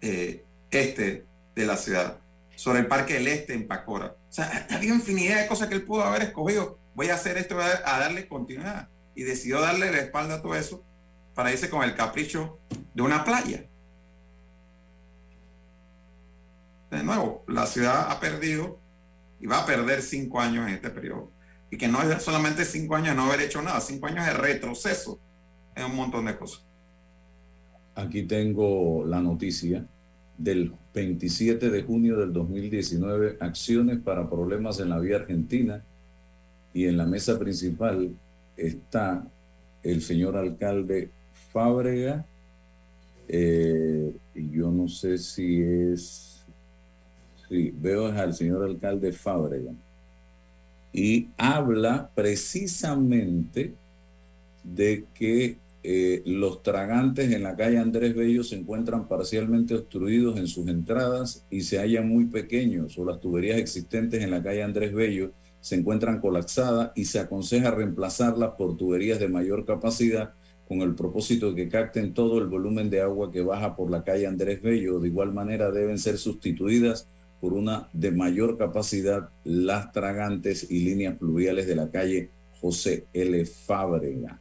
eh, 0.00 0.44
este 0.70 1.24
de 1.54 1.66
la 1.66 1.76
ciudad, 1.76 2.18
sobre 2.58 2.80
el 2.80 2.88
Parque 2.88 3.14
del 3.14 3.28
Este 3.28 3.54
en 3.54 3.68
Pacora. 3.68 4.16
O 4.28 4.32
sea, 4.32 4.66
había 4.70 4.92
infinidad 4.92 5.42
de 5.42 5.46
cosas 5.46 5.68
que 5.68 5.76
él 5.76 5.84
pudo 5.84 6.02
haber 6.02 6.22
escogido. 6.22 6.76
Voy 6.96 7.08
a 7.08 7.14
hacer 7.14 7.38
esto, 7.38 7.56
a 7.56 8.00
darle 8.00 8.26
continuidad. 8.26 8.88
Y 9.14 9.22
decidió 9.22 9.60
darle 9.60 9.92
la 9.92 9.98
espalda 9.98 10.34
a 10.34 10.42
todo 10.42 10.56
eso 10.56 10.82
para 11.36 11.52
irse 11.52 11.70
con 11.70 11.84
el 11.84 11.94
capricho 11.94 12.58
de 12.94 13.02
una 13.02 13.22
playa. 13.22 13.64
De 16.90 17.04
nuevo, 17.04 17.44
la 17.46 17.64
ciudad 17.66 18.10
ha 18.10 18.18
perdido 18.18 18.80
y 19.38 19.46
va 19.46 19.60
a 19.60 19.66
perder 19.66 20.02
cinco 20.02 20.40
años 20.40 20.66
en 20.66 20.74
este 20.74 20.90
periodo. 20.90 21.30
Y 21.70 21.78
que 21.78 21.86
no 21.86 22.02
es 22.02 22.20
solamente 22.24 22.64
cinco 22.64 22.96
años 22.96 23.10
de 23.10 23.14
no 23.14 23.26
haber 23.26 23.42
hecho 23.42 23.62
nada, 23.62 23.80
cinco 23.80 24.08
años 24.08 24.26
de 24.26 24.32
retroceso 24.32 25.20
en 25.76 25.84
un 25.84 25.94
montón 25.94 26.24
de 26.24 26.36
cosas. 26.36 26.64
Aquí 27.94 28.24
tengo 28.24 29.04
la 29.06 29.20
noticia 29.20 29.86
del 30.38 30.72
27 30.94 31.68
de 31.68 31.82
junio 31.82 32.16
del 32.16 32.32
2019, 32.32 33.36
acciones 33.40 33.98
para 33.98 34.30
problemas 34.30 34.78
en 34.80 34.88
la 34.88 35.00
vía 35.00 35.16
argentina. 35.16 35.82
Y 36.72 36.86
en 36.86 36.96
la 36.96 37.06
mesa 37.06 37.38
principal 37.38 38.10
está 38.56 39.26
el 39.82 40.00
señor 40.00 40.36
alcalde 40.36 41.10
Fábrega. 41.52 42.24
Eh, 43.26 44.12
yo 44.34 44.70
no 44.70 44.88
sé 44.88 45.18
si 45.18 45.60
es, 45.60 46.44
sí, 47.48 47.74
veo 47.76 48.06
al 48.06 48.32
señor 48.32 48.64
alcalde 48.64 49.12
Fábrega. 49.12 49.72
Y 50.92 51.28
habla 51.36 52.10
precisamente 52.14 53.74
de 54.62 55.04
que 55.14 55.56
eh, 55.90 56.22
los 56.26 56.62
tragantes 56.62 57.32
en 57.32 57.42
la 57.42 57.56
calle 57.56 57.78
Andrés 57.78 58.14
Bello 58.14 58.44
se 58.44 58.56
encuentran 58.56 59.08
parcialmente 59.08 59.74
obstruidos 59.74 60.38
en 60.38 60.46
sus 60.46 60.68
entradas 60.68 61.46
y 61.48 61.62
se 61.62 61.78
hallan 61.78 62.06
muy 62.06 62.26
pequeños, 62.26 62.98
o 62.98 63.06
las 63.06 63.20
tuberías 63.20 63.56
existentes 63.56 64.22
en 64.22 64.30
la 64.30 64.42
calle 64.42 64.62
Andrés 64.62 64.92
Bello 64.92 65.32
se 65.62 65.76
encuentran 65.76 66.20
colapsadas 66.20 66.92
y 66.94 67.06
se 67.06 67.20
aconseja 67.20 67.70
reemplazarlas 67.70 68.50
por 68.58 68.76
tuberías 68.76 69.18
de 69.18 69.30
mayor 69.30 69.64
capacidad 69.64 70.34
con 70.68 70.82
el 70.82 70.94
propósito 70.94 71.52
de 71.52 71.56
que 71.56 71.68
capten 71.70 72.12
todo 72.12 72.36
el 72.36 72.48
volumen 72.48 72.90
de 72.90 73.00
agua 73.00 73.32
que 73.32 73.40
baja 73.40 73.74
por 73.74 73.90
la 73.90 74.04
calle 74.04 74.26
Andrés 74.26 74.60
Bello. 74.60 75.00
De 75.00 75.08
igual 75.08 75.32
manera 75.32 75.70
deben 75.70 75.98
ser 75.98 76.18
sustituidas 76.18 77.08
por 77.40 77.54
una 77.54 77.88
de 77.94 78.10
mayor 78.10 78.58
capacidad 78.58 79.30
las 79.42 79.90
tragantes 79.92 80.70
y 80.70 80.80
líneas 80.80 81.16
pluviales 81.16 81.66
de 81.66 81.76
la 81.76 81.90
calle 81.90 82.28
José 82.60 83.06
L. 83.14 83.46
Fábrega. 83.46 84.38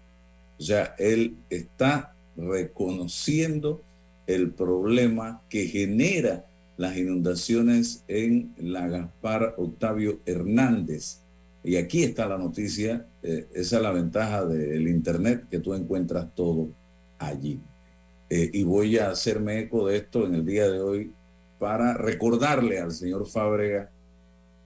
O 0.59 0.63
sea, 0.63 0.95
él 0.97 1.37
está 1.49 2.15
reconociendo 2.35 3.81
el 4.25 4.51
problema 4.51 5.41
que 5.49 5.67
genera 5.67 6.45
las 6.77 6.95
inundaciones 6.97 8.03
en 8.07 8.53
la 8.57 8.87
Gaspar 8.87 9.55
Octavio 9.57 10.19
Hernández. 10.25 11.21
Y 11.63 11.75
aquí 11.77 12.03
está 12.03 12.27
la 12.27 12.37
noticia, 12.37 13.07
eh, 13.23 13.47
esa 13.53 13.77
es 13.77 13.81
la 13.81 13.91
ventaja 13.91 14.45
del 14.45 14.87
Internet, 14.87 15.45
que 15.49 15.59
tú 15.59 15.73
encuentras 15.73 16.33
todo 16.35 16.69
allí. 17.17 17.59
Eh, 18.29 18.49
y 18.53 18.63
voy 18.63 18.97
a 18.97 19.09
hacerme 19.09 19.59
eco 19.59 19.87
de 19.87 19.97
esto 19.97 20.25
en 20.25 20.35
el 20.35 20.45
día 20.45 20.69
de 20.69 20.81
hoy 20.81 21.11
para 21.59 21.93
recordarle 21.93 22.79
al 22.79 22.91
señor 22.91 23.27
Fábrega 23.27 23.89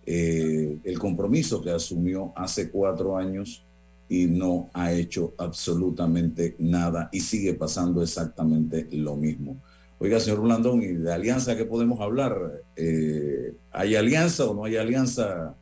eh, 0.06 0.78
el 0.84 1.00
compromiso 1.00 1.62
que 1.62 1.72
asumió 1.72 2.34
hace 2.36 2.70
cuatro 2.72 3.16
años 3.16 3.64
y 4.12 4.26
no 4.26 4.70
ha 4.74 4.92
hecho 4.92 5.34
absolutamente 5.38 6.58
nada 6.60 7.08
y 7.14 7.22
sigue 7.22 7.54
pasando 7.54 8.04
exactamente 8.04 8.90
lo 8.92 9.16
mismo. 9.16 9.56
Oiga, 10.00 10.20
señor 10.20 10.42
Blandón, 10.42 10.84
¿y 10.84 10.88
de 10.88 11.14
alianza 11.14 11.56
qué 11.56 11.64
podemos 11.64 12.02
hablar? 12.02 12.38
Eh, 12.76 13.54
¿Hay 13.72 13.96
alianza 13.96 14.44
o 14.48 14.54
no 14.54 14.66
hay 14.66 14.76
alianza 14.76 15.56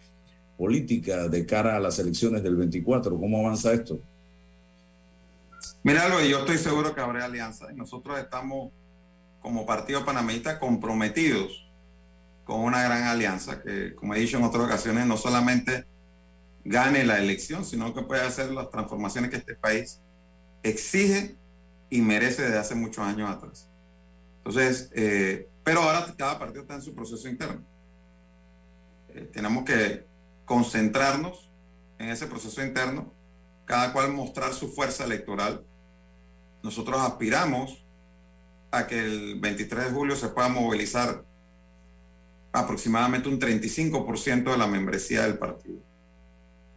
política 0.57 1.27
de 1.27 1.45
cara 1.45 1.75
a 1.75 1.79
las 1.79 1.99
elecciones 1.99 2.41
del 2.41 2.55
24? 2.55 3.19
¿Cómo 3.19 3.45
avanza 3.45 3.71
esto? 3.71 3.99
Mira, 5.83 6.09
Luis, 6.09 6.27
yo 6.27 6.39
estoy 6.39 6.57
seguro 6.57 6.95
que 6.95 7.01
habrá 7.01 7.25
alianza. 7.25 7.71
Y 7.71 7.75
nosotros 7.75 8.17
estamos, 8.17 8.71
como 9.41 9.63
Partido 9.67 10.03
Panameñista, 10.03 10.57
comprometidos 10.57 11.69
con 12.45 12.61
una 12.61 12.81
gran 12.81 13.03
alianza 13.03 13.61
que, 13.61 13.93
como 13.93 14.15
he 14.15 14.19
dicho 14.19 14.37
en 14.37 14.43
otras 14.43 14.63
ocasiones, 14.63 15.05
no 15.05 15.17
solamente 15.17 15.85
gane 16.63 17.03
la 17.03 17.19
elección, 17.19 17.65
sino 17.65 17.93
que 17.93 18.01
puede 18.01 18.21
hacer 18.21 18.51
las 18.51 18.69
transformaciones 18.69 19.29
que 19.31 19.37
este 19.37 19.55
país 19.55 19.99
exige 20.63 21.35
y 21.89 22.01
merece 22.01 22.43
desde 22.43 22.57
hace 22.57 22.75
muchos 22.75 23.03
años 23.05 23.29
atrás. 23.29 23.67
Entonces, 24.37 24.89
eh, 24.93 25.47
pero 25.63 25.81
ahora 25.81 26.13
cada 26.17 26.39
partido 26.39 26.61
está 26.61 26.75
en 26.75 26.81
su 26.81 26.93
proceso 26.93 27.27
interno. 27.27 27.61
Eh, 29.09 29.29
tenemos 29.33 29.63
que 29.63 30.05
concentrarnos 30.45 31.49
en 31.97 32.09
ese 32.09 32.27
proceso 32.27 32.63
interno, 32.63 33.13
cada 33.65 33.93
cual 33.93 34.13
mostrar 34.13 34.53
su 34.53 34.69
fuerza 34.69 35.03
electoral. 35.03 35.63
Nosotros 36.63 36.99
aspiramos 36.99 37.83
a 38.71 38.87
que 38.87 38.99
el 38.99 39.39
23 39.39 39.85
de 39.85 39.91
julio 39.91 40.15
se 40.15 40.29
pueda 40.29 40.49
movilizar 40.49 41.23
aproximadamente 42.51 43.29
un 43.29 43.39
35% 43.39 44.51
de 44.51 44.57
la 44.57 44.67
membresía 44.67 45.23
del 45.23 45.37
partido. 45.37 45.79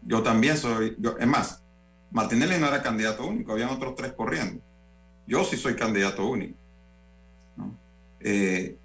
Yo 0.04 0.22
también 0.22 0.56
soy, 0.56 0.96
yo, 0.98 1.16
es 1.18 1.26
más, 1.26 1.62
Martinelli 2.10 2.58
no 2.58 2.68
era 2.68 2.82
candidato 2.82 3.26
único, 3.26 3.52
habían 3.52 3.70
otros 3.70 3.94
tres 3.94 4.12
corriendo. 4.12 4.62
Yo 5.26 5.44
sí 5.44 5.56
soy 5.56 5.76
candidato 5.76 6.26
único. 6.26 6.58
¿no? 7.56 7.78
Eh, 8.20 8.76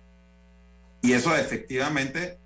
y 1.02 1.14
eso 1.14 1.36
efectivamente 1.36 2.38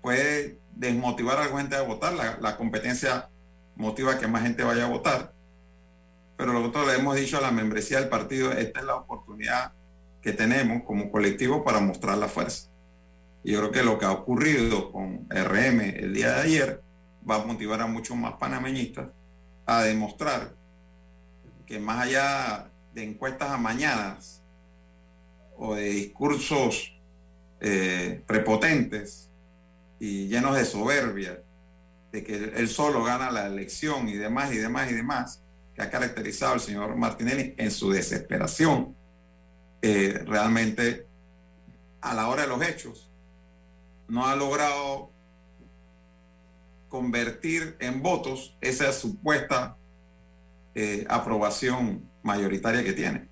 puede 0.00 0.58
desmotivar 0.74 1.38
a 1.38 1.48
la 1.48 1.56
gente 1.56 1.76
a 1.76 1.82
votar. 1.82 2.12
La, 2.12 2.38
la, 2.40 2.56
competencia 2.56 3.28
motiva 3.76 4.18
que 4.18 4.28
más 4.28 4.42
gente 4.42 4.62
vaya 4.62 4.84
a 4.84 4.88
votar. 4.88 5.32
Pero 6.36 6.52
nosotros 6.52 6.86
le 6.86 6.94
hemos 6.94 7.16
dicho 7.16 7.38
a 7.38 7.40
la 7.40 7.50
membresía 7.50 8.00
del 8.00 8.08
partido, 8.08 8.52
esta 8.52 8.80
es 8.80 8.86
la 8.86 8.96
oportunidad 8.96 9.72
que 10.22 10.32
tenemos 10.32 10.84
como 10.84 11.10
colectivo 11.10 11.64
para 11.64 11.80
mostrar 11.80 12.18
la 12.18 12.28
fuerza. 12.28 12.68
Y 13.44 13.52
yo 13.52 13.58
creo 13.58 13.72
que 13.72 13.82
lo 13.82 13.98
que 13.98 14.04
ha 14.04 14.12
ocurrido 14.12 14.92
con 14.92 15.26
RM 15.28 15.80
el 15.80 16.14
día 16.14 16.32
de 16.34 16.40
ayer 16.40 16.82
va 17.28 17.36
a 17.36 17.44
motivar 17.44 17.80
a 17.80 17.86
muchos 17.86 18.16
más 18.16 18.34
panameñistas 18.34 19.10
a 19.66 19.82
demostrar 19.82 20.54
que 21.66 21.78
más 21.78 22.06
allá 22.06 22.70
de 22.94 23.04
encuestas 23.04 23.50
amañadas 23.50 24.42
o 25.56 25.74
de 25.74 25.84
discursos 25.84 26.92
eh, 27.60 28.22
prepotentes 28.26 29.30
y 30.00 30.26
llenos 30.26 30.56
de 30.56 30.64
soberbia, 30.64 31.42
de 32.10 32.24
que 32.24 32.34
él 32.56 32.68
solo 32.68 33.04
gana 33.04 33.30
la 33.30 33.46
elección 33.46 34.08
y 34.08 34.14
demás 34.14 34.52
y 34.52 34.58
demás 34.58 34.90
y 34.90 34.94
demás, 34.94 35.42
que 35.74 35.82
ha 35.82 35.90
caracterizado 35.90 36.54
al 36.54 36.60
señor 36.60 36.96
Martinelli 36.96 37.54
en 37.56 37.70
su 37.70 37.90
desesperación, 37.90 38.96
eh, 39.80 40.20
realmente 40.26 41.06
a 42.00 42.14
la 42.14 42.28
hora 42.28 42.42
de 42.42 42.48
los 42.48 42.62
hechos 42.62 43.08
no 44.08 44.26
ha 44.26 44.36
logrado 44.36 45.11
convertir 46.92 47.74
en 47.80 48.02
votos 48.02 48.54
esa 48.60 48.92
supuesta 48.92 49.78
eh, 50.74 51.06
aprobación 51.08 52.06
mayoritaria 52.22 52.84
que 52.84 52.92
tiene. 52.92 53.28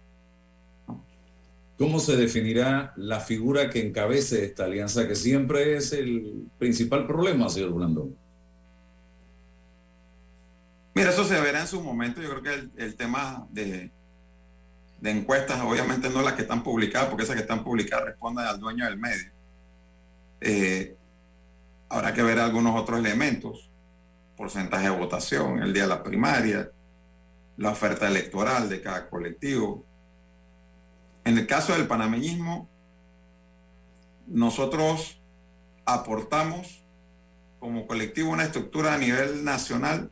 ¿Cómo 1.76 2.00
se 2.00 2.16
definirá 2.16 2.94
la 2.96 3.20
figura 3.20 3.68
que 3.68 3.86
encabece 3.86 4.46
esta 4.46 4.64
alianza, 4.64 5.06
que 5.06 5.14
siempre 5.14 5.76
es 5.76 5.92
el 5.92 6.46
principal 6.58 7.06
problema, 7.06 7.50
señor 7.50 7.74
Blandón? 7.74 8.16
Mira, 10.94 11.11
eso 11.11 11.24
se 11.24 11.38
verá 11.38 11.61
en 11.61 11.66
su 11.66 11.82
momento. 11.82 12.22
Yo 12.22 12.30
creo 12.30 12.42
que 12.42 12.54
el, 12.54 12.70
el 12.78 12.96
tema 12.96 13.46
de, 13.50 13.90
de, 15.02 15.11
encuestas, 15.11 15.61
obviamente 15.61 16.08
no 16.08 16.22
las 16.22 16.32
que 16.32 16.42
están 16.42 16.62
publicadas, 16.62 17.11
porque 17.11 17.24
esas 17.24 17.36
que 17.36 17.42
están 17.42 17.62
publicadas 17.62 18.06
responden 18.06 18.46
al 18.46 18.58
dueño 18.58 18.86
del 18.86 18.96
medio. 18.96 19.30
Eh, 20.40 20.96
habrá 21.91 22.14
que 22.14 22.22
ver 22.22 22.38
algunos 22.38 22.80
otros 22.80 23.01
elementos, 23.01 23.68
porcentaje 24.36 24.84
de 24.84 24.97
votación, 24.97 25.62
el 25.62 25.72
día 25.72 25.82
de 25.82 25.88
la 25.88 26.03
primaria, 26.03 26.70
la 27.57 27.70
oferta 27.70 28.09
electoral 28.09 28.70
de 28.70 28.80
cada 28.80 29.11
colectivo, 29.11 29.84
En 31.22 31.36
el 31.36 31.47
caso 31.47 31.74
del 31.74 31.86
panameñismo, 31.86 32.66
nosotros 34.26 35.20
aportamos 35.84 36.82
como 37.59 37.86
colectivo 37.86 38.30
una 38.30 38.45
estructura 38.45 38.95
a 38.95 38.99
nivel 38.99 39.45
nacional 39.45 40.11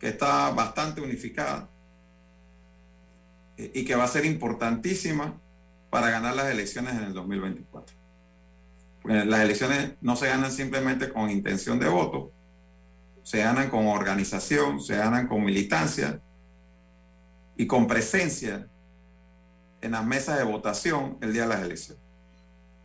que 0.00 0.08
está 0.08 0.50
bastante 0.50 1.02
unificada 1.02 1.68
eh, 3.58 3.72
y 3.74 3.84
que 3.84 3.94
va 3.94 4.04
a 4.04 4.08
ser 4.08 4.24
importantísima 4.24 5.38
para 5.90 6.08
ganar 6.08 6.34
las 6.34 6.50
elecciones 6.50 6.94
en 6.94 7.04
el 7.04 7.12
2024. 7.12 7.93
Porque 9.04 9.26
las 9.26 9.42
elecciones 9.42 9.92
no 10.00 10.16
se 10.16 10.28
ganan 10.28 10.50
simplemente 10.50 11.12
con 11.12 11.28
intención 11.28 11.78
de 11.78 11.90
voto, 11.90 12.32
se 13.22 13.40
ganan 13.40 13.68
con 13.68 13.86
organización, 13.86 14.80
se 14.80 14.96
ganan 14.96 15.28
con 15.28 15.44
militancia 15.44 16.22
y 17.54 17.66
con 17.66 17.86
presencia 17.86 18.66
en 19.82 19.90
las 19.90 20.06
mesas 20.06 20.38
de 20.38 20.44
votación 20.44 21.18
el 21.20 21.34
día 21.34 21.42
de 21.42 21.48
las 21.48 21.62
elecciones. 21.62 22.02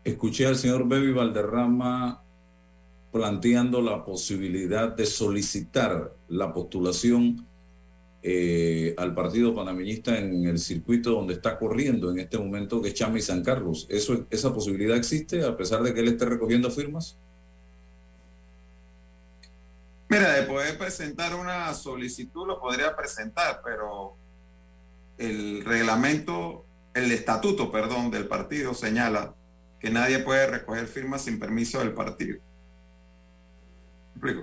Escuché 0.04 0.46
al 0.46 0.58
señor 0.58 0.90
Bebi 0.90 1.14
Valderrama 1.14 2.22
planteando 3.14 3.82
la 3.82 4.04
posibilidad 4.04 4.94
de 4.94 5.06
solicitar 5.06 6.14
la 6.28 6.52
postulación 6.54 7.48
eh, 8.22 8.94
al 8.98 9.14
partido 9.14 9.56
panameñista 9.56 10.18
en 10.18 10.46
el 10.46 10.60
circuito 10.60 11.12
donde 11.12 11.36
está 11.36 11.58
corriendo 11.58 12.12
en 12.12 12.20
este 12.20 12.38
momento, 12.38 12.82
que 12.82 12.90
es 12.90 12.94
Chama 12.94 13.18
y 13.18 13.22
San 13.22 13.44
Carlos. 13.44 13.88
¿Eso, 13.90 14.26
¿Esa 14.30 14.54
posibilidad 14.54 14.98
existe 14.98 15.46
a 15.46 15.56
pesar 15.56 15.82
de 15.84 15.94
que 15.94 16.02
él 16.02 16.10
esté 16.10 16.26
recogiendo 16.26 16.70
firmas? 16.70 17.18
Mira, 20.10 20.34
de 20.34 20.44
poder 20.44 20.78
presentar 20.78 21.36
una 21.36 21.74
solicitud 21.74 22.48
lo 22.48 22.60
podría 22.60 22.96
presentar, 22.96 23.62
pero 23.64 24.16
el 25.18 25.64
reglamento, 25.64 26.66
el 26.94 27.12
estatuto, 27.12 27.72
perdón, 27.72 28.10
del 28.10 28.28
partido 28.28 28.74
señala 28.74 29.36
que 29.80 29.92
nadie 29.92 30.20
puede 30.20 30.48
recoger 30.48 30.88
firmas 30.88 31.22
sin 31.22 31.40
permiso 31.40 31.80
del 31.80 31.94
partido. 31.94 32.40
¿Me 34.16 34.32
explico? 34.32 34.42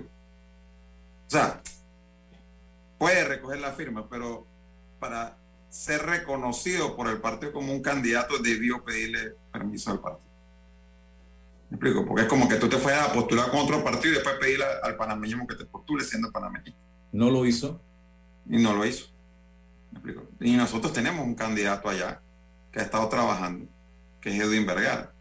O 1.27 1.29
sea, 1.29 1.61
puede 2.97 3.23
recoger 3.23 3.59
la 3.59 3.71
firma, 3.73 4.07
pero 4.09 4.45
para 4.99 5.37
ser 5.69 6.03
reconocido 6.03 6.95
por 6.95 7.07
el 7.09 7.19
partido 7.19 7.51
como 7.53 7.71
un 7.71 7.81
candidato 7.81 8.37
debió 8.39 8.83
pedirle 8.83 9.35
permiso 9.51 9.91
al 9.91 9.99
partido. 9.99 10.27
¿Me 11.69 11.75
explico? 11.75 12.05
Porque 12.05 12.23
es 12.23 12.27
como 12.29 12.47
que 12.47 12.55
tú 12.55 12.69
te 12.69 12.77
fueras 12.77 13.09
a 13.09 13.13
postular 13.13 13.51
con 13.51 13.59
otro 13.59 13.83
partido 13.83 14.13
y 14.13 14.15
después 14.15 14.35
pedirle 14.39 14.65
al 14.83 14.95
panameñismo 14.95 15.45
que 15.45 15.55
te 15.55 15.65
postule 15.65 16.03
siendo 16.03 16.31
panameño. 16.31 16.73
¿No 17.11 17.29
lo 17.29 17.45
hizo? 17.45 17.81
Y 18.49 18.57
no 18.61 18.73
lo 18.73 18.85
hizo. 18.85 19.07
¿Me 19.91 19.99
explico? 19.99 20.29
Y 20.39 20.55
nosotros 20.55 20.93
tenemos 20.93 21.25
un 21.25 21.35
candidato 21.35 21.89
allá 21.89 22.21
que 22.71 22.79
ha 22.79 22.83
estado 22.83 23.09
trabajando, 23.09 23.67
que 24.21 24.29
es 24.29 24.41
Edwin 24.41 24.65
Vergara. 24.65 25.11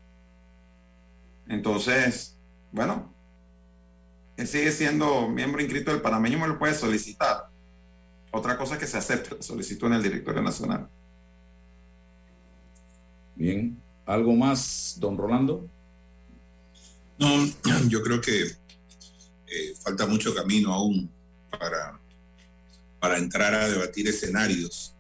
Entonces, 1.49 2.37
bueno, 2.71 3.13
él 4.37 4.47
sigue 4.47 4.71
siendo 4.71 5.29
miembro 5.29 5.61
inscrito 5.61 5.91
del 5.91 6.03
panameñismo, 6.03 6.47
lo 6.47 6.59
puede 6.59 6.75
solicitar. 6.75 7.46
Otra 8.37 8.59
cosa 8.59 8.75
es 8.75 8.81
que 8.81 8.87
se 8.87 8.99
acepte 8.99 9.35
la 9.35 9.43
solicitud 9.43 9.87
en 9.87 9.95
el 9.95 10.03
directorio 10.03 10.43
nacional. 10.43 10.87
Bien, 13.35 13.83
¿algo 14.05 14.35
más, 14.37 14.95
don 15.01 15.17
Rolando? 15.17 15.67
No, 17.19 17.29
yo 17.89 18.03
creo 18.03 18.21
que 18.21 18.43
eh, 18.43 19.75
falta 19.81 20.07
mucho 20.07 20.35
camino 20.35 20.75
aún 20.75 21.11
para, 21.51 21.99
para 23.01 23.17
entrar 23.17 23.55
a 23.55 23.71
debatir 23.71 24.07
escenarios 24.07 24.95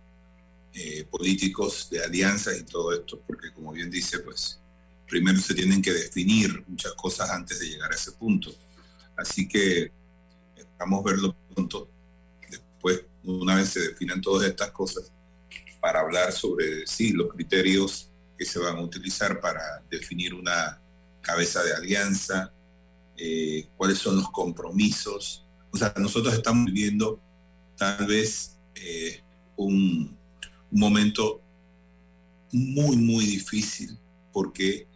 eh, 0.72 1.04
políticos 1.04 1.88
de 1.90 2.02
alianzas 2.02 2.58
y 2.58 2.62
todo 2.62 2.94
esto, 2.94 3.20
porque 3.26 3.52
como 3.52 3.72
bien 3.72 3.90
dice, 3.90 4.20
pues 4.20 4.58
primero 5.06 5.38
se 5.40 5.52
tienen 5.52 5.82
que 5.82 5.92
definir 5.92 6.64
muchas 6.66 6.94
cosas 6.94 7.28
antes 7.28 7.60
de 7.60 7.68
llegar 7.68 7.92
a 7.92 7.96
ese 7.96 8.12
punto. 8.12 8.50
Así 9.14 9.46
que 9.46 9.92
esperamos 10.56 11.04
verlo 11.04 11.36
pronto, 11.52 11.90
una 13.26 13.56
vez 13.56 13.70
se 13.70 13.80
definan 13.80 14.20
todas 14.20 14.48
estas 14.48 14.70
cosas, 14.70 15.12
para 15.80 16.00
hablar 16.00 16.32
sobre, 16.32 16.86
sí, 16.86 17.12
los 17.12 17.32
criterios 17.32 18.10
que 18.38 18.44
se 18.44 18.58
van 18.58 18.76
a 18.76 18.82
utilizar 18.82 19.40
para 19.40 19.82
definir 19.90 20.34
una 20.34 20.80
cabeza 21.20 21.62
de 21.62 21.74
alianza, 21.74 22.52
eh, 23.16 23.68
cuáles 23.76 23.98
son 23.98 24.16
los 24.16 24.30
compromisos. 24.30 25.44
O 25.70 25.76
sea, 25.76 25.92
nosotros 25.96 26.34
estamos 26.34 26.66
viviendo 26.66 27.20
tal 27.76 28.06
vez 28.06 28.56
eh, 28.74 29.20
un, 29.56 30.16
momento 30.70 31.40
muy, 32.52 32.96
muy 32.96 33.24
difícil 33.24 33.96
porque 34.32 34.86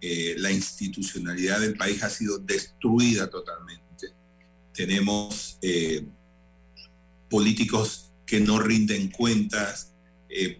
eh, 0.00 0.34
la 0.38 0.52
institucionalidad 0.52 1.60
del 1.60 1.76
país 1.76 2.02
ha 2.02 2.10
sido 2.10 2.38
destruida 2.38 3.28
totalmente. 3.28 4.12
Tenemos 4.72 5.58
políticos 7.28 8.12
que 8.26 8.40
no 8.40 8.58
rinden 8.58 9.10
cuentas, 9.10 9.92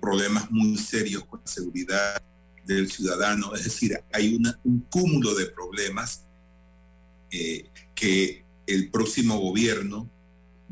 problemas 0.01 0.51
muy 0.51 0.79
serios 0.79 1.25
con 1.27 1.41
la 1.41 1.47
seguridad 1.47 2.23
del 2.67 2.91
ciudadano. 2.91 3.55
Es 3.55 3.65
decir, 3.65 3.99
hay 4.13 4.39
un 4.65 4.81
cúmulo 4.91 5.35
de 5.35 5.47
problemas 5.47 6.27
eh, 7.31 7.65
que 7.95 8.45
el 8.67 8.91
próximo 8.91 9.39
gobierno 9.39 10.09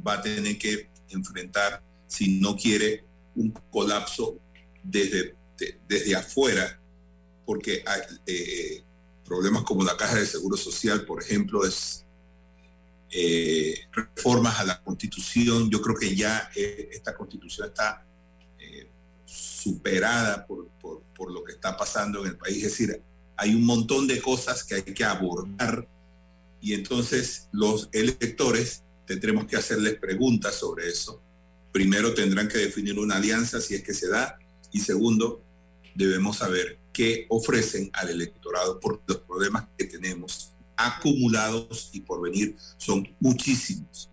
va 0.06 0.14
a 0.14 0.22
tener 0.22 0.58
que 0.58 0.88
enfrentar 1.08 1.82
si 2.06 2.40
no 2.40 2.56
quiere 2.56 3.04
un 3.34 3.50
colapso 3.70 4.38
desde, 4.82 5.34
de, 5.58 5.78
desde 5.88 6.16
afuera, 6.16 6.80
porque 7.46 7.82
hay 7.86 8.00
eh, 8.26 8.82
problemas 9.24 9.62
como 9.62 9.84
la 9.84 9.96
caja 9.96 10.16
de 10.16 10.26
seguro 10.26 10.56
social, 10.56 11.04
por 11.04 11.22
ejemplo, 11.22 11.64
es 11.64 12.04
eh, 13.10 13.78
reformas 14.24 14.58
a 14.58 14.64
la 14.64 14.82
constitución. 14.82 15.70
Yo 15.70 15.82
creo 15.82 15.96
que 15.96 16.14
ya 16.16 16.50
eh, 16.56 16.88
esta 16.92 17.14
constitución 17.14 17.68
está 17.68 18.04
superada 19.26 20.46
por, 20.46 20.68
por, 20.80 21.02
por, 21.14 21.30
lo 21.30 21.44
que 21.44 21.52
está 21.52 21.76
pasando 21.76 22.20
en 22.20 22.30
el 22.30 22.36
país. 22.36 22.56
Es 22.58 22.70
decir, 22.70 23.02
hay 23.36 23.54
un 23.54 23.64
montón 23.64 24.06
de 24.06 24.20
cosas 24.20 24.64
que 24.64 24.76
hay 24.76 24.82
que 24.82 25.04
abordar 25.04 25.86
y 26.60 26.72
entonces 26.72 27.48
los 27.52 27.88
electores 27.92 28.82
tendremos 29.06 29.46
que 29.46 29.56
hacerles 29.56 29.98
preguntas 29.98 30.54
sobre 30.54 30.88
eso. 30.88 31.20
Primero 31.72 32.14
tendrán 32.14 32.48
que 32.48 32.58
definir 32.58 32.98
una 32.98 33.16
alianza 33.16 33.60
si 33.60 33.74
es 33.74 33.82
que 33.82 33.92
se 33.92 34.08
da 34.08 34.38
y 34.72 34.80
segundo, 34.80 35.42
debemos 35.94 36.38
saber 36.38 36.78
qué 36.92 37.26
ofrecen 37.28 37.90
al 37.92 38.10
electorado 38.10 38.80
por 38.80 39.02
los 39.06 39.18
problemas 39.18 39.66
que 39.76 39.84
tenemos 39.84 40.52
acumulados 40.76 41.90
y 41.92 42.00
por 42.00 42.22
venir 42.22 42.56
son 42.76 43.08
muchísimos. 43.20 44.10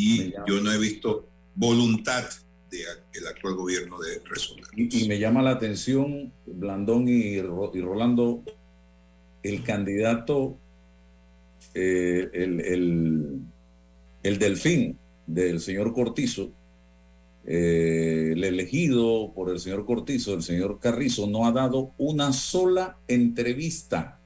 Y 0.00 0.32
yo 0.46 0.60
no 0.60 0.70
he 0.70 0.78
visto 0.78 1.26
voluntad 1.56 2.22
del 2.70 3.26
actual 3.26 3.56
gobierno 3.56 3.98
de 3.98 4.20
resolver. 4.30 4.68
Y, 4.76 5.02
y, 5.02 5.08
me 5.08 5.18
llama 5.18 5.42
la 5.42 5.50
atención, 5.50 6.32
Blandón 6.46 7.08
y, 7.08 7.34
y 7.34 7.40
Rolando, 7.40 8.44
el 9.42 9.64
candidato, 9.64 10.56
eh, 11.74 12.30
el, 12.32 12.60
el, 12.60 13.40
el, 14.22 14.38
delfín 14.38 14.96
del 15.26 15.58
señor 15.58 15.92
Cortizo, 15.92 16.52
eh, 17.44 18.34
el 18.34 18.44
elegido 18.44 19.32
por 19.34 19.50
el 19.50 19.58
señor 19.58 19.84
Cortizo, 19.84 20.32
el 20.32 20.44
señor 20.44 20.78
Carrizo, 20.78 21.26
no 21.26 21.44
ha 21.44 21.50
dado 21.50 21.90
una 21.98 22.32
sola 22.32 22.98
entrevista. 23.08 24.20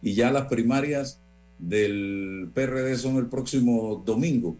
Y 0.00 0.14
ya 0.14 0.30
las 0.30 0.46
primarias 0.46 1.20
del 1.58 2.52
PRD 2.54 2.96
son 2.96 3.16
el 3.16 3.26
próximo 3.26 4.00
domingo. 4.06 4.58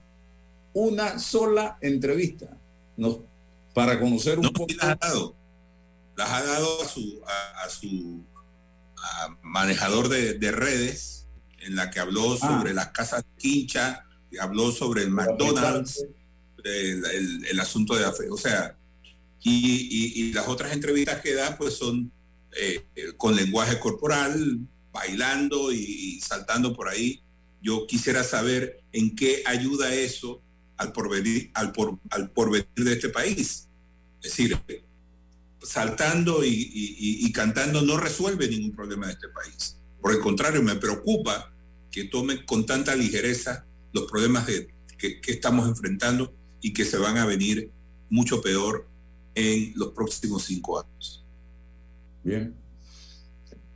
Una 0.81 1.19
sola 1.19 1.77
entrevista 1.81 2.57
no, 2.97 3.27
para 3.75 3.99
conocer 3.99 4.39
un 4.39 4.45
no, 4.45 4.53
poco. 4.53 4.73
Las 4.77 4.91
ha 4.91 4.95
dado, 4.95 5.37
las 6.17 6.31
ha 6.31 6.43
dado 6.45 6.83
a 6.83 6.85
su, 6.87 7.21
a, 7.27 7.65
a 7.65 7.69
su 7.69 8.25
a 8.97 9.37
manejador 9.43 10.09
de, 10.09 10.35
de, 10.35 10.53
redes, 10.53 11.27
en 11.59 11.75
la 11.75 11.91
que 11.91 11.99
habló 11.99 12.37
sobre 12.37 12.71
ah. 12.71 12.75
las 12.75 12.89
casas 12.91 13.25
quincha, 13.39 14.05
habló 14.41 14.71
sobre 14.71 15.03
el 15.03 15.11
McDonald's, 15.11 16.07
el, 16.63 17.05
el, 17.05 17.47
el, 17.47 17.61
asunto 17.61 17.97
de 17.97 18.03
la 18.03 18.13
fe. 18.13 18.31
O 18.31 18.37
sea, 18.37 18.77
y, 19.43 19.51
y, 19.51 20.23
y, 20.23 20.33
las 20.33 20.47
otras 20.47 20.73
entrevistas 20.73 21.21
que 21.23 21.35
da, 21.35 21.59
pues 21.59 21.75
son 21.75 22.13
eh, 22.57 22.85
con 23.17 23.35
lenguaje 23.35 23.81
corporal, 23.81 24.61
bailando 24.93 25.73
y 25.73 26.21
saltando 26.21 26.73
por 26.73 26.89
ahí. 26.89 27.21
Yo 27.61 27.85
quisiera 27.89 28.23
saber 28.23 28.85
en 28.93 29.17
qué 29.17 29.43
ayuda 29.45 29.93
eso 29.93 30.41
al 30.79 30.93
porvenir, 30.93 31.51
al, 31.55 31.73
por, 31.73 31.99
al 32.11 32.31
porvenir 32.31 32.69
de 32.77 32.93
este 32.93 33.09
país. 33.11 33.69
Es 34.23 34.31
decir, 34.31 34.59
saltando 35.63 36.45
y, 36.45 36.49
y, 36.49 37.27
y, 37.27 37.33
cantando 37.33 37.83
no 37.83 37.97
resuelve 37.97 38.49
ningún 38.49 38.75
problema 38.75 39.07
de 39.07 39.13
este 39.13 39.29
país. 39.29 39.77
Por 40.01 40.13
el 40.13 40.21
contrario, 40.21 40.63
me 40.63 40.77
preocupa 40.77 41.53
que 41.91 42.05
tomen 42.05 42.45
con 42.47 42.65
tanta 42.67 42.95
ligereza 42.95 43.67
los 43.93 44.11
problemas 44.11 44.47
de, 44.47 44.73
que, 44.97 45.21
que, 45.21 45.33
estamos 45.33 45.69
enfrentando 45.69 46.35
y 46.61 46.73
que 46.73 46.85
se 46.85 46.97
van 46.97 47.19
a 47.19 47.27
venir 47.27 47.71
mucho 48.11 48.41
peor 48.41 48.89
en 49.35 49.73
los 49.77 49.93
próximos 49.93 50.45
cinco 50.45 50.81
años. 50.81 51.25
Bien. 52.23 52.55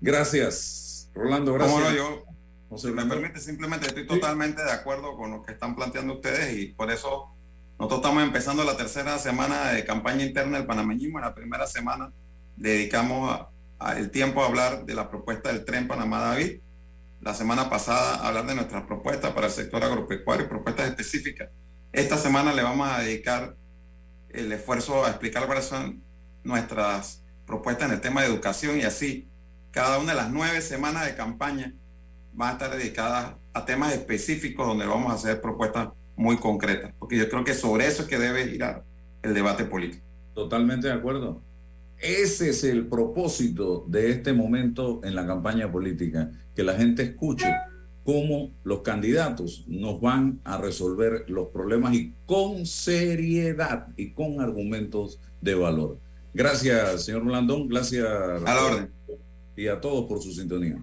Gracias, 0.00 1.08
Rolando. 1.14 1.54
Gracias. 1.54 1.80
Cómo 1.80 2.31
no, 2.72 2.78
yo, 2.78 2.88
si 2.88 2.94
me 2.94 3.04
permite, 3.04 3.38
simplemente 3.38 3.86
estoy 3.86 4.06
totalmente 4.06 4.62
de 4.62 4.70
acuerdo 4.70 5.14
con 5.16 5.30
lo 5.30 5.42
que 5.42 5.52
están 5.52 5.76
planteando 5.76 6.14
ustedes 6.14 6.56
y 6.58 6.66
por 6.68 6.90
eso 6.90 7.28
nosotros 7.78 8.00
estamos 8.00 8.22
empezando 8.22 8.64
la 8.64 8.76
tercera 8.76 9.18
semana 9.18 9.72
de 9.72 9.84
campaña 9.84 10.24
interna 10.24 10.56
del 10.56 10.66
panameñismo. 10.66 11.18
En 11.18 11.24
la 11.24 11.34
primera 11.34 11.66
semana 11.66 12.12
dedicamos 12.56 13.46
el 13.96 14.10
tiempo 14.10 14.42
a 14.42 14.46
hablar 14.46 14.84
de 14.84 14.94
la 14.94 15.10
propuesta 15.10 15.52
del 15.52 15.64
tren 15.64 15.86
Panamá-David. 15.86 16.60
La 17.20 17.34
semana 17.34 17.68
pasada 17.68 18.16
a 18.16 18.28
hablar 18.28 18.46
de 18.46 18.54
nuestras 18.54 18.84
propuestas 18.84 19.32
para 19.32 19.48
el 19.48 19.52
sector 19.52 19.82
agropecuario, 19.84 20.48
propuestas 20.48 20.88
específicas. 20.88 21.50
Esta 21.92 22.16
semana 22.16 22.52
le 22.52 22.62
vamos 22.62 22.88
a 22.88 23.00
dedicar 23.00 23.56
el 24.30 24.50
esfuerzo 24.50 25.04
a 25.04 25.10
explicar 25.10 25.46
cuáles 25.46 25.66
son 25.66 26.02
nuestras 26.42 27.22
propuestas 27.46 27.88
en 27.88 27.94
el 27.96 28.00
tema 28.00 28.22
de 28.22 28.28
educación 28.28 28.78
y 28.78 28.82
así 28.82 29.28
cada 29.70 29.98
una 29.98 30.12
de 30.12 30.18
las 30.18 30.30
nueve 30.30 30.60
semanas 30.62 31.04
de 31.04 31.14
campaña 31.14 31.74
va 32.38 32.50
a 32.50 32.52
estar 32.52 32.76
dedicada 32.76 33.38
a 33.52 33.64
temas 33.64 33.92
específicos 33.92 34.66
donde 34.66 34.86
vamos 34.86 35.12
a 35.12 35.14
hacer 35.14 35.40
propuestas 35.40 35.88
muy 36.16 36.36
concretas, 36.36 36.92
porque 36.98 37.16
yo 37.16 37.28
creo 37.28 37.44
que 37.44 37.54
sobre 37.54 37.86
eso 37.86 38.02
es 38.02 38.08
que 38.08 38.18
debe 38.18 38.48
girar 38.48 38.84
el 39.22 39.34
debate 39.34 39.64
político. 39.64 40.04
Totalmente 40.34 40.86
de 40.88 40.94
acuerdo. 40.94 41.42
Ese 41.98 42.50
es 42.50 42.64
el 42.64 42.86
propósito 42.86 43.84
de 43.86 44.10
este 44.10 44.32
momento 44.32 45.00
en 45.04 45.14
la 45.14 45.26
campaña 45.26 45.70
política, 45.70 46.30
que 46.54 46.64
la 46.64 46.74
gente 46.74 47.02
escuche 47.02 47.46
cómo 48.04 48.52
los 48.64 48.80
candidatos 48.80 49.64
nos 49.68 50.00
van 50.00 50.40
a 50.44 50.58
resolver 50.58 51.24
los 51.28 51.48
problemas 51.48 51.94
y 51.94 52.14
con 52.26 52.66
seriedad 52.66 53.88
y 53.96 54.10
con 54.10 54.40
argumentos 54.40 55.20
de 55.40 55.54
valor. 55.54 55.98
Gracias, 56.34 57.04
señor 57.04 57.24
Blandón. 57.24 57.68
Gracias. 57.68 58.04
A 58.04 58.54
la 58.54 58.64
orden. 58.64 58.90
Y 59.54 59.68
a 59.68 59.80
todos 59.80 60.06
por 60.06 60.20
su 60.20 60.32
sintonía. 60.32 60.82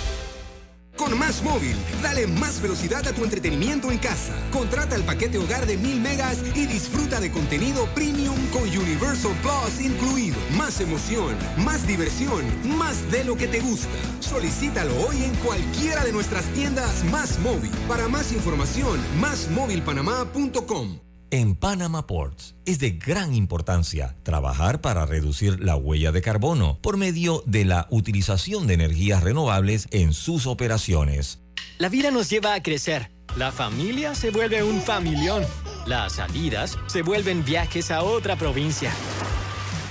Con 1.01 1.17
Más 1.17 1.41
Móvil, 1.41 1.75
dale 2.03 2.27
más 2.27 2.61
velocidad 2.61 3.07
a 3.07 3.11
tu 3.11 3.23
entretenimiento 3.23 3.89
en 3.89 3.97
casa. 3.97 4.35
Contrata 4.51 4.95
el 4.95 5.03
paquete 5.03 5.39
hogar 5.39 5.65
de 5.65 5.75
1000 5.75 5.99
megas 5.99 6.37
y 6.53 6.67
disfruta 6.67 7.19
de 7.19 7.31
contenido 7.31 7.87
premium 7.95 8.37
con 8.49 8.61
Universal 8.61 9.35
Plus 9.41 9.83
incluido. 9.83 10.37
Más 10.55 10.79
emoción, 10.79 11.35
más 11.57 11.87
diversión, 11.87 12.45
más 12.77 13.11
de 13.11 13.23
lo 13.23 13.35
que 13.35 13.47
te 13.47 13.61
gusta. 13.61 13.89
Solicítalo 14.19 14.93
hoy 15.07 15.23
en 15.23 15.33
cualquiera 15.37 16.03
de 16.03 16.11
nuestras 16.11 16.45
tiendas 16.53 17.03
Más 17.05 17.39
Móvil. 17.39 17.71
Para 17.87 18.07
más 18.07 18.31
información, 18.31 18.99
másmóvilpanamá.com. 19.19 21.10
En 21.33 21.55
Panama 21.55 22.07
Ports 22.07 22.55
es 22.65 22.79
de 22.79 22.91
gran 22.91 23.33
importancia 23.33 24.17
trabajar 24.23 24.81
para 24.81 25.05
reducir 25.05 25.61
la 25.61 25.77
huella 25.77 26.11
de 26.11 26.21
carbono 26.21 26.77
por 26.81 26.97
medio 26.97 27.41
de 27.45 27.63
la 27.63 27.87
utilización 27.89 28.67
de 28.67 28.73
energías 28.73 29.23
renovables 29.23 29.87
en 29.91 30.11
sus 30.11 30.45
operaciones. 30.45 31.39
La 31.77 31.87
vida 31.87 32.11
nos 32.11 32.29
lleva 32.29 32.53
a 32.53 32.61
crecer. 32.61 33.11
La 33.37 33.53
familia 33.53 34.13
se 34.13 34.29
vuelve 34.29 34.61
un 34.61 34.81
familión. 34.81 35.45
Las 35.85 36.15
salidas 36.15 36.77
se 36.87 37.01
vuelven 37.01 37.45
viajes 37.45 37.91
a 37.91 38.03
otra 38.03 38.35
provincia. 38.35 38.91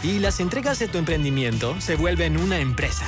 Y 0.03 0.19
las 0.19 0.41
entregas 0.41 0.79
de 0.79 0.89
tu 0.89 0.99
emprendimiento 0.99 1.75
se 1.81 1.97
vuelven 1.97 2.37
una 2.37 2.59
empresa. 2.59 3.07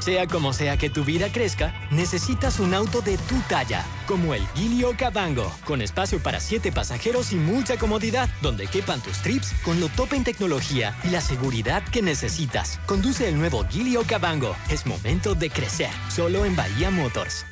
Sea 0.00 0.26
como 0.26 0.54
sea 0.54 0.78
que 0.78 0.88
tu 0.88 1.04
vida 1.04 1.30
crezca, 1.30 1.74
necesitas 1.90 2.58
un 2.58 2.72
auto 2.72 3.02
de 3.02 3.18
tu 3.18 3.38
talla, 3.50 3.84
como 4.06 4.32
el 4.32 4.46
Gilio 4.54 4.94
Cabango, 4.96 5.52
con 5.66 5.82
espacio 5.82 6.22
para 6.22 6.40
siete 6.40 6.72
pasajeros 6.72 7.32
y 7.32 7.36
mucha 7.36 7.76
comodidad, 7.76 8.30
donde 8.40 8.66
quepan 8.66 9.02
tus 9.02 9.18
trips 9.18 9.52
con 9.62 9.78
lo 9.78 9.90
top 9.90 10.14
en 10.14 10.24
tecnología 10.24 10.96
y 11.04 11.08
la 11.10 11.20
seguridad 11.20 11.82
que 11.84 12.00
necesitas. 12.00 12.80
Conduce 12.86 13.28
el 13.28 13.36
nuevo 13.36 13.66
Gilio 13.68 14.02
Cabango. 14.06 14.56
Es 14.70 14.86
momento 14.86 15.34
de 15.34 15.50
crecer, 15.50 15.90
solo 16.08 16.46
en 16.46 16.56
Bahía 16.56 16.90
Motors. 16.90 17.44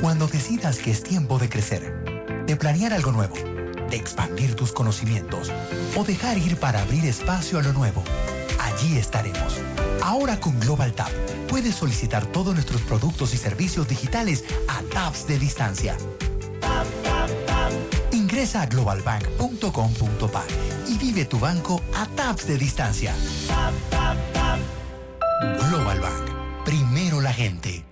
Cuando 0.00 0.28
decidas 0.28 0.78
que 0.78 0.90
es 0.90 1.02
tiempo 1.02 1.38
de 1.38 1.50
crecer, 1.50 1.92
de 2.46 2.56
planear 2.56 2.94
algo 2.94 3.12
nuevo, 3.12 3.34
de 3.90 3.96
expandir 3.96 4.54
tus 4.54 4.72
conocimientos 4.72 5.52
o 5.94 6.04
dejar 6.04 6.38
ir 6.38 6.56
para 6.56 6.80
abrir 6.80 7.04
espacio 7.04 7.58
a 7.58 7.62
lo 7.62 7.74
nuevo, 7.74 8.02
allí 8.76 8.98
estaremos. 8.98 9.60
Ahora 10.02 10.38
con 10.38 10.58
Global 10.60 10.92
Tap 10.92 11.10
puedes 11.48 11.74
solicitar 11.74 12.26
todos 12.26 12.54
nuestros 12.54 12.82
productos 12.82 13.32
y 13.34 13.36
servicios 13.36 13.88
digitales 13.88 14.44
a 14.68 14.82
taps 14.82 15.26
de 15.26 15.38
distancia. 15.38 15.96
Ingresa 18.12 18.62
a 18.62 18.66
globalbank.com.pa 18.66 20.44
y 20.88 20.98
vive 20.98 21.24
tu 21.24 21.38
banco 21.38 21.82
a 21.94 22.06
taps 22.06 22.46
de 22.46 22.58
distancia. 22.58 23.14
Global 25.68 26.00
Bank. 26.00 26.64
Primero 26.64 27.20
la 27.20 27.32
gente. 27.32 27.84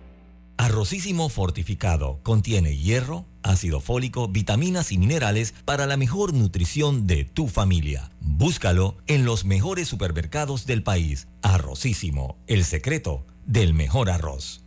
Arrocísimo 0.57 1.29
fortificado 1.29 2.21
contiene 2.23 2.77
hierro, 2.77 3.27
ácido 3.43 3.81
fólico, 3.81 4.29
vitaminas 4.29 4.93
y 4.93 4.99
minerales 4.99 5.55
para 5.65 5.87
la 5.87 5.97
mejor 5.97 6.33
nutrición 6.33 7.07
de 7.07 7.25
tu 7.25 7.49
familia. 7.49 8.11
Búscalo 8.27 8.97
en 9.07 9.25
los 9.27 9.45
mejores 9.45 9.87
supermercados 9.87 10.65
del 10.67 10.83
país. 10.83 11.29
Arrocísimo, 11.43 12.39
el 12.47 12.65
secreto 12.65 13.27
del 13.45 13.75
mejor 13.75 14.11
arroz. 14.11 14.65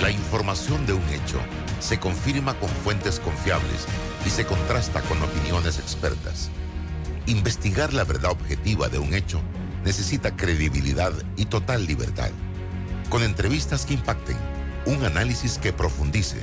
La 0.00 0.10
información 0.10 0.86
de 0.86 0.92
un 0.92 1.02
hecho 1.08 1.40
se 1.80 1.98
confirma 1.98 2.54
con 2.54 2.68
fuentes 2.68 3.18
confiables 3.18 3.86
y 4.24 4.30
se 4.30 4.46
contrasta 4.46 5.02
con 5.02 5.20
opiniones 5.20 5.78
expertas. 5.78 6.50
Investigar 7.26 7.92
la 7.92 8.04
verdad 8.04 8.30
objetiva 8.30 8.88
de 8.88 9.00
un 9.00 9.12
hecho 9.12 9.42
necesita 9.84 10.36
credibilidad 10.36 11.12
y 11.36 11.46
total 11.46 11.86
libertad. 11.86 12.30
Con 13.10 13.24
entrevistas 13.24 13.84
que 13.84 13.94
impacten, 13.94 14.36
un 14.86 15.04
análisis 15.04 15.58
que 15.58 15.72
profundice 15.72 16.38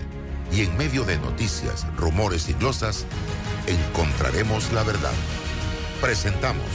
y 0.51 0.61
en 0.61 0.77
medio 0.77 1.05
de 1.05 1.17
noticias, 1.17 1.87
rumores 1.95 2.49
y 2.49 2.53
glosas, 2.53 3.05
encontraremos 3.65 4.71
la 4.73 4.83
verdad. 4.83 5.13
Presentamos 6.05 6.67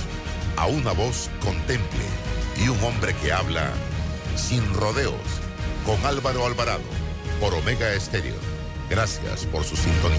a 0.57 0.67
una 0.67 0.91
voz 0.91 1.31
contemple 1.41 2.03
y 2.57 2.69
un 2.69 2.83
hombre 2.83 3.15
que 3.15 3.33
habla 3.33 3.71
sin 4.35 4.75
rodeos 4.75 5.15
con 5.87 6.05
Álvaro 6.05 6.47
Alvarado 6.47 6.83
por 7.39 7.55
Omega 7.55 7.93
Estéreo. 7.93 8.35
Gracias 8.89 9.47
por 9.47 9.63
su 9.63 9.77
sintonía. 9.77 10.19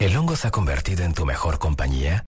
¿El 0.00 0.16
hongo 0.16 0.34
se 0.34 0.48
ha 0.48 0.50
convertido 0.50 1.04
en 1.04 1.14
tu 1.14 1.24
mejor 1.24 1.60
compañía? 1.60 2.24